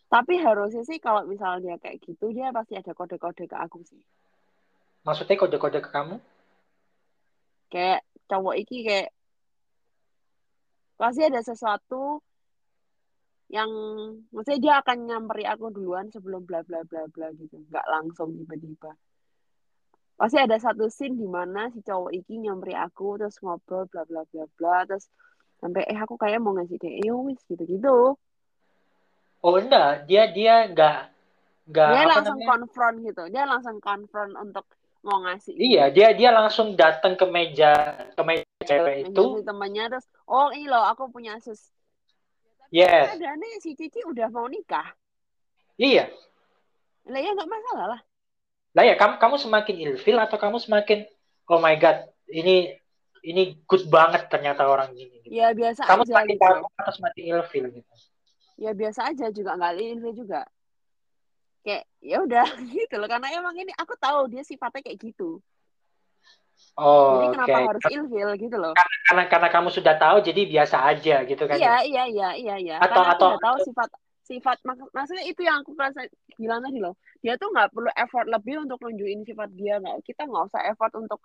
Tapi 0.09 0.41
harusnya 0.41 0.81
sih 0.81 0.97
kalau 0.97 1.29
misalnya 1.29 1.61
dia 1.61 1.75
kayak 1.77 2.01
gitu, 2.01 2.33
dia 2.33 2.49
pasti 2.49 2.73
ada 2.73 2.89
kode-kode 2.97 3.45
ke 3.45 3.53
aku 3.53 3.85
sih. 3.85 4.01
Maksudnya 5.05 5.37
kode-kode 5.37 5.79
ke 5.85 5.89
kamu? 5.93 6.17
Kayak 7.69 8.01
cowok 8.25 8.55
iki 8.57 8.81
kayak 8.81 9.13
pasti 10.97 11.21
ada 11.21 11.41
sesuatu 11.45 12.25
yang 13.49 13.69
maksudnya 14.29 14.61
dia 14.61 14.73
akan 14.85 15.09
nyamperi 15.09 15.43
aku 15.49 15.73
duluan 15.73 16.13
sebelum 16.13 16.45
bla 16.45 16.61
bla 16.61 16.85
bla 16.85 17.09
bla 17.09 17.33
gitu. 17.33 17.57
Nggak 17.65 17.85
langsung 17.89 18.37
tiba-tiba. 18.37 18.93
Pasti 20.13 20.37
ada 20.37 20.57
satu 20.61 20.85
scene 20.91 21.17
di 21.17 21.25
mana 21.25 21.73
si 21.73 21.81
cowok 21.81 22.13
iki 22.13 22.37
nyamperin 22.37 22.77
aku 22.85 23.17
terus 23.17 23.41
ngobrol 23.41 23.89
bla 23.89 24.05
bla 24.05 24.21
bla 24.29 24.45
bla 24.53 24.85
terus 24.85 25.09
sampai 25.57 25.83
eh 25.89 25.97
aku 25.97 26.15
kayak 26.15 26.39
mau 26.39 26.53
ngasih 26.55 26.77
dia 26.77 26.91
eh 27.03 27.11
wis 27.11 27.41
gitu 27.49 27.63
gitu 27.65 28.15
oh 29.41 29.55
enggak. 29.57 30.05
Dia 30.05 30.29
dia 30.29 30.69
enggak 30.69 31.09
enggak 31.65 31.89
dia 31.89 32.03
langsung 32.05 32.37
namanya? 32.37 32.49
konfront 32.53 32.97
gitu. 33.01 33.23
Dia 33.33 33.43
langsung 33.49 33.75
konfront 33.81 34.33
untuk 34.37 34.65
mau 34.99 35.23
ngasih 35.23 35.55
iya 35.55 35.87
dia 35.87 36.11
dia 36.11 36.29
langsung 36.35 36.75
datang 36.75 37.15
ke 37.15 37.23
meja 37.23 37.71
ke 38.11 38.21
meja 38.27 38.43
cewek 38.67 39.07
itu. 39.07 39.23
temannya 39.47 39.87
terus 39.87 40.05
oh 40.27 40.51
ini 40.51 40.67
loh 40.67 40.83
aku 40.83 41.07
punya 41.07 41.39
sus 41.39 41.71
yes. 42.73 43.17
Ada 43.17 43.35
nih 43.37 43.53
si 43.61 43.73
Cici 43.77 44.01
udah 44.05 44.27
mau 44.33 44.45
nikah. 44.49 44.89
Iya. 45.79 46.09
Lah 47.09 47.19
ya 47.19 47.31
nggak 47.33 47.49
masalah 47.49 47.85
lah. 47.97 48.01
Lah 48.77 48.83
ya 48.85 48.95
kamu 48.97 49.17
kamu 49.17 49.35
semakin 49.41 49.75
ilfil 49.89 50.17
atau 50.21 50.37
kamu 50.37 50.57
semakin 50.61 51.09
oh 51.49 51.57
my 51.57 51.73
god 51.81 52.05
ini 52.29 52.77
ini 53.25 53.57
good 53.65 53.89
banget 53.89 54.29
ternyata 54.31 54.63
orang 54.63 54.95
ini 54.95 55.19
gitu. 55.19 55.43
ya 55.43 55.51
biasa 55.51 55.83
kamu 55.83 56.07
aja 56.07 56.11
semakin 56.13 56.35
gitu. 56.37 56.45
kamu 56.45 56.65
atau 56.77 56.93
semakin 56.93 57.23
ilfil 57.35 57.65
gitu. 57.73 57.93
Ya 58.59 58.71
biasa 58.75 58.99
aja 59.09 59.25
juga 59.33 59.57
nggak 59.57 59.73
ilfil 59.79 60.13
juga. 60.13 60.41
Kayak 61.65 61.83
ya 61.99 62.17
udah 62.23 62.47
gitu 62.77 62.95
loh. 62.95 63.09
Karena 63.09 63.27
emang 63.33 63.55
ini 63.57 63.73
aku 63.75 63.97
tahu 63.97 64.29
dia 64.29 64.45
sifatnya 64.45 64.85
kayak 64.85 64.99
gitu 65.01 65.41
Oh, 66.79 67.19
jadi 67.19 67.27
kenapa 67.35 67.51
okay. 67.51 67.67
harus 67.67 67.83
ilfil 67.91 68.29
gitu 68.39 68.55
loh? 68.55 68.71
Karena, 68.71 68.95
karena 69.03 69.23
karena 69.27 69.47
kamu 69.51 69.69
sudah 69.71 69.95
tahu 69.99 70.17
jadi 70.23 70.41
biasa 70.47 70.77
aja 70.87 71.15
gitu 71.27 71.43
kan? 71.43 71.59
Iya 71.59 71.75
ya? 71.75 71.77
iya 71.83 72.03
iya 72.07 72.29
iya 72.39 72.55
iya. 72.55 72.75
Atau 72.79 73.03
karena 73.03 73.15
atau 73.19 73.27
aku 73.35 73.39
tahu 73.43 73.57
sifat 73.67 73.89
sifat 74.29 74.57
mak 74.61 74.77
maksudnya 74.93 75.25
itu 75.25 75.41
yang 75.41 75.65
aku 75.65 75.73
rasa 75.73 76.05
bilang 76.37 76.61
tadi 76.61 76.77
loh 76.77 76.93
dia 77.25 77.33
tuh 77.41 77.49
nggak 77.49 77.73
perlu 77.73 77.89
effort 77.97 78.29
lebih 78.29 78.61
untuk 78.61 78.77
nunjukin 78.85 79.25
sifat 79.25 79.49
dia 79.57 79.81
nggak 79.81 80.05
kita 80.05 80.29
nggak 80.29 80.53
usah 80.53 80.61
effort 80.69 80.93
untuk 81.01 81.17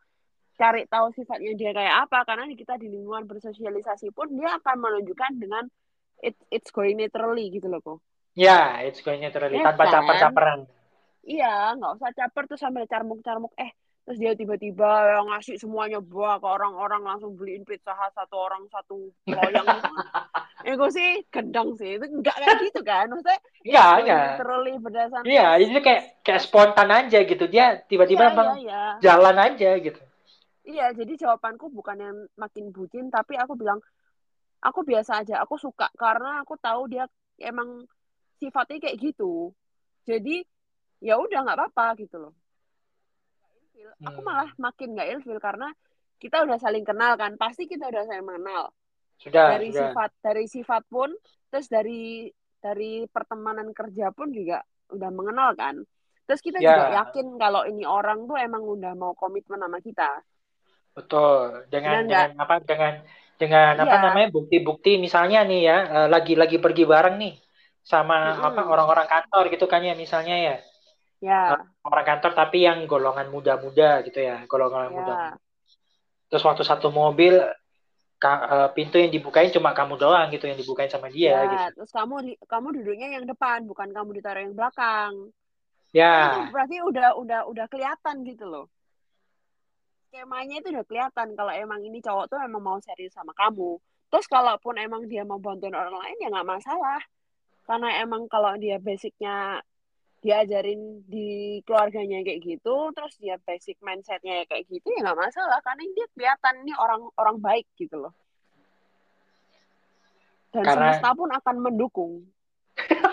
cari 0.57 0.89
tahu 0.89 1.13
sifatnya 1.13 1.53
dia 1.53 1.71
kayak 1.77 2.09
apa 2.09 2.25
karena 2.25 2.49
kita 2.57 2.81
di 2.81 2.89
lingkungan 2.89 3.29
bersosialisasi 3.29 4.09
pun 4.17 4.33
dia 4.33 4.57
akan 4.57 4.77
menunjukkan 4.81 5.33
dengan 5.37 5.69
it, 6.25 6.33
it's 6.49 6.73
going 6.73 6.97
naturally 6.97 7.53
gitu 7.53 7.69
loh 7.69 7.85
kok 7.85 7.99
ya 8.33 8.81
yeah, 8.81 8.89
it's 8.89 9.05
going 9.05 9.21
naturally 9.21 9.61
ya, 9.61 9.69
tanpa 9.69 9.85
kan? 9.85 9.93
caper-caperan 10.01 10.61
iya 11.29 11.77
nggak 11.77 11.93
usah 12.01 12.11
caper 12.17 12.43
tuh 12.49 12.57
sambil 12.57 12.89
carmuk-carmuk 12.89 13.53
eh 13.61 13.77
terus 14.05 14.21
dia 14.21 14.37
tiba-tiba 14.37 15.17
ngasih 15.25 15.57
semuanya 15.57 15.97
buah 15.97 16.37
ke 16.37 16.45
orang-orang 16.45 17.01
langsung 17.09 17.33
beliin 17.41 17.65
pizza 17.65 17.97
hut 17.97 18.13
satu 18.13 18.37
orang 18.37 18.69
satu 18.69 19.09
loyang. 19.25 19.65
Itu 19.65 19.93
ya 20.69 20.73
gue 20.77 20.91
sih 20.93 21.11
gendang 21.33 21.73
sih. 21.81 21.97
Itu 21.97 22.05
enggak 22.13 22.37
kayak 22.37 22.57
gitu 22.69 22.81
kan? 22.85 23.09
Maksudnya 23.09 23.41
iya 23.65 23.87
iya. 24.05 24.21
terlalu 24.37 24.77
berdasarkan 24.77 25.25
iya 25.25 25.57
itu 25.57 25.81
kayak 25.81 26.21
kayak 26.21 26.45
spontan 26.45 26.89
aja 26.93 27.19
gitu. 27.25 27.45
Dia 27.49 27.81
tiba-tiba 27.89 28.29
ya, 28.29 28.37
ya, 28.37 28.53
ya. 28.61 28.83
jalan 29.01 29.37
aja 29.41 29.71
gitu. 29.81 30.01
Iya 30.69 30.87
jadi 30.93 31.13
jawabanku 31.25 31.73
bukan 31.73 31.97
yang 31.97 32.17
makin 32.37 32.77
bucin 32.77 33.09
tapi 33.09 33.41
aku 33.41 33.57
bilang 33.57 33.81
aku 34.61 34.85
biasa 34.85 35.25
aja 35.25 35.41
aku 35.41 35.57
suka 35.57 35.89
karena 35.97 36.45
aku 36.45 36.61
tahu 36.61 36.93
dia 36.93 37.09
emang 37.41 37.89
sifatnya 38.37 38.85
kayak 38.85 39.01
gitu. 39.01 39.57
Jadi 40.05 40.45
ya 41.01 41.17
udah 41.17 41.41
nggak 41.41 41.57
apa-apa 41.57 42.05
gitu 42.05 42.21
loh 42.21 42.37
hmm. 43.75 44.09
aku 44.09 44.21
malah 44.23 44.51
makin 44.57 44.95
nggak 44.95 45.09
ilfil 45.19 45.39
karena 45.43 45.71
kita 46.23 46.47
udah 46.47 46.57
saling 46.57 46.87
kenal 46.87 47.19
kan 47.19 47.35
pasti 47.37 47.67
kita 47.69 47.91
udah 47.91 48.07
saling 48.07 48.25
mengenal 48.25 48.71
sudah 49.19 49.55
dari 49.55 49.71
sudah. 49.71 49.91
sifat 49.91 50.11
dari 50.23 50.45
sifat 50.47 50.83
pun 50.89 51.11
terus 51.51 51.67
dari 51.71 52.31
dari 52.59 53.05
pertemanan 53.11 53.71
kerja 53.77 54.11
pun 54.11 54.33
juga 54.33 54.65
udah 54.91 55.11
mengenal 55.13 55.53
kan 55.55 55.77
terus 56.25 56.41
kita 56.41 56.59
ya. 56.59 56.73
juga 56.73 56.87
yakin 57.05 57.27
kalau 57.37 57.63
ini 57.69 57.85
orang 57.85 58.25
tuh 58.25 58.41
emang 58.41 58.65
udah 58.65 58.93
mau 58.97 59.13
komitmen 59.13 59.61
sama 59.61 59.79
kita 59.85 60.25
betul 60.95 61.67
dengan 61.69 62.07
dengan 62.07 62.39
apa 62.39 62.55
dengan 62.65 62.93
dengan 63.35 63.83
apa 63.83 63.97
iya. 63.99 64.03
namanya 64.09 64.29
bukti-bukti 64.31 64.97
misalnya 64.97 65.43
nih 65.43 65.61
ya 65.67 65.79
eh, 65.91 66.09
lagi 66.09 66.39
lagi 66.39 66.63
pergi 66.63 66.87
bareng 66.87 67.17
nih 67.19 67.35
sama 67.85 68.39
hmm. 68.39 68.49
apa 68.49 68.61
orang-orang 68.65 69.05
kantor 69.05 69.53
gitu 69.53 69.67
kan 69.69 69.85
ya 69.85 69.93
misalnya 69.93 70.37
ya 70.41 70.57
ya. 71.25 71.57
orang 71.89 72.05
kantor 72.05 72.33
tapi 72.37 72.69
yang 72.69 72.85
golongan 72.85 73.33
muda-muda 73.33 74.05
gitu 74.05 74.21
ya 74.21 74.45
golongan 74.45 74.89
ya. 74.89 74.93
muda 74.93 75.15
terus 76.29 76.45
waktu 76.45 76.63
satu 76.67 76.93
mobil 76.93 77.41
ka, 78.21 78.33
uh, 78.45 78.69
pintu 78.73 78.97
yang 79.01 79.13
dibukain 79.13 79.53
cuma 79.53 79.73
kamu 79.77 80.01
doang 80.01 80.29
gitu 80.33 80.49
yang 80.49 80.57
dibukain 80.57 80.89
sama 80.89 81.09
dia 81.09 81.35
ya, 81.35 81.41
gitu. 81.45 81.83
terus 81.83 81.93
kamu 81.93 82.15
di, 82.25 82.33
kamu 82.49 82.67
duduknya 82.81 83.09
yang 83.21 83.25
depan 83.29 83.69
bukan 83.69 83.93
kamu 83.93 84.21
ditaruh 84.21 84.43
yang 84.49 84.57
belakang. 84.57 85.33
Ya. 85.95 86.51
Berarti 86.51 86.83
udah 86.83 87.15
udah 87.15 87.41
udah 87.47 87.67
kelihatan 87.71 88.27
gitu 88.27 88.51
loh. 88.51 88.67
Skemanya 90.11 90.59
itu 90.59 90.75
udah 90.75 90.83
kelihatan 90.83 91.39
kalau 91.39 91.55
emang 91.55 91.87
ini 91.87 92.03
cowok 92.03 92.35
tuh 92.35 92.39
emang 92.43 92.63
mau 92.67 92.79
serius 92.83 93.15
sama 93.15 93.31
kamu. 93.39 93.79
Terus 94.11 94.27
kalaupun 94.27 94.75
emang 94.83 95.07
dia 95.07 95.23
mau 95.23 95.39
bantuin 95.39 95.71
orang 95.71 95.95
lain 95.95 96.19
ya 96.19 96.29
nggak 96.35 96.51
masalah. 96.51 96.99
Karena 97.63 98.03
emang 98.03 98.27
kalau 98.27 98.59
dia 98.59 98.83
basicnya 98.83 99.63
diajarin 100.25 101.05
di 101.05 101.61
keluarganya 101.69 102.25
kayak 102.25 102.41
gitu 102.41 102.89
terus 102.97 103.13
dia 103.21 103.37
basic 103.45 103.77
mindsetnya 103.85 104.49
kayak 104.49 104.65
gitu 104.73 104.89
ya 104.97 105.05
nggak 105.05 105.21
masalah 105.21 105.61
karena 105.61 105.85
dia 105.93 106.07
kelihatan 106.17 106.55
ini 106.65 106.73
orang 106.81 107.03
orang 107.21 107.37
baik 107.45 107.69
gitu 107.77 108.09
loh 108.09 108.15
dan 110.57 110.65
karena... 110.65 110.97
semesta 110.97 111.09
pun 111.13 111.29
akan 111.29 111.57
mendukung 111.61 112.13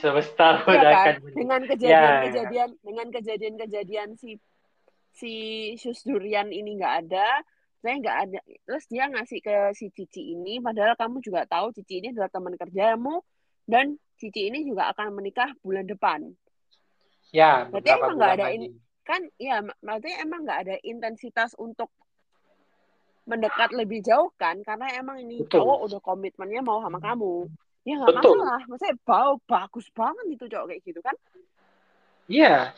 semesta 0.00 0.62
pun 0.62 0.78
ya 0.78 0.86
kan? 0.86 1.18
akan 1.18 1.34
dengan 1.34 1.60
kejadian-kejadian 1.66 2.70
ya. 2.70 2.82
dengan 2.86 3.06
kejadian-kejadian 3.10 4.08
si 4.22 4.38
si 5.10 5.32
sus 5.82 6.06
durian 6.06 6.46
ini 6.54 6.78
nggak 6.78 6.94
ada 7.10 7.42
saya 7.82 7.94
nggak 7.98 8.18
ada 8.28 8.38
terus 8.70 8.84
dia 8.86 9.10
ngasih 9.10 9.42
ke 9.42 9.54
si 9.74 9.90
Cici 9.90 10.36
ini 10.36 10.62
padahal 10.62 10.94
kamu 10.94 11.18
juga 11.26 11.42
tahu 11.48 11.74
Cici 11.74 11.98
ini 11.98 12.14
adalah 12.14 12.30
teman 12.30 12.54
kerjamu 12.54 13.24
dan 13.66 13.98
Cici 14.20 14.52
ini 14.52 14.68
juga 14.68 14.92
akan 14.92 15.16
menikah 15.16 15.48
bulan 15.64 15.88
depan. 15.88 16.28
Ya, 17.32 17.64
berarti 17.72 17.88
emang 17.88 18.20
nggak 18.20 18.32
ada 18.36 18.46
ini 18.52 18.68
kan 19.00 19.24
ya 19.40 19.64
berarti 19.80 20.12
emang 20.20 20.44
nggak 20.44 20.60
ada 20.68 20.76
intensitas 20.84 21.56
untuk 21.56 21.88
mendekat 23.24 23.72
lebih 23.72 24.04
jauh 24.04 24.28
kan? 24.36 24.60
Karena 24.60 24.92
emang 24.92 25.24
ini 25.24 25.40
Betul. 25.40 25.64
cowok 25.64 25.78
udah 25.88 26.00
komitmennya 26.04 26.60
mau 26.60 26.84
sama 26.84 27.00
kamu. 27.00 27.48
Ya 27.88 27.96
nggak 27.96 28.20
masalah. 28.20 28.60
Maksudnya 28.68 28.96
bau 29.08 29.40
bagus 29.48 29.88
banget 29.96 30.24
itu 30.28 30.44
cowok 30.52 30.66
kayak 30.68 30.82
gitu 30.84 31.00
kan? 31.00 31.16
Iya. 32.28 32.76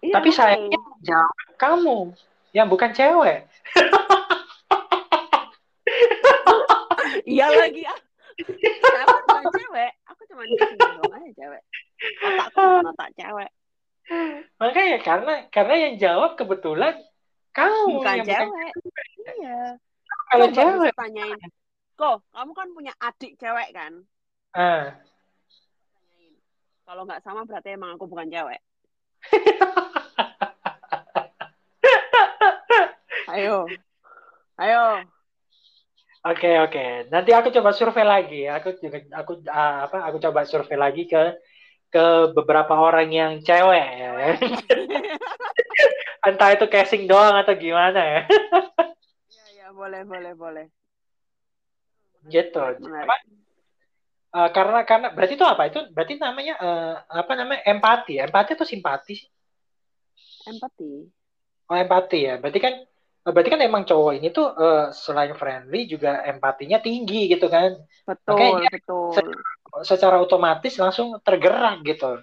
Ya, 0.00 0.14
tapi 0.16 0.32
sayangnya 0.32 0.80
jauh 1.04 1.34
kamu 1.60 2.16
yang 2.56 2.72
bukan 2.72 2.96
cewek. 2.96 3.44
Iya 7.30 7.46
lagi 7.46 7.86
ya 10.30 10.56
tersinggung 10.56 11.12
aja 11.12 11.30
cewek. 11.34 11.62
Otakku 12.22 12.62
otak 12.86 13.10
cewek. 13.18 13.50
Makanya 14.58 14.98
karena 15.02 15.34
karena 15.50 15.74
yang 15.78 15.94
jawab 15.98 16.36
kebetulan 16.38 16.94
kamu 17.50 17.98
bukan 17.98 18.16
yang 18.22 18.26
cewek. 18.26 18.72
iya. 19.42 19.62
Kalau 20.30 20.46
Coba 20.50 20.56
cewek, 20.56 20.92
tanyain 20.94 21.38
kok 21.98 22.22
kamu 22.32 22.52
kan 22.56 22.68
punya 22.72 22.92
adik 23.02 23.36
cewek 23.36 23.68
kan? 23.74 23.92
Ah. 24.50 24.98
kalau 26.90 27.06
nggak 27.06 27.22
sama 27.22 27.46
berarti 27.46 27.78
emang 27.78 27.94
aku 27.94 28.10
bukan 28.10 28.26
cewek. 28.26 28.58
Ayo. 33.30 33.70
Ayo 34.58 35.06
Oke 36.20 36.50
oke. 36.60 37.08
Nanti 37.08 37.32
aku 37.32 37.48
coba 37.48 37.72
survei 37.72 38.04
lagi. 38.04 38.44
Aku 38.44 38.76
juga 38.76 39.00
aku 39.16 39.40
ah, 39.48 39.88
apa? 39.88 40.04
Aku 40.12 40.20
coba 40.20 40.44
survei 40.44 40.76
lagi 40.76 41.08
ke 41.08 41.40
ke 41.90 42.04
beberapa 42.36 42.76
orang 42.76 43.08
yang 43.08 43.32
cewek 43.40 43.86
ya. 43.96 44.10
Entah 46.28 46.50
itu 46.52 46.68
casing 46.68 47.08
doang 47.08 47.32
atau 47.40 47.56
gimana 47.56 48.00
ya. 48.04 48.20
Iya, 49.32 49.44
iya, 49.56 49.68
boleh, 49.72 50.04
boleh, 50.04 50.32
boleh. 50.36 50.66
Gitu. 52.28 52.62
Menarik. 52.84 53.08
Apa? 53.08 53.16
Eh, 54.30 54.48
karena 54.54 54.78
karena 54.84 55.08
berarti 55.16 55.34
itu 55.34 55.46
apa? 55.48 55.72
Itu 55.72 55.80
berarti 55.90 56.20
namanya 56.20 56.54
eh, 56.60 56.94
apa 57.16 57.32
namanya? 57.32 57.64
Empati. 57.64 58.20
Empati 58.20 58.50
atau 58.54 58.68
simpati 58.68 59.16
sih? 59.16 59.28
Empati. 60.52 60.90
Oh, 61.66 61.76
empati 61.80 62.18
ya. 62.28 62.36
Berarti 62.36 62.60
kan 62.60 62.74
berarti 63.20 63.50
kan 63.52 63.60
emang 63.60 63.84
cowok 63.84 64.12
ini 64.16 64.32
tuh 64.32 64.48
eh, 64.56 64.84
selain 64.96 65.36
friendly 65.36 65.84
juga 65.84 66.24
empatinya 66.24 66.80
tinggi 66.80 67.28
gitu 67.28 67.52
kan. 67.52 67.76
Betul, 68.08 68.36
Makanya 68.36 68.70
betul. 68.72 69.12
Secara 69.84 70.16
otomatis 70.18 70.74
langsung 70.80 71.20
tergerak 71.20 71.84
gitu. 71.84 72.20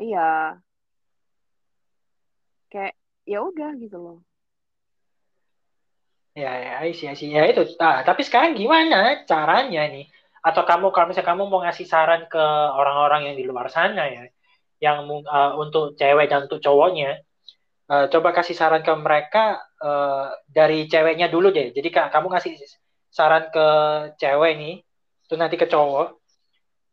Iya. 0.00 0.56
Kayak 2.72 2.94
ya 3.28 3.38
udah 3.44 3.70
gitu 3.76 3.98
loh. 4.00 4.18
Ya, 6.32 6.52
ya, 6.56 6.72
I 6.86 6.94
see. 6.94 7.10
Ya 7.28 7.44
itu. 7.50 7.76
Nah, 7.76 8.06
tapi 8.06 8.22
sekarang 8.24 8.56
gimana 8.56 9.26
caranya 9.26 9.84
nih? 9.90 10.06
Atau 10.40 10.64
kamu 10.64 10.94
kalau 10.94 11.12
misalnya 11.12 11.28
kamu 11.36 11.42
mau 11.50 11.60
ngasih 11.60 11.84
saran 11.84 12.24
ke 12.30 12.40
orang-orang 12.72 13.28
yang 13.28 13.36
di 13.36 13.44
luar 13.44 13.68
sana 13.68 14.08
ya, 14.08 14.24
yang 14.80 15.04
uh, 15.04 15.52
untuk 15.60 15.98
cewek 16.00 16.32
dan 16.32 16.48
untuk 16.48 16.64
cowoknya, 16.64 17.20
uh, 17.92 18.08
coba 18.08 18.32
kasih 18.32 18.56
saran 18.56 18.80
ke 18.80 18.94
mereka 18.96 19.60
uh, 19.80 20.30
dari 20.46 20.86
ceweknya 20.86 21.26
dulu 21.32 21.50
deh. 21.50 21.72
Jadi 21.72 21.88
Kak, 21.90 22.12
kamu 22.12 22.30
ngasih 22.30 22.54
saran 23.10 23.50
ke 23.50 23.66
cewek 24.20 24.52
nih, 24.56 24.74
terus 25.26 25.40
nanti 25.40 25.56
ke 25.58 25.66
cowok. 25.66 26.20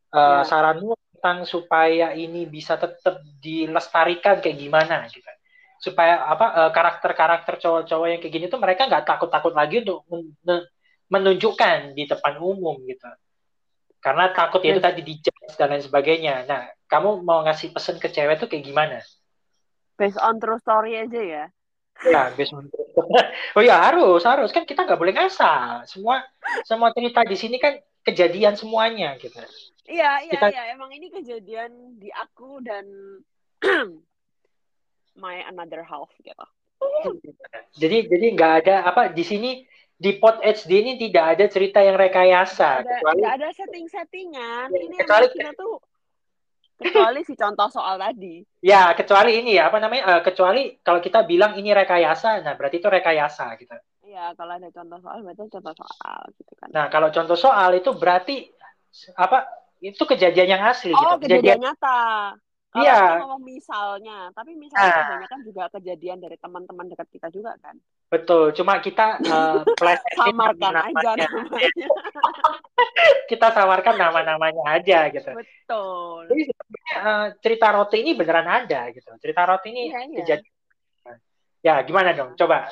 Uh, 0.07 0.41
Ya. 0.41 0.47
Saranmu 0.47 0.95
tentang 1.17 1.43
supaya 1.43 2.15
ini 2.15 2.47
bisa 2.47 2.79
tetap 2.79 3.19
dilestarikan 3.43 4.39
kayak 4.39 4.57
gimana 4.57 5.03
gitu. 5.11 5.27
Supaya 5.77 6.25
apa 6.25 6.45
uh, 6.55 6.71
karakter-karakter 6.71 7.59
cowok-cowok 7.61 8.07
yang 8.07 8.19
kayak 8.23 8.33
gini 8.33 8.45
tuh 8.47 8.57
mereka 8.57 8.87
nggak 8.87 9.05
takut-takut 9.05 9.53
lagi 9.53 9.83
untuk 9.83 10.07
men- 10.09 10.67
menunjukkan 11.11 11.93
di 11.93 12.07
depan 12.07 12.39
umum 12.39 12.79
gitu. 12.87 13.07
Karena 13.99 14.31
takut 14.31 14.63
itu 14.63 14.79
Yes. 14.79 14.85
tadi 14.85 15.01
dijudge 15.03 15.53
dan 15.59 15.73
lain 15.73 15.83
sebagainya. 15.83 16.47
Nah, 16.47 16.71
kamu 16.87 17.25
mau 17.27 17.43
ngasih 17.43 17.75
pesan 17.75 17.99
ke 17.99 18.07
cewek 18.07 18.39
tuh 18.39 18.47
kayak 18.47 18.63
gimana? 18.63 18.97
Based 19.97 20.21
on 20.21 20.37
true 20.39 20.61
story 20.61 20.95
aja 20.95 21.19
ya. 21.19 21.45
Ya, 22.05 22.29
based 22.37 22.53
on- 22.53 22.69
Oh 23.57 23.63
ya 23.65 23.81
harus, 23.89 24.21
harus 24.21 24.53
kan 24.53 24.67
kita 24.69 24.85
nggak 24.85 24.99
boleh 25.01 25.13
ngasal. 25.17 25.85
Semua 25.89 26.21
semua 26.67 26.93
cerita 26.93 27.25
di 27.25 27.33
sini 27.33 27.57
kan 27.57 27.77
kejadian 28.05 28.53
semuanya 28.53 29.17
gitu. 29.17 29.37
Iya, 29.87 30.21
iya, 30.27 30.31
Kita- 30.37 30.51
iya. 30.53 30.63
Emang 30.77 30.93
ini 30.93 31.09
kejadian 31.09 31.97
di 31.97 32.13
aku 32.13 32.61
dan 32.61 32.85
my 35.21 35.41
another 35.49 35.81
half 35.81 36.11
gitu. 36.21 36.45
Jadi 37.81 38.05
jadi 38.05 38.25
nggak 38.37 38.53
ada 38.65 38.75
apa 38.85 39.09
di 39.09 39.25
sini 39.25 39.65
di 39.97 40.13
pot 40.21 40.37
HD 40.45 40.71
ini 40.85 40.93
tidak 41.01 41.25
ada 41.33 41.45
cerita 41.49 41.81
yang 41.81 41.97
rekayasa 41.97 42.85
Ada, 42.85 43.01
kecuali 43.01 43.21
ada 43.25 43.47
setting-settingan. 43.49 44.69
Ini 44.69 44.95
kecuali- 45.01 45.33
kita 45.33 45.57
tuh 45.57 45.81
kecuali 46.77 47.19
si 47.25 47.33
contoh 47.33 47.67
soal 47.73 47.97
tadi. 47.97 48.41
ya 48.61 48.93
kecuali 48.93 49.41
ini 49.41 49.57
ya 49.57 49.69
apa 49.73 49.77
namanya 49.81 50.03
eh, 50.17 50.21
kecuali 50.23 50.77
kalau 50.85 51.01
kita 51.01 51.25
bilang 51.25 51.57
ini 51.57 51.73
rekayasa, 51.73 52.45
nah 52.45 52.53
berarti 52.53 52.77
itu 52.79 52.89
rekayasa 52.89 53.45
gitu. 53.57 53.73
Iya, 54.07 54.31
kalau 54.39 54.55
ada 54.55 54.69
contoh 54.71 54.97
soal 55.03 55.19
berarti 55.25 55.43
contoh 55.51 55.75
soal 55.75 56.19
gitu 56.37 56.53
kan. 56.57 56.67
Nah 56.71 56.85
kalau 56.87 57.09
contoh 57.11 57.37
soal 57.37 57.69
itu 57.75 57.91
berarti 57.91 58.49
apa 59.19 59.45
itu 59.83 60.03
kejadian 60.09 60.57
yang 60.57 60.63
asli 60.65 60.89
Oh, 60.95 61.17
gitu. 61.17 61.27
kejadian 61.27 61.61
nyata. 61.61 62.33
Kalau 62.77 62.85
Iya. 62.85 62.97
kita 63.01 63.17
ngomong 63.25 63.41
misalnya, 63.41 64.17
tapi 64.31 64.51
misalnya 64.53 64.85
Nah. 64.87 65.01
kebanyakan 65.01 65.39
juga 65.41 65.63
kejadian 65.73 66.17
dari 66.21 66.37
teman-teman 66.37 66.85
dekat 66.87 67.07
kita 67.09 67.27
juga 67.33 67.57
kan. 67.57 67.73
Betul, 68.07 68.53
cuma 68.53 68.77
kita 68.77 69.17
plesetin 69.81 70.13
Samarkan 70.29 70.73
aja 70.77 71.11
namanya. 71.25 71.69
Kita 73.25 73.47
samarkan 73.49 73.95
nama-namanya 73.97 74.63
aja 74.77 75.09
gitu. 75.09 75.29
Betul. 75.33 76.29
Jadi 76.29 76.41
sebenarnya 76.53 76.93
eh, 77.01 77.25
cerita 77.41 77.67
roti 77.73 77.97
ini 77.99 78.11
beneran 78.13 78.45
ada 78.45 78.81
gitu. 78.93 79.09
Cerita 79.17 79.41
roti 79.43 79.67
ini 79.73 79.83
Iya, 79.89 79.99
iya. 80.05 80.17
kejadian. 80.21 80.53
Ya, 81.65 81.75
gimana 81.81 82.13
dong? 82.13 82.37
Coba 82.37 82.69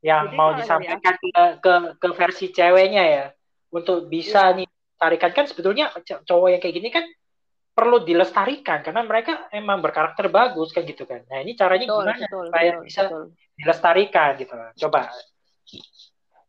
yang 0.00 0.32
Jadi 0.32 0.36
mau 0.36 0.50
kalau 0.50 0.58
disampaikan 0.60 1.14
ke, 1.20 1.44
ke 1.60 1.74
ke 2.00 2.08
versi 2.16 2.46
ceweknya 2.50 3.04
ya 3.04 3.24
untuk 3.68 4.08
bisa 4.08 4.50
Iya. 4.50 4.64
nih 4.64 4.68
tarikan 4.96 5.32
kan 5.32 5.44
sebetulnya 5.44 5.92
cowok 6.24 6.48
yang 6.48 6.60
kayak 6.60 6.74
gini 6.74 6.88
kan 6.88 7.04
perlu 7.76 8.00
dilestarikan 8.00 8.80
karena 8.80 9.04
mereka 9.04 9.52
emang 9.52 9.84
berkarakter 9.84 10.32
bagus 10.32 10.72
kan 10.72 10.88
gitu 10.88 11.04
kan. 11.04 11.20
Nah, 11.28 11.44
ini 11.44 11.52
caranya 11.52 11.84
Betul, 11.84 12.00
gimana 12.00 12.24
betul, 12.24 12.44
supaya 12.48 12.70
betul, 12.72 12.84
bisa 12.88 13.00
betul. 13.04 13.24
dilestarikan 13.60 14.30
gitu. 14.40 14.54
Coba. 14.88 15.00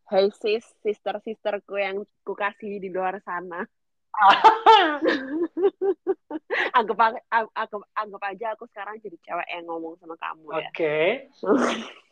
Hey 0.07 0.31
sis, 0.39 0.63
sister-sisterku 0.87 1.75
yang 1.75 2.07
ku 2.23 2.31
kasih 2.31 2.79
di 2.79 2.87
luar 2.87 3.19
sana. 3.27 3.67
Anggap, 6.77 7.19
anggap, 7.27 7.83
anggap 7.91 8.21
aja 8.23 8.55
aku 8.55 8.65
sekarang 8.71 8.97
jadi 9.03 9.17
cewek 9.19 9.47
yang 9.51 9.67
ngomong 9.67 9.99
sama 9.99 10.15
kamu 10.15 10.47
ya. 10.55 10.69
Oke. 10.71 10.97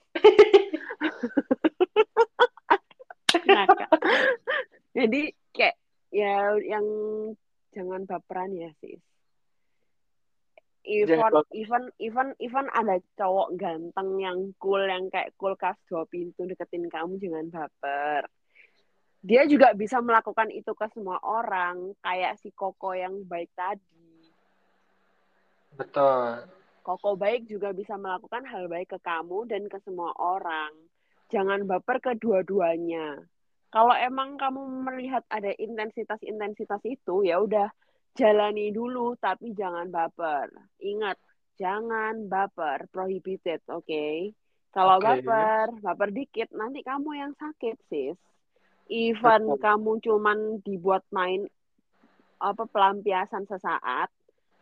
Nah, 3.45 3.67
Kak. 3.69 3.91
Jadi 4.95 5.29
kayak 5.53 5.75
ya 6.09 6.55
yang 6.65 6.85
jangan 7.75 8.07
baperan 8.07 8.55
ya 8.55 8.71
sis. 8.79 9.03
Even 10.85 11.17
Jangan 11.17 11.31
baper. 11.41 11.51
even 11.57 11.83
even 11.97 12.27
even 12.39 12.65
ada 12.71 13.01
cowok 13.19 13.57
ganteng 13.57 14.09
yang 14.21 14.39
cool 14.61 14.79
yang 14.79 15.09
kayak 15.09 15.33
kulkas 15.35 15.75
dua 15.89 16.05
pintu 16.07 16.47
deketin 16.47 16.87
kamu 16.87 17.19
jangan 17.19 17.51
baper. 17.51 18.23
Dia 19.25 19.49
juga 19.49 19.73
bisa 19.73 19.97
melakukan 20.05 20.53
itu 20.53 20.71
ke 20.77 20.85
semua 20.93 21.17
orang 21.25 21.97
kayak 22.05 22.37
si 22.39 22.53
Koko 22.53 22.93
yang 22.93 23.25
baik 23.25 23.49
tadi. 23.57 24.05
Betul. 25.73 26.45
Koko 26.85 27.17
baik 27.17 27.49
juga 27.49 27.73
bisa 27.73 27.97
melakukan 27.97 28.45
hal 28.45 28.69
baik 28.69 28.93
ke 28.93 28.99
kamu 29.01 29.49
dan 29.49 29.65
ke 29.65 29.81
semua 29.81 30.13
orang. 30.21 30.69
Jangan 31.33 31.65
baper 31.65 31.97
kedua-duanya. 31.97 33.25
Kalau 33.75 33.91
emang 33.91 34.39
kamu 34.39 34.87
melihat 34.87 35.27
ada 35.27 35.51
intensitas-intensitas 35.51 36.79
itu, 36.87 37.27
ya 37.27 37.43
udah 37.43 37.67
jalani 38.15 38.71
dulu, 38.71 39.19
tapi 39.19 39.51
jangan 39.51 39.91
baper. 39.91 40.47
Ingat, 40.79 41.19
jangan 41.59 42.31
baper, 42.31 42.87
prohibited, 42.87 43.59
oke? 43.67 44.31
Kalau 44.71 45.03
Oke. 45.03 45.27
baper, 45.27 45.65
baper 45.83 46.09
dikit, 46.15 46.55
nanti 46.55 46.87
kamu 46.87 47.19
yang 47.19 47.31
sakit, 47.35 47.75
sis. 47.91 48.15
Even 48.87 49.43
Betul. 49.43 49.59
kamu 49.59 49.91
cuman 50.07 50.39
dibuat 50.63 51.03
main 51.11 51.43
apa 52.39 52.63
pelampiasan 52.71 53.43
sesaat, 53.43 54.07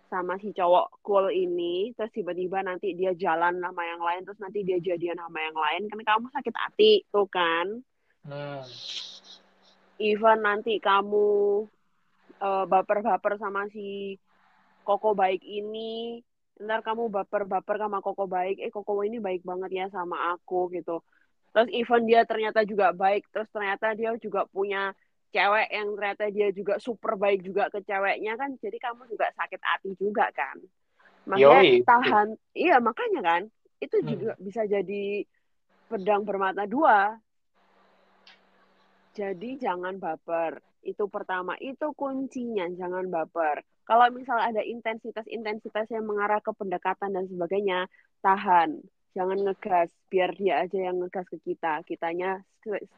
sama 0.09 0.37
si 0.41 0.53
cowok 0.53 1.01
cool 1.01 1.33
ini 1.33 1.89
terus 1.97 2.13
tiba-tiba 2.13 2.61
nanti 2.61 2.93
dia 2.93 3.17
jalan 3.17 3.57
sama 3.57 3.81
yang 3.81 3.97
lain 3.97 4.21
terus 4.21 4.37
nanti 4.37 4.61
dia 4.61 4.77
jadian 4.77 5.17
sama 5.17 5.41
yang 5.41 5.57
lain 5.57 5.81
kan 5.89 5.99
kamu 6.05 6.29
sakit 6.29 6.53
hati 6.53 7.01
tuh 7.09 7.25
kan 7.25 7.81
Hmm. 8.23 8.63
even 9.99 10.39
nanti 10.43 10.79
kamu 10.79 11.27
eh, 12.39 12.65
baper-baper 12.67 13.33
sama 13.39 13.67
si 13.71 14.15
koko 14.87 15.15
baik 15.15 15.43
ini. 15.43 16.19
Ntar 16.59 16.85
kamu 16.85 17.09
baper-baper 17.11 17.75
sama 17.81 17.99
koko 17.99 18.27
baik. 18.29 18.59
Eh 18.63 18.71
koko 18.71 19.03
ini 19.03 19.19
baik 19.19 19.43
banget 19.43 19.71
ya 19.73 19.85
sama 19.91 20.35
aku 20.35 20.71
gitu. 20.71 21.01
Terus 21.53 21.69
even 21.71 22.07
dia 22.09 22.23
ternyata 22.23 22.63
juga 22.65 22.91
baik. 22.95 23.27
Terus 23.31 23.49
ternyata 23.51 23.93
dia 23.95 24.15
juga 24.19 24.47
punya 24.49 24.91
cewek 25.33 25.67
yang 25.73 25.89
ternyata 25.97 26.29
dia 26.29 26.47
juga 26.53 26.77
super 26.77 27.17
baik 27.17 27.41
juga 27.43 27.67
ke 27.73 27.81
ceweknya 27.83 28.37
kan. 28.37 28.53
Jadi 28.59 28.77
kamu 28.79 29.07
juga 29.09 29.27
sakit 29.33 29.61
hati 29.61 29.91
juga 29.97 30.29
kan. 30.31 30.57
Makanya 31.27 31.79
Yoi. 31.79 31.83
tahan. 31.83 32.27
Iya 32.53 32.77
makanya 32.79 33.21
kan. 33.23 33.41
Itu 33.81 33.99
Hmm. 33.99 34.09
juga 34.15 34.33
bisa 34.39 34.63
jadi 34.63 35.25
pedang 35.89 36.23
bermata 36.25 36.65
dua 36.65 37.17
jadi 39.13 39.49
jangan 39.61 40.01
baper 40.01 40.59
Itu 40.83 41.07
pertama, 41.07 41.55
itu 41.63 41.95
kuncinya, 41.95 42.67
jangan 42.75 43.07
baper. 43.07 43.63
Kalau 43.87 44.11
misal 44.11 44.35
ada 44.35 44.59
intensitas-intensitas 44.59 45.87
yang 45.95 46.03
mengarah 46.03 46.43
ke 46.43 46.51
pendekatan 46.51 47.15
dan 47.15 47.23
sebagainya, 47.31 47.87
tahan. 48.19 48.83
Jangan 49.15 49.39
ngegas, 49.47 49.95
biar 50.11 50.35
dia 50.35 50.67
aja 50.67 50.75
yang 50.91 50.99
ngegas 50.99 51.23
ke 51.31 51.39
kita. 51.39 51.87
Kitanya 51.87 52.43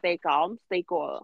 stay 0.02 0.18
calm, 0.18 0.58
stay 0.66 0.82
cool. 0.82 1.22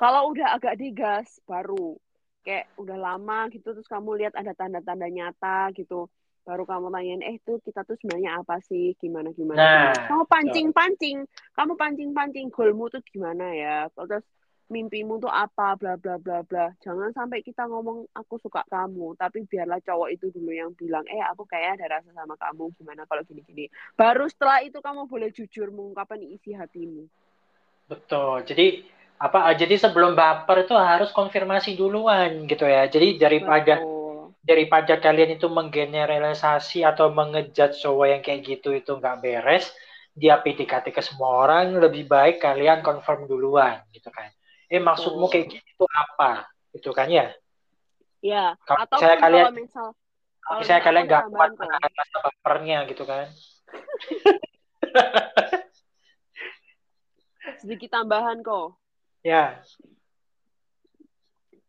Kalau 0.00 0.32
udah 0.32 0.56
agak 0.56 0.80
digas, 0.80 1.36
baru 1.44 2.00
kayak 2.40 2.72
udah 2.80 2.96
lama 2.96 3.52
gitu, 3.52 3.76
terus 3.76 3.84
kamu 3.84 4.24
lihat 4.24 4.32
ada 4.32 4.56
tanda-tanda 4.56 5.04
nyata 5.12 5.68
gitu, 5.76 6.08
baru 6.44 6.64
kamu 6.64 6.88
tanyain, 6.90 7.22
eh 7.22 7.36
tuh 7.44 7.60
kita 7.62 7.84
tuh 7.84 7.94
sebenarnya 8.00 8.40
apa 8.40 8.58
sih, 8.64 8.96
gimana 8.98 9.30
gimana. 9.36 9.60
Nah, 9.60 9.92
Kamu 10.08 10.24
pancing-pancing, 10.26 11.24
kamu 11.54 11.72
pancing-pancing 11.76 12.46
goalmu 12.50 12.88
tuh 12.88 13.04
gimana 13.06 13.52
ya, 13.52 13.86
terus 13.92 14.24
mimpimu 14.70 15.18
tuh 15.18 15.28
apa? 15.28 15.74
Bla 15.74 15.98
bla 15.98 16.16
bla 16.16 16.46
bla. 16.46 16.70
Jangan 16.80 17.10
sampai 17.10 17.42
kita 17.42 17.66
ngomong 17.66 18.06
aku 18.14 18.38
suka 18.38 18.62
kamu 18.70 19.18
tapi 19.18 19.44
biarlah 19.44 19.82
cowok 19.82 20.08
itu 20.14 20.30
dulu 20.30 20.54
yang 20.54 20.70
bilang 20.78 21.02
eh 21.10 21.20
aku 21.26 21.44
kayak 21.44 21.76
ada 21.76 21.98
rasa 21.98 22.14
sama 22.14 22.38
kamu. 22.38 22.70
Gimana 22.78 23.04
kalau 23.04 23.26
gini 23.26 23.42
gini 23.44 23.66
baru 23.98 24.30
setelah 24.30 24.62
itu 24.62 24.78
kamu 24.78 25.10
boleh 25.10 25.34
jujur 25.34 25.68
mengungkapkan 25.74 26.22
isi 26.22 26.54
hatimu. 26.54 27.04
Betul. 27.90 28.46
Jadi 28.46 28.86
apa 29.20 29.52
jadi 29.52 29.76
sebelum 29.76 30.16
baper 30.16 30.64
itu 30.64 30.72
harus 30.78 31.10
konfirmasi 31.12 31.74
duluan 31.74 32.46
gitu 32.46 32.64
ya. 32.64 32.86
Jadi 32.86 33.18
daripada 33.18 33.82
Betul. 33.82 33.99
Daripada 34.40 34.96
kalian 34.96 35.36
itu 35.36 35.52
menggeneralisasi 35.52 36.88
atau 36.88 37.12
mengejat 37.12 37.76
cowok 37.76 38.06
yang 38.08 38.22
kayak 38.24 38.40
gitu 38.44 38.72
itu 38.72 38.96
nggak 38.96 39.20
beres 39.20 39.68
dia 40.16 40.40
PDKT 40.40 40.88
ke 40.90 41.02
semua 41.04 41.46
orang 41.46 41.76
lebih 41.76 42.08
baik 42.08 42.40
kalian 42.42 42.82
confirm 42.82 43.30
duluan 43.30 43.78
gitu 43.94 44.10
kan. 44.10 44.26
Eh 44.66 44.82
maksudmu 44.82 45.30
kayak 45.30 45.54
gitu 45.54 45.86
apa? 45.86 46.50
Itu 46.74 46.90
kan 46.90 47.06
ya? 47.12 47.30
Ya 48.20 48.52
kalau 48.66 48.84
atau 48.84 48.98
saya 49.00 49.16
kalian 49.16 49.48
kalau 49.48 49.56
misal 49.56 49.96
kalau 50.44 50.60
misal 50.60 50.80
kalian 50.82 51.04
nggak 51.06 51.24
kuat 51.30 51.50
menahan 51.56 51.92
rasa 51.94 52.18
bapernya 52.26 52.78
gitu 52.90 53.06
kan. 53.06 53.30
Sedikit 57.60 57.92
tambahan 57.92 58.42
kok. 58.42 58.76
Ya. 59.24 59.62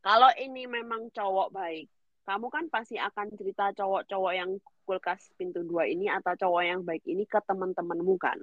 Kalau 0.01 0.33
ini 0.39 0.65
memang 0.65 1.13
cowok 1.13 1.53
baik 1.53 1.87
kamu 2.21 2.47
kan 2.53 2.65
pasti 2.69 2.95
akan 3.01 3.33
cerita 3.35 3.73
cowok-cowok 3.75 4.33
yang 4.35 4.49
kulkas 4.85 5.31
pintu 5.35 5.65
dua 5.65 5.89
ini 5.89 6.07
atau 6.07 6.37
cowok 6.37 6.63
yang 6.63 6.81
baik 6.85 7.01
ini 7.09 7.25
ke 7.25 7.39
teman-temanmu 7.43 8.15
kan 8.21 8.39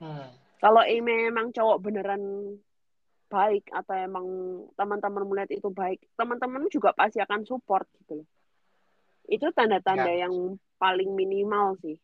hmm. 0.00 0.28
kalau 0.60 0.82
ini 0.84 1.32
memang 1.32 1.52
cowok 1.52 1.78
beneran 1.80 2.22
baik 3.30 3.70
atau 3.70 3.94
emang 3.94 4.26
teman-teman 4.74 5.22
melihat 5.30 5.50
itu 5.54 5.70
baik, 5.70 6.02
teman-teman 6.18 6.66
juga 6.66 6.90
pasti 6.90 7.22
akan 7.22 7.46
support 7.46 7.86
gitu 8.02 8.20
loh. 8.20 8.28
Itu 9.30 9.54
tanda-tanda 9.54 10.10
Ya. 10.10 10.26
yang 10.26 10.58
paling 10.82 11.14
minimal 11.14 11.78
sih. 11.78 11.94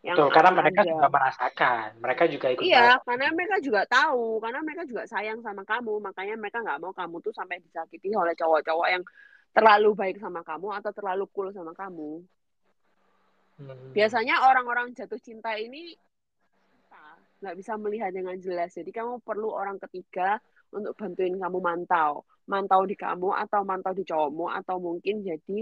Yang 0.00 0.16
Tuh, 0.16 0.30
karena 0.32 0.50
mereka 0.56 0.80
ada. 0.80 0.90
juga 0.96 1.06
merasakan 1.12 1.86
mereka 2.00 2.24
juga 2.24 2.46
ikut 2.48 2.64
Iya, 2.64 2.96
karena 3.04 3.28
mereka 3.36 3.56
juga 3.60 3.82
tahu, 3.84 4.40
karena 4.40 4.60
mereka 4.64 4.82
juga 4.88 5.02
sayang 5.04 5.44
sama 5.44 5.60
kamu, 5.66 6.00
makanya 6.00 6.40
mereka 6.40 6.64
nggak 6.64 6.80
mau 6.80 6.94
kamu 6.96 7.20
tuh 7.20 7.34
sampai 7.36 7.60
disakiti 7.60 8.08
oleh 8.16 8.32
cowok-cowok 8.32 8.88
yang 8.88 9.04
terlalu 9.50 9.90
baik 9.98 10.16
sama 10.22 10.46
kamu 10.46 10.68
atau 10.78 10.90
terlalu 10.94 11.24
cool 11.34 11.50
sama 11.50 11.74
kamu. 11.74 12.22
Hmm. 13.60 13.90
Biasanya 13.92 14.46
orang-orang 14.46 14.94
jatuh 14.96 15.20
cinta 15.20 15.52
ini 15.58 15.92
nggak 17.40 17.56
bisa 17.56 17.72
melihat 17.80 18.12
dengan 18.12 18.36
jelas. 18.36 18.76
Jadi 18.76 18.92
kamu 18.92 19.24
perlu 19.24 19.48
orang 19.48 19.80
ketiga 19.88 20.36
untuk 20.70 20.94
bantuin 20.94 21.34
kamu 21.40 21.58
mantau, 21.58 22.22
mantau 22.46 22.84
di 22.84 22.94
kamu 22.94 23.32
atau 23.32 23.64
mantau 23.64 23.96
di 23.96 24.04
cowokmu 24.04 24.46
atau 24.60 24.76
mungkin 24.76 25.24
jadi 25.24 25.60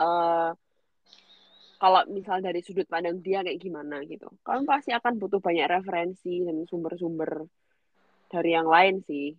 uh, 0.00 0.54
kalau 1.82 2.02
misal 2.14 2.38
dari 2.38 2.62
sudut 2.62 2.86
pandang 2.86 3.18
dia 3.18 3.42
kayak 3.42 3.58
gimana 3.58 4.06
gitu. 4.06 4.30
Kamu 4.46 4.62
pasti 4.62 4.94
akan 4.94 5.18
butuh 5.18 5.42
banyak 5.42 5.66
referensi 5.66 6.46
dan 6.46 6.62
sumber-sumber 6.70 7.42
dari 8.30 8.50
yang 8.54 8.70
lain 8.70 9.02
sih. 9.02 9.34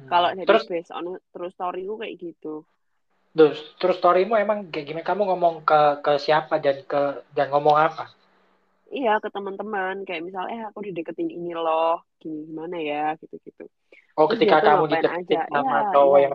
Hmm. 0.00 0.08
Kalau 0.10 0.28
dari 0.38 0.46
terus 0.48 0.64
based 0.64 0.92
on 0.96 1.04
true 1.32 1.52
story 1.52 1.84
ku 1.88 1.94
kayak 2.00 2.16
gitu. 2.24 2.64
terus 3.36 3.58
terus 3.80 3.96
storymu 4.00 4.34
emang 4.44 4.58
kayak 4.72 4.86
gimana 4.88 5.06
kamu 5.10 5.22
ngomong 5.30 5.54
ke 5.68 5.80
ke 6.04 6.12
siapa 6.24 6.54
dan 6.64 6.76
ke 6.90 7.00
dan 7.36 7.46
ngomong 7.52 7.76
apa 7.86 8.04
Iya 8.90 9.10
ke 9.22 9.28
teman-teman 9.34 9.94
kayak 10.06 10.22
misal 10.26 10.44
eh 10.54 10.60
aku 10.68 10.78
dideketin 10.86 11.30
ini 11.38 11.50
loh, 11.64 12.02
gini 12.22 12.38
gimana 12.50 12.76
ya 12.90 13.14
gitu-gitu. 13.20 13.62
oh 14.18 14.26
Terus 14.28 14.38
ketika 14.38 14.56
dia 14.56 14.62
tuh 14.62 14.68
kamu 14.68 14.84
dideketin 14.92 15.40
aja? 15.40 15.40
sama 15.52 15.78
Iya, 15.78 15.90
cowok 15.92 16.18
iya. 16.18 16.24
yang 16.24 16.34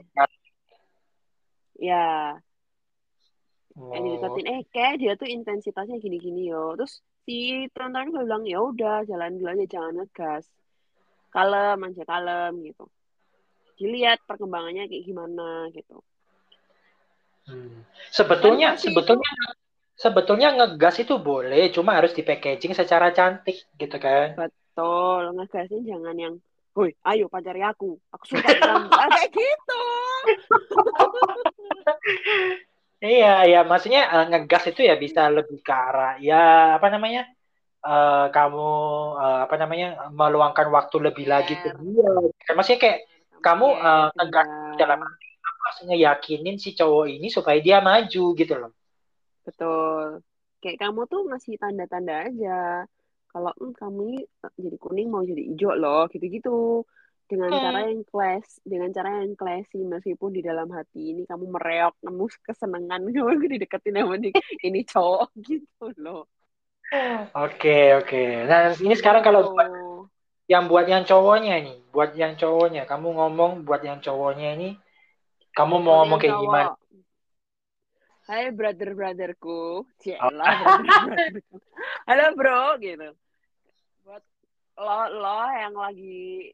Ya, 1.79 1.95
oh. 3.75 3.91
yang 3.93 4.03
dideketin 4.07 4.45
eh 4.53 4.59
kayak 4.73 4.93
dia 5.01 5.11
tuh 5.21 5.27
intensitasnya 5.35 5.97
gini-gini 6.03 6.41
yo 6.51 6.75
terus 6.77 6.93
si 7.25 7.33
teman-teman 7.73 8.07
gue 8.13 8.21
bilang 8.27 8.43
ya 8.53 8.57
udah 8.69 8.93
jalan 9.09 9.31
dulu 9.37 9.49
aja 9.53 9.65
jangan 9.73 9.93
ngegas 9.99 10.45
kalem 11.33 11.77
aja 11.87 12.03
kalem 12.11 12.51
gitu 12.67 12.83
dilihat 13.75 14.23
perkembangannya 14.23 14.87
kayak 14.87 15.03
gimana 15.03 15.67
gitu. 15.75 15.99
Hmm. 17.45 17.85
sebetulnya 18.09 18.73
Kan 18.73 18.81
pasti 18.81 18.89
sebetulnya 18.89 19.31
sebetulnya 19.93 20.49
ngegas 20.57 20.97
itu 20.97 21.21
boleh 21.21 21.69
cuma 21.69 21.93
harus 21.93 22.09
di 22.17 22.25
packaging 22.25 22.73
secara 22.73 23.13
cantik 23.13 23.69
gitu 23.77 24.01
kan. 24.01 24.33
Betul 24.33 25.29
ngegasnya 25.37 25.81
jangan 25.85 26.17
yang 26.17 26.33
woi 26.75 26.91
ayo 27.07 27.31
pacari 27.31 27.63
aku 27.63 27.95
aku 28.11 28.23
suka 28.27 28.49
kamu 28.49 28.89
kayak 29.13 29.31
gitu. 29.31 29.81
Iya 33.05 33.45
iya 33.45 33.61
maksudnya 33.67 34.07
eh, 34.07 34.25
ngegas 34.31 34.71
itu 34.71 34.81
ya 34.81 34.97
bisa 34.97 35.29
lebih 35.29 35.61
ke 35.61 35.69
arah 35.69 36.17
ya 36.17 36.79
apa 36.79 36.87
namanya 36.89 37.27
eh, 37.85 38.25
kamu 38.33 38.69
eh, 39.21 39.39
apa 39.45 39.55
namanya 39.61 40.09
meluangkan 40.09 40.73
waktu 40.73 40.97
lebih 41.03 41.29
lagi 41.29 41.53
ke 41.59 41.75
dia. 41.75 42.11
Maksudnya 42.55 42.81
kayak 42.81 42.99
kamu 43.45 43.67
eh, 43.87 44.07
care 44.13 44.13
ke 44.13 44.17
ngegas 44.17 44.47
dia. 44.71 44.81
dalam 44.81 44.99
arti 45.07 45.27
kamu 45.43 45.59
harus 45.65 45.79
ngeyakinin 45.87 46.55
si 46.63 46.69
cowok 46.79 47.05
ini 47.15 47.27
supaya 47.37 47.57
dia 47.65 47.77
maju 47.89 48.23
gitu 48.41 48.53
loh 48.61 48.71
betul 49.45 50.21
kayak 50.61 50.77
kamu 50.81 51.01
tuh 51.11 51.21
ngasih 51.29 51.55
tanda-tanda 51.61 52.13
aja 52.27 52.51
kalau 53.31 53.51
"Hmm, 53.59 53.73
kamu 53.79 53.99
ini 54.11 54.19
jadi 54.63 54.77
kuning 54.83 55.07
mau 55.13 55.23
jadi 55.29 55.41
hijau 55.49 55.71
loh 55.81 56.01
gitu-gitu 56.13 56.49
dengan 57.29 57.51
Hmm. 57.51 57.61
cara 57.63 57.79
yang 57.89 58.01
class 58.11 58.47
dengan 58.71 58.89
cara 58.97 59.09
yang 59.21 59.33
classy 59.41 59.77
meskipun 59.93 60.29
di 60.37 60.41
dalam 60.45 60.69
hati 60.77 60.99
ini 61.13 61.21
kamu 61.29 61.45
mereok 61.55 61.93
nemu 62.05 62.25
kesenangan 62.45 63.01
kamu 63.15 63.45
dideketin 63.53 63.95
sama 63.97 64.15
di, 64.23 64.29
ini 64.67 64.79
cowok 64.91 65.29
gitu 65.47 65.85
loh 66.01 66.25
Oke 67.35 67.69
oke. 67.99 68.21
Nah 68.49 68.61
ini 68.77 68.93
sekarang 68.95 69.21
kalau 69.25 69.41
Gitu. 69.43 69.84
Yang 70.45 70.69
buat 70.69 70.85
yang 70.85 71.01
cowoknya 71.05 71.57
nih, 71.65 71.77
buat 71.89 72.13
yang 72.13 72.37
cowoknya, 72.37 72.85
kamu 72.85 73.17
ngomong 73.17 73.65
buat 73.65 73.81
yang 73.81 73.97
cowoknya 73.97 74.53
ini, 74.57 74.77
kamu 75.57 75.81
mau 75.81 76.05
ngomong 76.05 76.19
kayak 76.21 76.37
gimana? 76.37 76.71
Hai 78.25 78.49
brother 78.49 78.97
brotherku, 78.97 79.85
brother 80.01 80.81
brotherku. 81.05 81.57
Halo 82.09 82.25
bro 82.33 82.73
gitu. 82.81 83.09
Buat 84.01 84.23
lo 84.81 84.99
lo 85.13 85.41
yang 85.53 85.77
lagi 85.77 86.49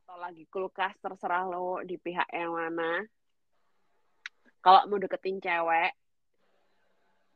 atau 0.00 0.16
lagi 0.16 0.48
kulkas 0.48 0.96
terserah 1.04 1.44
lo 1.48 1.84
di 1.84 2.00
pihak 2.00 2.28
yang 2.32 2.56
mana. 2.56 3.04
Kalau 4.60 4.88
mau 4.88 5.00
deketin 5.00 5.40
cewek, 5.40 5.92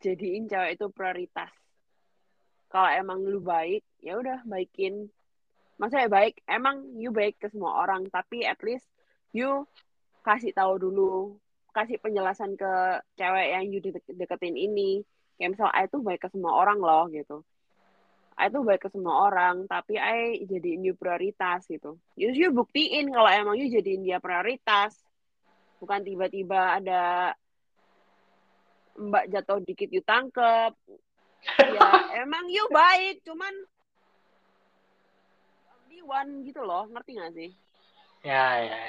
jadiin 0.04 0.48
cewek 0.48 0.76
itu 0.76 0.88
prioritas. 0.92 1.52
Kalau 2.74 2.90
emang 2.90 3.22
lu 3.22 3.38
baik, 3.38 3.86
ya 4.02 4.18
udah 4.18 4.42
baikin. 4.42 5.06
Maksudnya 5.78 6.10
baik, 6.10 6.42
emang 6.50 6.82
you 6.98 7.14
baik 7.14 7.38
ke 7.38 7.46
semua 7.46 7.86
orang, 7.86 8.10
tapi 8.10 8.42
at 8.42 8.58
least 8.66 8.90
you 9.30 9.62
kasih 10.26 10.50
tahu 10.50 10.82
dulu, 10.82 11.38
kasih 11.70 12.02
penjelasan 12.02 12.58
ke 12.58 12.98
cewek 13.14 13.46
yang 13.54 13.70
you 13.70 13.78
deket- 13.78 14.18
deketin 14.18 14.58
ini. 14.58 15.06
Kayak 15.38 15.54
misal, 15.54 15.70
I 15.70 15.86
tuh 15.86 16.02
baik 16.02 16.26
ke 16.26 16.28
semua 16.34 16.50
orang 16.50 16.82
loh 16.82 17.06
gitu. 17.14 17.46
I 18.34 18.50
tuh 18.50 18.66
baik 18.66 18.82
ke 18.82 18.90
semua 18.90 19.30
orang, 19.30 19.70
tapi 19.70 19.94
I 19.94 20.42
jadiin 20.42 20.82
you 20.82 20.98
prioritas 20.98 21.70
gitu. 21.70 22.02
You, 22.18 22.34
you 22.34 22.50
buktiin 22.50 23.14
kalau 23.14 23.30
emang 23.30 23.54
you 23.54 23.70
jadiin 23.70 24.02
dia 24.02 24.18
prioritas. 24.18 24.98
Bukan 25.78 26.02
tiba-tiba 26.02 26.82
ada 26.82 27.34
mbak 28.98 29.30
jatuh 29.30 29.62
dikit 29.62 29.94
you 29.94 30.02
tangkep. 30.02 30.74
Ya 31.74 31.90
emang 32.24 32.48
you 32.48 32.64
baik, 32.72 33.20
cuman 33.24 33.54
only 35.70 36.00
one 36.04 36.30
gitu 36.48 36.60
loh, 36.64 36.88
ngerti 36.88 37.10
gak 37.20 37.32
sih? 37.36 37.50
Ya 38.24 38.64
ya. 38.64 38.80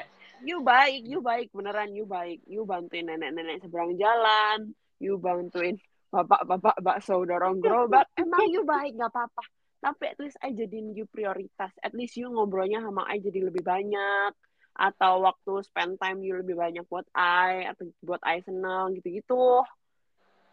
You 0.43 0.63
baik, 0.63 1.07
you 1.07 1.23
baik, 1.23 1.51
beneran 1.55 1.95
you 1.95 2.03
baik. 2.07 2.43
You 2.47 2.67
bantuin 2.67 3.07
nenek-nenek 3.07 3.63
seberang 3.63 3.95
jalan, 3.95 4.75
you 4.99 5.15
bantuin 5.19 5.79
bapak-bapak 6.11 6.79
bakso 6.79 7.23
dorong 7.23 7.59
gerobak. 7.59 8.07
Emang 8.15 8.47
you 8.51 8.63
baik, 8.63 8.95
gak 8.95 9.11
apa-apa. 9.11 9.43
tapi 9.85 10.09
at 10.09 10.17
least 10.17 10.41
I 10.41 10.49
jadiin 10.49 10.97
you 10.97 11.05
prioritas 11.05 11.69
at 11.85 11.93
least 11.93 12.17
you 12.17 12.25
ngobrolnya 12.25 12.81
sama 12.81 13.05
I 13.05 13.21
jadi 13.21 13.53
lebih 13.53 13.61
banyak 13.61 14.33
atau 14.75 15.21
waktu 15.21 15.61
spend 15.61 16.01
time 16.01 16.25
you 16.25 16.41
lebih 16.41 16.57
banyak 16.57 16.81
buat 16.89 17.05
I 17.13 17.69
atau 17.69 17.93
buat 18.01 18.19
I 18.25 18.41
senang 18.41 18.97
gitu-gitu 18.97 19.61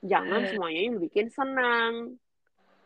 jangan 0.02 0.42
semuanya 0.50 0.80
yang 0.90 0.98
bikin 0.98 1.30
senang. 1.30 2.18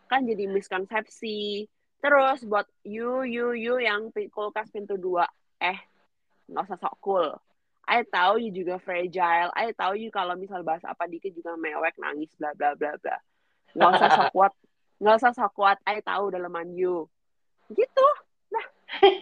Kan 0.07 0.29
jadi 0.29 0.47
miskonsepsi. 0.47 1.67
Terus 1.99 2.45
buat 2.47 2.69
you 2.85 3.25
you 3.27 3.57
you 3.57 3.75
yang 3.81 4.13
kulkas 4.31 4.71
pintu 4.71 4.95
dua 5.01 5.27
eh 5.59 5.81
nggak 6.47 6.65
usah 6.71 6.79
sok 6.79 6.97
cool. 7.03 7.29
I 7.87 8.03
tahu 8.07 8.43
you 8.43 8.51
juga 8.51 8.83
fragile. 8.83 9.51
I 9.55 9.71
tahu 9.75 9.99
you 9.99 10.11
kalau 10.11 10.35
misal 10.35 10.63
bahas 10.67 10.83
apa 10.83 11.07
dikit 11.07 11.35
juga 11.35 11.55
mewek 11.55 11.95
nangis 11.99 12.31
bla 12.39 12.55
bla 12.55 12.75
bla 12.75 12.95
bla. 12.99 13.17
Nggak 13.75 13.91
usah 13.99 14.11
sok 14.13 14.29
kuat. 14.35 14.53
Nggak 15.03 15.17
usah 15.23 15.33
sok 15.35 15.53
kuat. 15.55 15.79
I 15.87 16.03
tahu 16.03 16.35
daleman 16.35 16.75
you. 16.75 17.07
Gitu. 17.71 18.07
Nah 18.53 18.67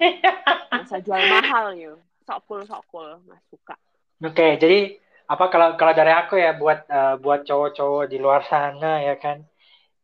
nggak 0.73 0.85
usah 0.89 1.01
jual 1.01 1.23
mahal 1.31 1.77
you. 1.77 1.93
Sok 2.25 2.41
cool 2.49 2.63
sok 2.65 2.85
cool. 2.89 3.21
Nggak 3.25 3.41
suka. 3.53 3.77
Oke 4.25 4.33
okay, 4.33 4.51
jadi 4.57 4.81
apa 5.25 5.45
kalau 5.49 5.69
kalau 5.81 5.95
dari 5.97 6.13
aku 6.13 6.37
ya 6.37 6.53
buat 6.53 6.85
uh, 6.85 7.17
buat 7.17 7.49
cowok-cowok 7.49 8.05
di 8.13 8.19
luar 8.21 8.45
sana 8.45 9.01
ya 9.01 9.17
kan? 9.17 9.41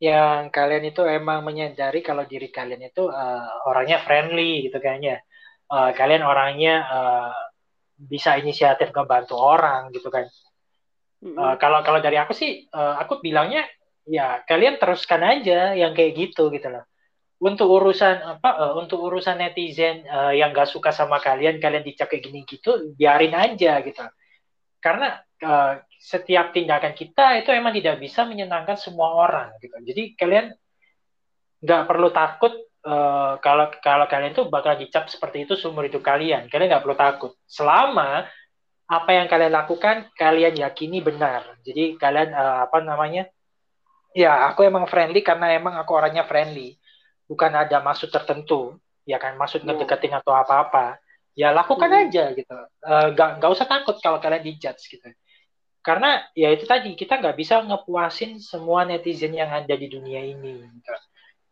Yang 0.01 0.49
kalian 0.57 0.85
itu 0.89 1.05
emang 1.05 1.45
menyadari 1.45 2.01
kalau 2.01 2.25
diri 2.25 2.49
kalian 2.49 2.89
itu 2.89 3.05
uh, 3.13 3.69
orangnya 3.69 4.01
friendly 4.01 4.65
gitu 4.65 4.81
kayaknya 4.81 5.21
uh, 5.69 5.93
kalian 5.93 6.25
orangnya 6.25 6.75
uh, 6.89 7.37
bisa 8.01 8.41
inisiatif 8.41 8.97
ngebantu 8.97 9.37
orang 9.37 9.93
gitu 9.93 10.09
kan. 10.09 10.25
Mm-hmm. 11.21 11.37
uh, 11.37 11.55
kalau 11.61 11.85
kalau 11.85 12.01
dari 12.01 12.17
aku 12.17 12.33
sih 12.33 12.65
uh, 12.73 12.97
aku 12.97 13.21
bilangnya 13.21 13.69
ya 14.09 14.41
kalian 14.49 14.81
teruskan 14.81 15.21
aja 15.21 15.77
yang 15.77 15.93
kayak 15.93 16.17
gitu 16.17 16.49
gitu 16.49 16.73
loh. 16.73 16.89
Untuk 17.41 17.69
urusan 17.69 18.41
apa 18.41 18.51
uh, 18.57 18.73
untuk 18.81 19.05
urusan 19.05 19.37
netizen 19.37 20.05
uh, 20.09 20.33
yang 20.33 20.53
gak 20.53 20.69
suka 20.69 20.93
sama 20.93 21.21
kalian 21.21 21.61
kalian 21.61 21.85
dicap 21.85 22.09
kayak 22.09 22.25
gini 22.25 22.45
gitu 22.49 22.97
biarin 22.97 23.37
aja 23.37 23.81
gitu 23.85 24.01
karena 24.81 25.21
uh, 25.45 25.81
setiap 26.01 26.57
tindakan 26.57 26.97
kita 26.97 27.37
itu 27.41 27.53
emang 27.53 27.77
tidak 27.77 28.01
bisa 28.01 28.25
menyenangkan 28.25 28.81
semua 28.81 29.13
orang 29.13 29.53
gitu. 29.61 29.77
Jadi 29.85 30.17
kalian 30.17 30.53
nggak 31.61 31.83
perlu 31.85 32.09
takut 32.09 32.57
uh, 32.89 33.37
kalau 33.45 33.69
kalau 33.85 34.09
kalian 34.09 34.33
tuh 34.33 34.49
bakal 34.49 34.75
dicap 34.81 35.13
seperti 35.13 35.45
itu 35.45 35.55
seumur 35.61 35.85
hidup 35.85 36.01
kalian. 36.01 36.49
Kalian 36.49 36.73
nggak 36.73 36.85
perlu 36.85 36.97
takut 36.97 37.33
selama 37.45 38.25
apa 38.91 39.11
yang 39.15 39.29
kalian 39.31 39.53
lakukan 39.55 40.09
kalian 40.17 40.57
yakini 40.57 41.05
benar. 41.05 41.45
Jadi 41.63 42.01
kalian 42.01 42.33
uh, 42.33 42.65
apa 42.65 42.81
namanya? 42.81 43.29
Ya 44.11 44.51
aku 44.51 44.67
emang 44.67 44.91
friendly 44.91 45.23
karena 45.23 45.55
emang 45.55 45.79
aku 45.79 45.95
orangnya 45.95 46.27
friendly. 46.27 46.81
Bukan 47.31 47.55
ada 47.55 47.79
maksud 47.79 48.11
tertentu, 48.11 48.75
ya 49.07 49.23
kan 49.23 49.39
maksud 49.39 49.63
yeah. 49.63 49.71
ngedeketin 49.71 50.19
atau 50.19 50.35
apa-apa 50.35 50.99
ya 51.35 51.55
lakukan 51.55 51.91
hmm. 51.91 52.01
aja 52.07 52.25
gitu 52.35 52.57
uh, 52.85 53.07
nggak 53.15 53.51
usah 53.51 53.67
takut 53.67 53.97
kalau 54.03 54.19
kalian 54.19 54.43
dijudge 54.43 54.91
gitu 54.91 55.09
karena 55.81 56.21
ya 56.37 56.53
itu 56.53 56.69
tadi 56.69 56.93
kita 56.93 57.17
nggak 57.17 57.37
bisa 57.41 57.65
ngepuasin 57.65 58.37
semua 58.37 58.85
netizen 58.85 59.33
yang 59.33 59.49
ada 59.49 59.73
di 59.73 59.89
dunia 59.89 60.21
ini 60.21 60.61
gitu. 60.61 60.93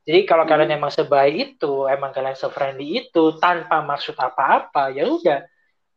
jadi 0.04 0.20
kalau 0.28 0.44
hmm. 0.44 0.52
kalian 0.52 0.70
emang 0.76 0.92
sebaik 0.92 1.34
itu 1.56 1.88
emang 1.88 2.10
kalian 2.12 2.36
sefriendly 2.36 3.08
itu 3.08 3.38
tanpa 3.40 3.80
maksud 3.80 4.18
apa-apa 4.18 4.92
ya 4.92 5.08
udah 5.08 5.40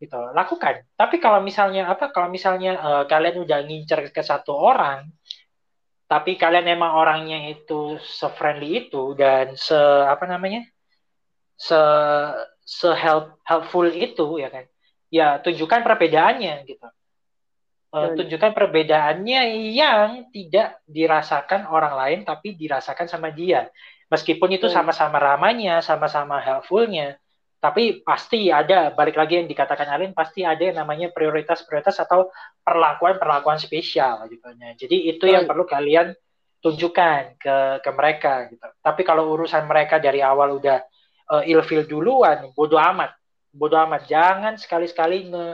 gitu 0.02 0.18
lakukan 0.34 0.82
tapi 0.98 1.22
kalau 1.22 1.44
misalnya 1.46 1.86
apa 1.92 2.10
kalau 2.10 2.32
misalnya 2.32 2.74
uh, 2.82 3.04
kalian 3.06 3.46
udah 3.46 3.60
ngincer 3.62 4.10
ke 4.10 4.22
satu 4.26 4.56
orang 4.56 5.12
tapi 6.12 6.36
kalian 6.36 6.68
emang 6.68 6.92
orangnya 6.92 7.48
itu 7.48 7.96
sefriendly 8.04 8.88
itu 8.88 9.16
dan 9.16 9.56
se 9.56 9.78
apa 10.04 10.28
namanya 10.28 10.68
se 11.56 11.78
se 12.72 12.88
help 12.96 13.36
helpful 13.44 13.84
itu 13.92 14.40
ya 14.40 14.48
kan? 14.48 14.64
Ya 15.12 15.28
tunjukkan 15.44 15.84
perbedaannya 15.84 16.64
gitu. 16.64 16.88
Uh, 17.92 18.16
tunjukkan 18.16 18.56
perbedaannya 18.56 19.68
yang 19.76 20.32
tidak 20.32 20.80
dirasakan 20.88 21.68
orang 21.68 22.00
lain 22.00 22.20
tapi 22.24 22.56
dirasakan 22.56 23.12
sama 23.12 23.36
dia. 23.36 23.68
Meskipun 24.08 24.56
itu 24.56 24.72
sama-sama 24.72 25.20
ramanya 25.20 25.84
sama-sama 25.84 26.40
helpfulnya 26.40 27.20
tapi 27.62 28.02
pasti 28.02 28.50
ada 28.50 28.90
balik 28.90 29.14
lagi 29.14 29.38
yang 29.38 29.46
dikatakan 29.46 29.86
Alin 29.86 30.18
pasti 30.18 30.42
ada 30.42 30.66
yang 30.66 30.82
namanya 30.82 31.14
prioritas-prioritas 31.14 31.94
atau 32.02 32.34
perlakuan-perlakuan 32.66 33.62
spesial 33.62 34.26
gitu. 34.34 34.50
Ya. 34.58 34.74
Jadi 34.74 35.14
itu 35.14 35.30
yang 35.30 35.46
perlu 35.46 35.70
kalian 35.70 36.18
tunjukkan 36.58 37.38
ke 37.38 37.56
ke 37.86 37.90
mereka 37.94 38.50
gitu. 38.50 38.66
Tapi 38.82 39.02
kalau 39.06 39.30
urusan 39.38 39.70
mereka 39.70 40.02
dari 40.02 40.26
awal 40.26 40.58
udah 40.58 40.82
uh, 41.32 41.44
ilfil 41.48 41.88
duluan, 41.88 42.52
bodoh 42.52 42.78
amat, 42.78 43.16
bodoh 43.56 43.80
amat. 43.88 44.06
Jangan 44.12 44.60
sekali-sekali 44.60 45.32
nge 45.32 45.48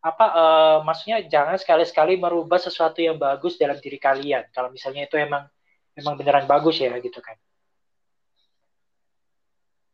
apa 0.00 0.26
uh, 0.32 0.78
maksudnya 0.80 1.20
jangan 1.28 1.60
sekali-sekali 1.60 2.16
merubah 2.16 2.56
sesuatu 2.56 2.98
yang 3.04 3.20
bagus 3.20 3.54
dalam 3.54 3.78
diri 3.78 4.00
kalian. 4.00 4.50
Kalau 4.50 4.72
misalnya 4.74 5.06
itu 5.06 5.14
emang 5.14 5.46
emang 5.94 6.14
beneran 6.18 6.50
bagus 6.50 6.82
ya 6.82 6.90
gitu 6.98 7.22
kan. 7.22 7.38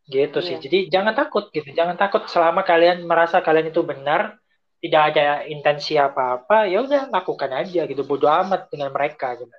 Gitu 0.06 0.38
yeah. 0.38 0.46
sih. 0.46 0.54
Iya. 0.56 0.62
Jadi 0.62 0.78
jangan 0.88 1.14
takut 1.18 1.50
gitu. 1.50 1.68
Jangan 1.74 1.98
takut 1.98 2.24
selama 2.30 2.62
kalian 2.62 3.04
merasa 3.04 3.42
kalian 3.42 3.74
itu 3.74 3.82
benar, 3.82 4.38
tidak 4.78 5.02
ada 5.12 5.42
intensi 5.50 5.98
apa-apa, 5.98 6.70
ya 6.70 6.86
udah 6.86 7.10
lakukan 7.10 7.50
aja 7.50 7.84
gitu. 7.90 8.06
Bodoh 8.06 8.30
amat 8.30 8.70
dengan 8.70 8.94
mereka 8.94 9.34
gitu. 9.34 9.50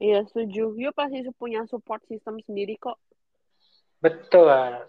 Iya, 0.00 0.24
setuju. 0.28 0.76
Yuk 0.80 0.96
pasti 0.96 1.20
punya 1.36 1.64
support 1.68 2.00
system 2.08 2.40
sendiri 2.44 2.76
kok. 2.80 2.96
Betul. 4.00 4.88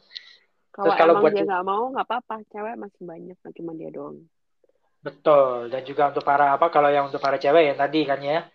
Kalau 0.72 0.94
kalau 0.96 1.14
buat 1.20 1.36
dia 1.36 1.44
nggak 1.44 1.68
mau 1.68 1.92
nggak 1.92 2.08
apa-apa, 2.08 2.48
cewek 2.48 2.80
masih 2.80 3.04
banyak, 3.04 3.36
nggak 3.36 3.56
cuma 3.60 3.72
dia 3.76 3.92
doang. 3.92 4.24
Betul. 5.04 5.68
Dan 5.68 5.84
juga 5.84 6.16
untuk 6.16 6.24
para 6.24 6.56
apa 6.56 6.72
kalau 6.72 6.88
yang 6.88 7.12
untuk 7.12 7.20
para 7.20 7.36
cewek 7.36 7.76
yang 7.76 7.78
tadi 7.78 8.08
kan 8.08 8.20
ya, 8.24 8.48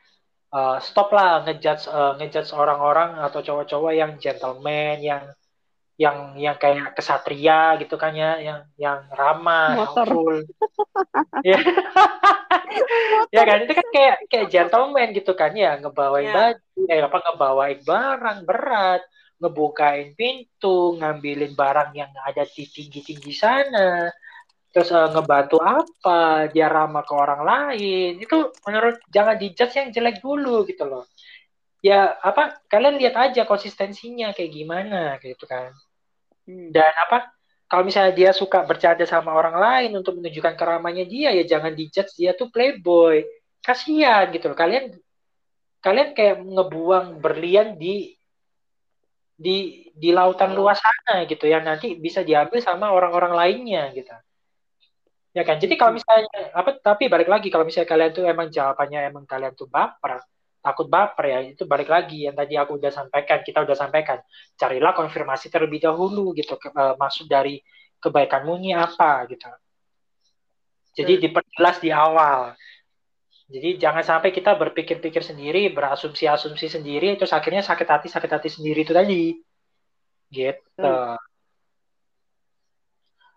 uh, 0.56 0.80
stop 0.80 1.12
lah 1.12 1.44
ngejudge 1.44 1.84
uh, 1.92 2.16
ngejudge 2.16 2.56
orang-orang 2.56 3.20
atau 3.20 3.44
cowok-cowok 3.44 3.92
yang 3.92 4.12
gentleman, 4.16 4.96
yang 5.04 5.28
yang 5.96 6.36
yang 6.40 6.56
kayak 6.56 6.96
kesatria 6.96 7.76
gitu 7.80 8.00
kan 8.00 8.16
ya, 8.16 8.40
yang 8.40 8.60
yang 8.80 9.04
ramah, 9.12 9.84
Motor. 9.84 10.08
helpful. 10.08 10.36
ya. 11.52 11.60
ya 13.32 13.42
kan 13.44 13.58
itu 13.64 13.72
kan 13.76 13.86
kayak 13.92 14.16
kayak 14.28 14.48
gentleman 14.48 15.08
gitu 15.12 15.32
kan 15.36 15.52
ya, 15.52 15.76
ngebawain 15.80 16.32
yeah. 16.32 16.36
baju, 16.56 16.80
eh 16.88 17.00
apa 17.04 17.16
ngebawain 17.20 17.78
barang 17.84 18.38
berat 18.48 19.02
ngebukain 19.36 20.16
pintu, 20.16 20.96
ngambilin 20.96 21.52
barang 21.52 21.92
yang 21.92 22.10
ada 22.24 22.48
di 22.48 22.64
tinggi-tinggi 22.64 23.32
sana, 23.36 24.08
terus 24.72 24.88
uh, 24.92 25.12
ngebantu 25.12 25.60
apa, 25.60 26.48
dia 26.52 26.68
ramah 26.72 27.04
ke 27.04 27.14
orang 27.16 27.42
lain, 27.44 28.20
itu 28.20 28.52
menurut 28.64 28.96
jangan 29.12 29.36
dijudge 29.36 29.76
yang 29.76 29.88
jelek 29.92 30.20
dulu 30.24 30.64
gitu 30.64 30.84
loh. 30.88 31.04
Ya 31.84 32.16
apa, 32.18 32.64
kalian 32.66 32.96
lihat 32.96 33.14
aja 33.14 33.44
konsistensinya 33.44 34.32
kayak 34.32 34.52
gimana 34.52 35.20
gitu 35.20 35.44
kan. 35.44 35.70
Hmm. 36.48 36.72
Dan 36.72 36.92
apa, 36.96 37.30
kalau 37.68 37.84
misalnya 37.84 38.16
dia 38.16 38.30
suka 38.32 38.64
bercanda 38.64 39.04
sama 39.04 39.36
orang 39.36 39.56
lain 39.60 39.90
untuk 40.00 40.18
menunjukkan 40.18 40.54
keramahnya 40.56 41.04
dia, 41.04 41.30
ya 41.36 41.44
jangan 41.44 41.76
dijudge 41.76 42.16
dia 42.16 42.32
tuh 42.32 42.48
playboy. 42.48 43.22
Kasihan 43.60 44.30
gitu 44.32 44.50
loh. 44.50 44.58
Kalian 44.58 44.96
kalian 45.84 46.10
kayak 46.16 46.42
ngebuang 46.42 47.22
berlian 47.22 47.78
di 47.78 48.15
di 49.36 49.88
di 49.92 50.10
lautan 50.16 50.56
luas 50.56 50.80
sana 50.80 51.28
gitu 51.28 51.44
yang 51.44 51.60
nanti 51.60 51.92
bisa 52.00 52.24
diambil 52.24 52.56
sama 52.64 52.88
orang-orang 52.88 53.36
lainnya 53.36 53.92
gitu. 53.92 54.12
Ya 55.36 55.44
kan? 55.44 55.60
Jadi 55.60 55.76
kalau 55.76 55.92
misalnya 55.92 56.32
apa 56.56 56.80
tapi 56.80 57.12
balik 57.12 57.28
lagi 57.28 57.52
kalau 57.52 57.68
misalnya 57.68 57.92
kalian 57.92 58.12
tuh 58.16 58.24
emang 58.24 58.48
jawabannya 58.48 59.00
emang 59.12 59.28
kalian 59.28 59.52
tuh 59.52 59.68
baper 59.68 60.24
takut 60.64 60.90
baper 60.90 61.24
ya 61.30 61.38
itu 61.46 61.62
balik 61.62 61.86
lagi 61.86 62.26
yang 62.26 62.34
tadi 62.34 62.58
aku 62.58 62.74
udah 62.80 62.90
sampaikan 62.90 63.44
kita 63.44 63.62
udah 63.62 63.76
sampaikan. 63.76 64.18
Carilah 64.56 64.96
konfirmasi 64.96 65.52
terlebih 65.52 65.84
dahulu 65.84 66.32
gitu 66.34 66.56
ke, 66.56 66.72
uh, 66.72 66.96
maksud 66.98 67.28
dari 67.30 67.60
kebaikanmu 68.00 68.56
ini 68.58 68.72
apa 68.74 69.28
gitu. 69.30 69.46
Jadi 70.96 71.12
hmm. 71.20 71.22
diperjelas 71.28 71.76
di 71.78 71.92
awal 71.92 72.56
jadi 73.46 73.78
jangan 73.78 74.02
sampai 74.02 74.34
kita 74.34 74.58
berpikir-pikir 74.58 75.22
sendiri, 75.22 75.70
berasumsi-asumsi 75.70 76.66
sendiri, 76.66 77.14
terus 77.14 77.30
akhirnya 77.30 77.62
sakit 77.62 77.86
hati 77.86 78.08
sakit 78.10 78.30
hati 78.30 78.50
sendiri 78.50 78.82
itu 78.82 78.90
tadi. 78.90 79.38
Gitu. 80.26 80.82
Hmm. 80.82 81.14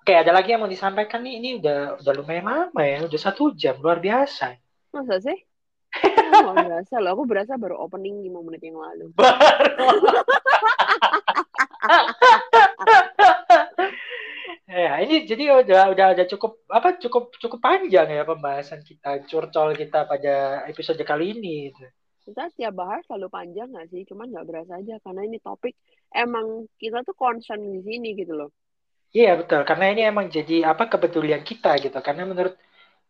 Oke, 0.02 0.18
ada 0.18 0.34
lagi 0.34 0.50
yang 0.50 0.66
mau 0.66 0.72
disampaikan 0.72 1.22
nih. 1.22 1.38
Ini 1.38 1.50
udah 1.62 2.02
udah 2.02 2.14
lumayan 2.18 2.46
lama 2.50 2.82
ya, 2.82 3.06
udah 3.06 3.20
satu 3.22 3.54
jam, 3.54 3.78
luar 3.78 4.02
biasa. 4.02 4.58
Masa 4.90 5.22
sih? 5.22 5.38
Oh, 6.30 6.56
biasa 6.56 7.02
loh, 7.04 7.20
aku 7.20 7.26
berasa 7.28 7.58
baru 7.60 7.76
opening 7.84 8.22
5 8.24 8.46
menit 8.48 8.62
yang 8.64 8.80
lalu. 8.80 9.12
Baru. 9.18 9.92
Ya, 14.80 14.96
ini 15.04 15.28
jadi 15.28 15.60
udah 15.60 15.92
udah 15.92 16.08
udah 16.16 16.26
cukup 16.32 16.64
apa 16.72 16.96
cukup 17.04 17.36
cukup 17.36 17.60
panjang 17.60 18.08
ya 18.08 18.24
pembahasan 18.24 18.80
kita 18.80 19.28
curcol 19.28 19.76
kita 19.76 20.08
pada 20.08 20.64
episode 20.72 21.04
kali 21.04 21.36
ini. 21.36 21.76
kita 22.24 22.46
setiap 22.54 22.78
bahas 22.78 23.02
selalu 23.10 23.28
panjang 23.28 23.68
nggak 23.74 23.90
sih? 23.92 24.08
Cuman 24.08 24.32
nggak 24.32 24.48
berasa 24.48 24.78
aja 24.78 25.02
karena 25.04 25.26
ini 25.26 25.42
topik 25.42 25.76
emang 26.14 26.70
kita 26.80 27.04
tuh 27.04 27.18
concern 27.18 27.60
di 27.60 27.82
sini 27.84 28.16
gitu 28.16 28.38
loh. 28.38 28.54
Iya 29.12 29.42
betul. 29.42 29.66
Karena 29.66 29.90
ini 29.90 30.06
emang 30.06 30.30
jadi 30.30 30.70
apa 30.70 30.88
kepedulian 30.88 31.42
kita 31.42 31.76
gitu. 31.82 31.98
Karena 32.00 32.30
menurut 32.30 32.56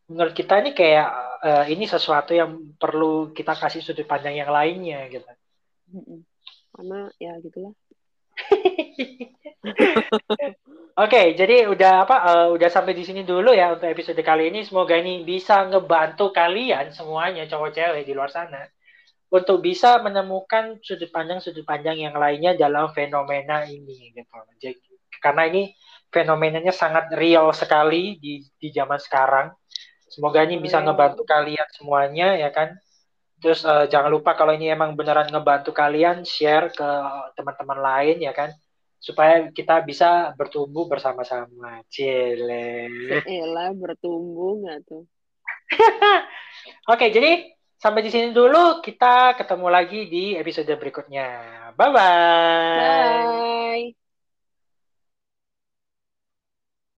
menurut 0.07 0.33
kita 0.33 0.63
ini 0.63 0.71
kayak 0.71 1.07
uh, 1.43 1.65
ini 1.67 1.85
sesuatu 1.85 2.33
yang 2.33 2.79
perlu 2.79 3.35
kita 3.35 3.53
kasih 3.53 3.83
sudut 3.83 4.07
pandang 4.07 4.39
yang 4.39 4.49
lainnya 4.49 5.05
gitu. 5.11 5.27
Karena 6.73 7.11
ya 7.19 7.35
gitulah 7.43 7.75
Oke, 10.97 11.13
okay, 11.13 11.25
jadi 11.37 11.69
udah 11.69 12.09
apa? 12.09 12.15
Uh, 12.25 12.47
udah 12.57 12.69
sampai 12.71 12.97
di 12.97 13.05
sini 13.05 13.21
dulu 13.21 13.53
ya 13.53 13.77
untuk 13.77 13.85
episode 13.85 14.17
kali 14.25 14.49
ini. 14.49 14.65
Semoga 14.65 14.97
ini 14.97 15.21
bisa 15.21 15.69
ngebantu 15.69 16.33
kalian 16.33 16.89
semuanya 16.89 17.45
cowok 17.45 17.69
cewek 17.77 18.03
di 18.09 18.13
luar 18.17 18.33
sana 18.33 18.65
untuk 19.29 19.61
bisa 19.61 20.01
menemukan 20.01 20.81
sudut 20.81 21.13
pandang 21.13 21.37
sudut 21.37 21.61
pandang 21.61 22.01
yang 22.01 22.17
lainnya 22.17 22.57
dalam 22.57 22.89
fenomena 22.89 23.61
ini 23.69 24.09
gitu. 24.17 24.37
Jadi, 24.57 24.81
karena 25.21 25.45
ini 25.45 25.69
fenomenanya 26.09 26.73
sangat 26.73 27.13
real 27.13 27.53
sekali 27.53 28.17
di 28.17 28.41
di 28.57 28.73
zaman 28.73 28.97
sekarang. 28.97 29.53
Semoga 30.09 30.41
ini 30.41 30.57
bisa 30.57 30.81
ngebantu 30.81 31.21
kalian 31.21 31.69
semuanya 31.77 32.33
ya 32.33 32.49
kan. 32.49 32.73
Terus 33.37 33.61
uh, 33.61 33.85
jangan 33.85 34.09
lupa 34.09 34.33
kalau 34.33 34.57
ini 34.57 34.73
emang 34.73 34.97
beneran 34.97 35.29
ngebantu 35.29 35.69
kalian 35.69 36.25
share 36.25 36.73
ke 36.73 36.89
teman-teman 37.37 37.77
lain 37.77 38.17
ya 38.25 38.33
kan 38.33 38.51
supaya 38.99 39.47
kita 39.49 39.79
bisa 39.87 40.35
bertumbuh 40.35 40.85
bersama-sama. 40.85 41.81
Cile. 41.87 42.91
Elah 43.25 43.71
bertumbuh 43.71 44.59
nggak 44.67 44.79
tuh? 44.85 45.07
Oke, 46.91 47.09
jadi 47.09 47.47
sampai 47.79 48.03
di 48.03 48.11
sini 48.11 48.35
dulu. 48.35 48.83
Kita 48.83 49.33
ketemu 49.39 49.67
lagi 49.71 50.05
di 50.11 50.35
episode 50.35 50.69
berikutnya. 50.75 51.27
Bye-bye. 51.79 52.77
Bye. 52.77 53.98